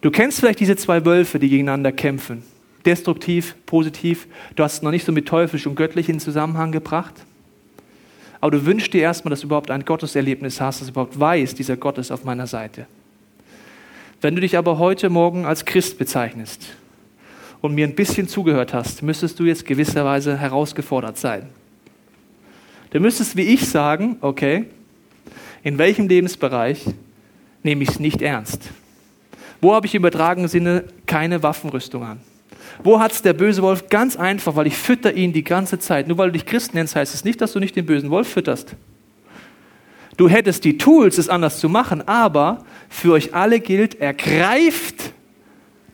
Du 0.00 0.10
kennst 0.10 0.40
vielleicht 0.40 0.58
diese 0.58 0.74
zwei 0.74 1.04
Wölfe, 1.04 1.38
die 1.38 1.48
gegeneinander 1.48 1.92
kämpfen. 1.92 2.42
Destruktiv, 2.84 3.54
positiv. 3.64 4.26
Du 4.56 4.64
hast 4.64 4.74
es 4.74 4.82
noch 4.82 4.90
nicht 4.90 5.06
so 5.06 5.12
mit 5.12 5.28
teuflisch 5.28 5.68
und 5.68 5.76
göttlich 5.76 6.08
in 6.08 6.18
Zusammenhang 6.18 6.72
gebracht. 6.72 7.14
Aber 8.40 8.50
du 8.50 8.66
wünschst 8.66 8.92
dir 8.92 9.02
erstmal, 9.02 9.30
dass 9.30 9.40
du 9.40 9.46
überhaupt 9.46 9.70
ein 9.70 9.84
Gotteserlebnis 9.84 10.60
hast, 10.60 10.80
dass 10.80 10.88
du 10.88 10.92
überhaupt 10.92 11.18
weißt, 11.18 11.56
dieser 11.56 11.76
Gott 11.76 11.98
ist 11.98 12.10
auf 12.10 12.24
meiner 12.24 12.48
Seite. 12.48 12.86
Wenn 14.20 14.34
du 14.34 14.40
dich 14.40 14.56
aber 14.56 14.78
heute 14.78 15.10
Morgen 15.10 15.44
als 15.44 15.64
Christ 15.64 15.98
bezeichnest 15.98 16.68
und 17.60 17.74
mir 17.74 17.86
ein 17.86 17.94
bisschen 17.94 18.28
zugehört 18.28 18.72
hast, 18.72 19.02
müsstest 19.02 19.38
du 19.38 19.44
jetzt 19.44 19.66
gewisserweise 19.66 20.38
herausgefordert 20.38 21.18
sein. 21.18 21.50
Du 22.90 23.00
müsstest 23.00 23.36
wie 23.36 23.42
ich 23.42 23.68
sagen, 23.68 24.16
okay, 24.22 24.64
in 25.62 25.76
welchem 25.76 26.08
Lebensbereich 26.08 26.84
nehme 27.62 27.82
ich 27.82 27.90
es 27.90 28.00
nicht 28.00 28.22
ernst? 28.22 28.70
Wo 29.60 29.74
habe 29.74 29.86
ich 29.86 29.94
im 29.94 30.02
übertragenen 30.02 30.48
Sinne 30.48 30.84
keine 31.06 31.42
Waffenrüstung 31.42 32.02
an? 32.02 32.20
Wo 32.82 33.00
hat 33.00 33.12
es 33.12 33.22
der 33.22 33.32
böse 33.32 33.62
Wolf? 33.62 33.88
Ganz 33.88 34.16
einfach, 34.16 34.56
weil 34.56 34.66
ich 34.66 34.76
fütter 34.76 35.12
ihn 35.12 35.32
die 35.32 35.44
ganze 35.44 35.78
Zeit. 35.78 36.08
Nur 36.08 36.18
weil 36.18 36.28
du 36.28 36.34
dich 36.34 36.46
Christ 36.46 36.74
nennst, 36.74 36.96
heißt 36.96 37.14
es 37.14 37.24
nicht, 37.24 37.40
dass 37.40 37.52
du 37.52 37.58
nicht 37.58 37.76
den 37.76 37.86
bösen 37.86 38.10
Wolf 38.10 38.28
fütterst. 38.28 38.76
Du 40.16 40.28
hättest 40.28 40.64
die 40.64 40.78
Tools, 40.78 41.18
es 41.18 41.28
anders 41.28 41.58
zu 41.58 41.68
machen, 41.68 42.06
aber 42.06 42.64
für 42.88 43.12
euch 43.12 43.34
alle 43.34 43.60
gilt, 43.60 44.00
ergreift 44.00 45.12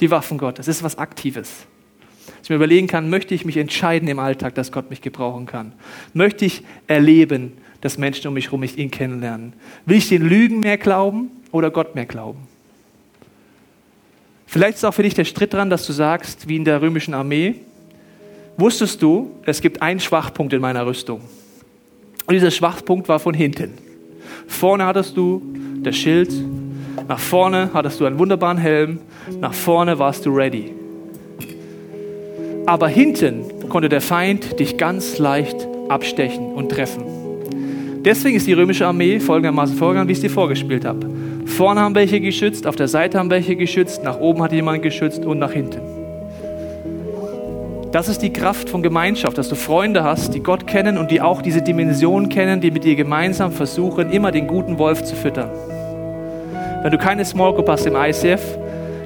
die 0.01 0.11
Waffen 0.11 0.39
Gottes. 0.39 0.67
Das 0.67 0.77
ist 0.77 0.83
was 0.83 0.99
Aktives. 0.99 1.67
Dass 2.27 2.45
ich 2.45 2.51
mir 2.51 2.57
überlegen 2.57 2.87
kann, 2.87 3.11
möchte 3.11 3.35
ich 3.35 3.45
mich 3.45 3.57
entscheiden 3.57 4.09
im 4.09 4.19
Alltag, 4.19 4.55
dass 4.55 4.73
Gott 4.73 4.91
mich 4.91 5.01
gebrauchen 5.01 5.47
kann? 5.47 5.73
Möchte 6.13 6.45
ich 6.45 6.63
erleben, 6.87 7.53
dass 7.81 7.99
Menschen 7.99 8.29
um 8.29 8.35
mich 8.35 8.47
herum 8.47 8.61
mich 8.61 8.79
ihn 8.79 8.91
kennenlernen? 8.91 9.53
Will 9.87 9.99
ich 9.99 10.09
den 10.09 10.23
Lügen 10.23 10.61
mehr 10.61 10.79
glauben 10.79 11.31
oder 11.51 11.71
Gott 11.71 11.95
mehr 11.95 12.07
glauben? 12.07 12.41
Vielleicht 14.47 14.77
ist 14.77 14.85
auch 14.85 14.93
für 14.93 15.03
dich 15.03 15.15
der 15.15 15.25
Stritt 15.25 15.55
dran, 15.55 15.71
dass 15.71 15.87
du 15.87 15.93
sagst, 15.93 16.47
wie 16.49 16.57
in 16.57 16.65
der 16.65 16.83
römischen 16.83 17.15
Armee, 17.15 17.57
wusstest 18.57 19.01
du, 19.01 19.31
es 19.47 19.61
gibt 19.61 19.81
einen 19.81 19.99
Schwachpunkt 19.99 20.53
in 20.53 20.61
meiner 20.61 20.85
Rüstung. 20.85 21.23
Und 22.27 22.35
dieser 22.35 22.51
Schwachpunkt 22.51 23.09
war 23.09 23.19
von 23.19 23.35
hinten. 23.35 23.73
Vorne 24.47 24.85
hattest 24.85 25.17
du 25.17 25.43
das 25.83 25.97
Schild, 25.97 26.31
nach 27.09 27.19
vorne 27.19 27.71
hattest 27.75 28.01
du 28.01 28.07
einen 28.07 28.19
wunderbaren 28.19 28.59
Helm, 28.59 28.99
nach 29.41 29.55
vorne 29.55 29.99
warst 29.99 30.27
du 30.27 30.31
ready. 30.31 30.73
Aber 32.67 32.89
hinten 32.89 33.69
konnte 33.69 33.89
der 33.89 34.01
Feind 34.01 34.61
dich 34.61 34.77
ganz 34.77 35.19
leicht 35.19 35.67
abstechen 35.89 36.53
und 36.53 36.71
treffen. 36.71 37.05
Deswegen 38.05 38.37
ist 38.37 38.47
die 38.47 38.53
römische 38.53 38.87
Armee 38.87 39.21
folgendermaßen 39.21 39.77
vorgegangen, 39.77 40.09
wie 40.09 40.13
ich 40.13 40.19
es 40.19 40.23
dir 40.23 40.31
vorgespielt 40.31 40.85
habe. 40.85 41.07
Vorne 41.47 41.81
haben 41.81 41.95
welche 41.95 42.21
geschützt, 42.21 42.67
auf 42.67 42.77
der 42.77 42.89
Seite 42.89 43.19
haben 43.19 43.31
welche 43.31 43.57
geschützt, 43.57 44.03
nach 44.03 44.19
oben 44.19 44.43
hat 44.43 44.53
jemand 44.53 44.83
geschützt 44.83 45.25
und 45.25 45.39
nach 45.39 45.53
hinten. 45.53 45.81
Das 47.93 48.09
ist 48.09 48.23
die 48.23 48.33
Kraft 48.33 48.71
von 48.71 48.83
Gemeinschaft, 48.83 49.37
dass 49.37 49.51
du 49.51 49.55
Freunde 49.55 50.03
hast, 50.03 50.33
die 50.33 50.41
Gott 50.41 50.67
kennen 50.67 50.97
und 50.97 51.11
die 51.11 51.21
auch 51.21 51.43
diese 51.43 51.61
Dimension 51.61 52.31
kennen, 52.31 52.61
die 52.61 52.71
mit 52.71 52.85
dir 52.85 52.97
gemeinsam 52.97 53.53
versuchen, 53.53 54.11
immer 54.11 54.33
den 54.33 54.47
guten 54.47 54.79
Wolf 54.79 55.05
zu 55.05 55.15
füttern. 55.15 55.51
Wenn 56.83 56.91
du 56.91 56.99
keine 56.99 57.25
Small 57.25 57.55
Group 57.55 57.69
hast 57.69 57.87
im 57.87 57.95
ICF, 57.95 58.41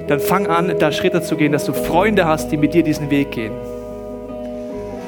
dann 0.07 0.19
fang 0.19 0.47
an, 0.47 0.73
da 0.79 0.91
Schritte 0.91 1.21
zu 1.21 1.35
gehen, 1.35 1.51
dass 1.51 1.65
du 1.65 1.73
Freunde 1.73 2.25
hast, 2.25 2.51
die 2.51 2.57
mit 2.57 2.73
dir 2.73 2.81
diesen 2.81 3.11
Weg 3.11 3.31
gehen. 3.31 3.51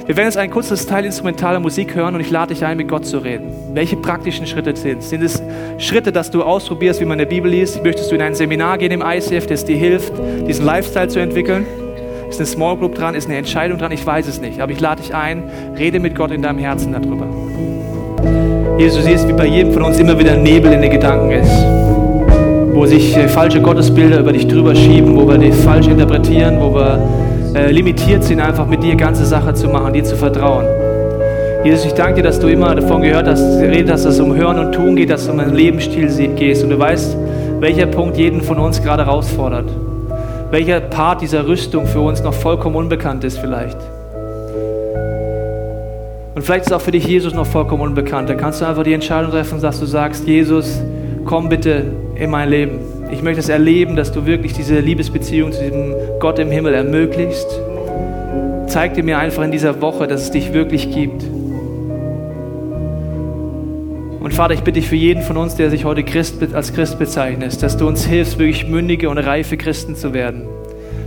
Wir 0.06 0.18
werden 0.18 0.28
jetzt 0.28 0.38
ein 0.38 0.52
kurzes 0.52 0.86
Teil 0.86 1.06
instrumentaler 1.06 1.60
Musik 1.60 1.96
hören 1.96 2.14
und 2.16 2.22
ich 2.22 2.30
lade 2.30 2.54
dich 2.54 2.64
ein, 2.66 2.78
mit 2.78 2.88
Gott 2.88 3.06
zu 3.06 3.20
reden. 3.20 3.52
Welche 3.74 3.96
praktischen 3.96 4.46
Schritte 4.46 4.76
sind 4.76 5.00
es? 5.00 5.10
Sind 5.10 5.24
es 5.24 5.42
Schritte, 5.80 6.12
dass 6.12 6.30
du 6.30 6.44
ausprobierst, 6.44 7.00
wie 7.00 7.06
man 7.06 7.20
in 7.20 7.26
der 7.26 7.36
Bibel 7.36 7.50
liest? 7.50 7.84
Möchtest 7.84 8.12
du 8.12 8.16
in 8.16 8.22
ein 8.22 8.36
Seminar 8.36 8.78
gehen 8.78 8.92
im 8.92 9.04
ICF, 9.04 9.48
das 9.48 9.66
dir 9.66 9.78
hilft, 9.78 10.14
diesen 10.48 10.66
Lifestyle 10.66 11.08
zu 11.08 11.20
entwickeln? 11.20 11.66
Ist 12.30 12.40
eine 12.40 12.46
Small 12.46 12.78
Group 12.78 12.96
dran? 12.96 13.16
Ist 13.16 13.28
eine 13.28 13.38
Entscheidung 13.38 13.80
dran? 13.80 13.92
Ich 13.92 14.06
weiß 14.06 14.28
es 14.28 14.40
nicht. 14.40 14.62
Aber 14.62 14.72
ich 14.72 14.80
lade 14.80 15.02
dich 15.02 15.16
ein, 15.16 15.44
rede 15.78 16.00
mit 16.00 16.16
Gott 16.16 16.32
in 16.32 16.44
deinem 16.44 16.60
Herzen 16.60 16.92
darüber. 16.92 17.28
Jesus, 18.78 19.00
du 19.00 19.10
siehst, 19.10 19.28
wie 19.28 19.34
bei 19.34 19.46
jedem 19.46 19.74
von 19.74 19.84
uns 19.84 19.98
immer 19.98 20.18
wieder 20.18 20.36
Nebel 20.36 20.72
in 20.72 20.82
den 20.82 20.92
Gedanken 20.92 21.32
ist. 21.32 21.89
Wo 22.80 22.86
sich 22.86 23.18
äh, 23.18 23.28
falsche 23.28 23.60
Gottesbilder 23.60 24.20
über 24.20 24.32
dich 24.32 24.48
drüber 24.48 24.74
schieben, 24.74 25.14
wo 25.14 25.28
wir 25.28 25.38
dich 25.38 25.54
falsch 25.54 25.88
interpretieren, 25.88 26.62
wo 26.62 26.74
wir 26.74 26.98
äh, 27.54 27.70
limitiert 27.72 28.24
sind, 28.24 28.40
einfach 28.40 28.66
mit 28.66 28.82
dir 28.82 28.96
ganze 28.96 29.26
Sache 29.26 29.54
zu 29.54 29.68
machen, 29.68 29.92
dir 29.92 30.06
zu 30.06 30.16
vertrauen. 30.16 30.64
Jesus, 31.66 31.88
ich 31.88 31.94
danke 31.94 32.22
dir, 32.22 32.24
dass 32.24 32.40
du 32.40 32.48
immer 32.48 32.74
davon 32.74 33.02
gehört 33.02 33.28
hast, 33.28 33.44
hast, 33.44 33.90
dass 33.90 34.06
es 34.06 34.22
um 34.22 34.34
Hören 34.34 34.60
und 34.60 34.72
Tun 34.72 34.96
geht, 34.96 35.10
dass 35.10 35.26
du 35.26 35.34
um 35.34 35.42
einen 35.42 35.56
Lebensstil 35.56 36.08
gehst 36.38 36.64
und 36.64 36.70
du 36.70 36.80
weißt, 36.80 37.18
welcher 37.60 37.86
Punkt 37.86 38.16
jeden 38.16 38.40
von 38.40 38.58
uns 38.58 38.82
gerade 38.82 39.06
herausfordert 39.06 39.70
welcher 40.52 40.80
Part 40.80 41.22
dieser 41.22 41.46
Rüstung 41.46 41.86
für 41.86 42.00
uns 42.00 42.24
noch 42.24 42.34
vollkommen 42.34 42.76
unbekannt 42.76 43.24
ist 43.24 43.38
vielleicht. 43.38 43.78
Und 46.34 46.42
vielleicht 46.42 46.68
ist 46.68 46.74
auch 46.74 46.82
für 46.82 46.92
dich 46.92 47.06
Jesus 47.06 47.34
noch 47.34 47.46
vollkommen 47.46 47.84
unbekannt. 47.84 48.30
Dann 48.30 48.38
kannst 48.38 48.62
du 48.62 48.66
einfach 48.66 48.84
die 48.84 48.94
Entscheidung 48.94 49.30
treffen, 49.32 49.62
dass 49.62 49.80
du 49.80 49.86
sagst, 49.86 50.26
Jesus, 50.26 50.82
komm 51.26 51.50
bitte 51.50 51.84
in 52.16 52.30
mein 52.30 52.50
Leben. 52.50 52.80
Ich 53.12 53.22
möchte 53.22 53.40
es 53.40 53.50
erleben, 53.50 53.96
dass 53.96 54.12
du 54.12 54.26
wirklich 54.26 54.54
diese 54.54 54.80
Liebesbeziehung 54.80 55.52
zu 55.52 55.62
diesem 55.62 55.94
Gott 56.20 56.40
im 56.40 56.52
Himmel 56.52 56.74
ermöglicht. 56.74 57.48
Zeig 58.68 58.94
dir 58.94 59.04
mir 59.04 59.18
einfach 59.18 59.44
in 59.44 59.52
dieser 59.52 59.82
Woche, 59.82 60.08
dass 60.08 60.24
es 60.24 60.32
dich 60.32 60.54
wirklich 60.54 60.92
gibt. 60.92 61.24
Und 64.20 64.34
Vater, 64.34 64.54
ich 64.54 64.62
bitte 64.62 64.80
dich 64.80 64.88
für 64.88 64.96
jeden 64.96 65.24
von 65.24 65.38
uns, 65.38 65.56
der 65.56 65.72
sich 65.72 65.86
heute 65.86 66.04
Christ, 66.04 66.54
als 66.54 66.74
Christ 66.74 67.00
bezeichnet, 67.00 67.64
dass 67.64 67.78
du 67.78 67.88
uns 67.88 68.06
hilfst, 68.06 68.38
wirklich 68.38 68.68
mündige 68.68 69.10
und 69.10 69.18
reife 69.18 69.58
Christen 69.58 69.96
zu 69.96 70.14
werden. 70.14 70.44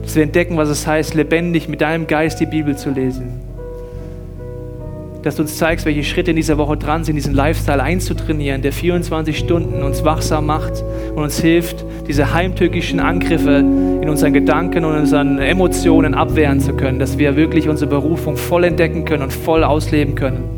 Dass 0.02 0.16
wir 0.16 0.24
entdecken, 0.24 0.56
was 0.56 0.68
es 0.68 0.86
heißt, 0.86 1.14
lebendig 1.14 1.68
mit 1.68 1.82
deinem 1.82 2.08
Geist 2.08 2.40
die 2.40 2.46
Bibel 2.46 2.76
zu 2.76 2.90
lesen. 2.90 3.51
Dass 5.22 5.36
du 5.36 5.42
uns 5.42 5.56
zeigst, 5.56 5.86
welche 5.86 6.02
Schritte 6.02 6.30
in 6.30 6.36
dieser 6.36 6.58
Woche 6.58 6.76
dran 6.76 7.04
sind, 7.04 7.14
diesen 7.14 7.34
Lifestyle 7.34 7.82
einzutrainieren, 7.82 8.62
der 8.62 8.72
24 8.72 9.38
Stunden 9.38 9.82
uns 9.82 10.04
wachsam 10.04 10.46
macht 10.46 10.82
und 11.14 11.22
uns 11.22 11.40
hilft, 11.40 11.84
diese 12.08 12.34
heimtückischen 12.34 12.98
Angriffe 12.98 13.58
in 13.58 14.08
unseren 14.08 14.32
Gedanken 14.32 14.84
und 14.84 14.96
unseren 14.96 15.38
Emotionen 15.38 16.14
abwehren 16.14 16.60
zu 16.60 16.74
können. 16.74 16.98
Dass 16.98 17.18
wir 17.18 17.36
wirklich 17.36 17.68
unsere 17.68 17.88
Berufung 17.88 18.36
voll 18.36 18.64
entdecken 18.64 19.04
können 19.04 19.22
und 19.22 19.32
voll 19.32 19.62
ausleben 19.62 20.14
können 20.16 20.52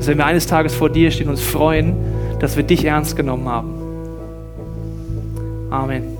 dass 0.00 0.06
wenn 0.06 0.16
wir 0.16 0.24
eines 0.24 0.46
Tages 0.46 0.74
vor 0.74 0.88
dir 0.88 1.10
stehen, 1.10 1.28
uns 1.28 1.42
freuen, 1.42 1.94
dass 2.38 2.56
wir 2.56 2.62
dich 2.62 2.86
ernst 2.86 3.16
genommen 3.16 3.46
haben. 3.46 3.74
Amen. 5.70 6.19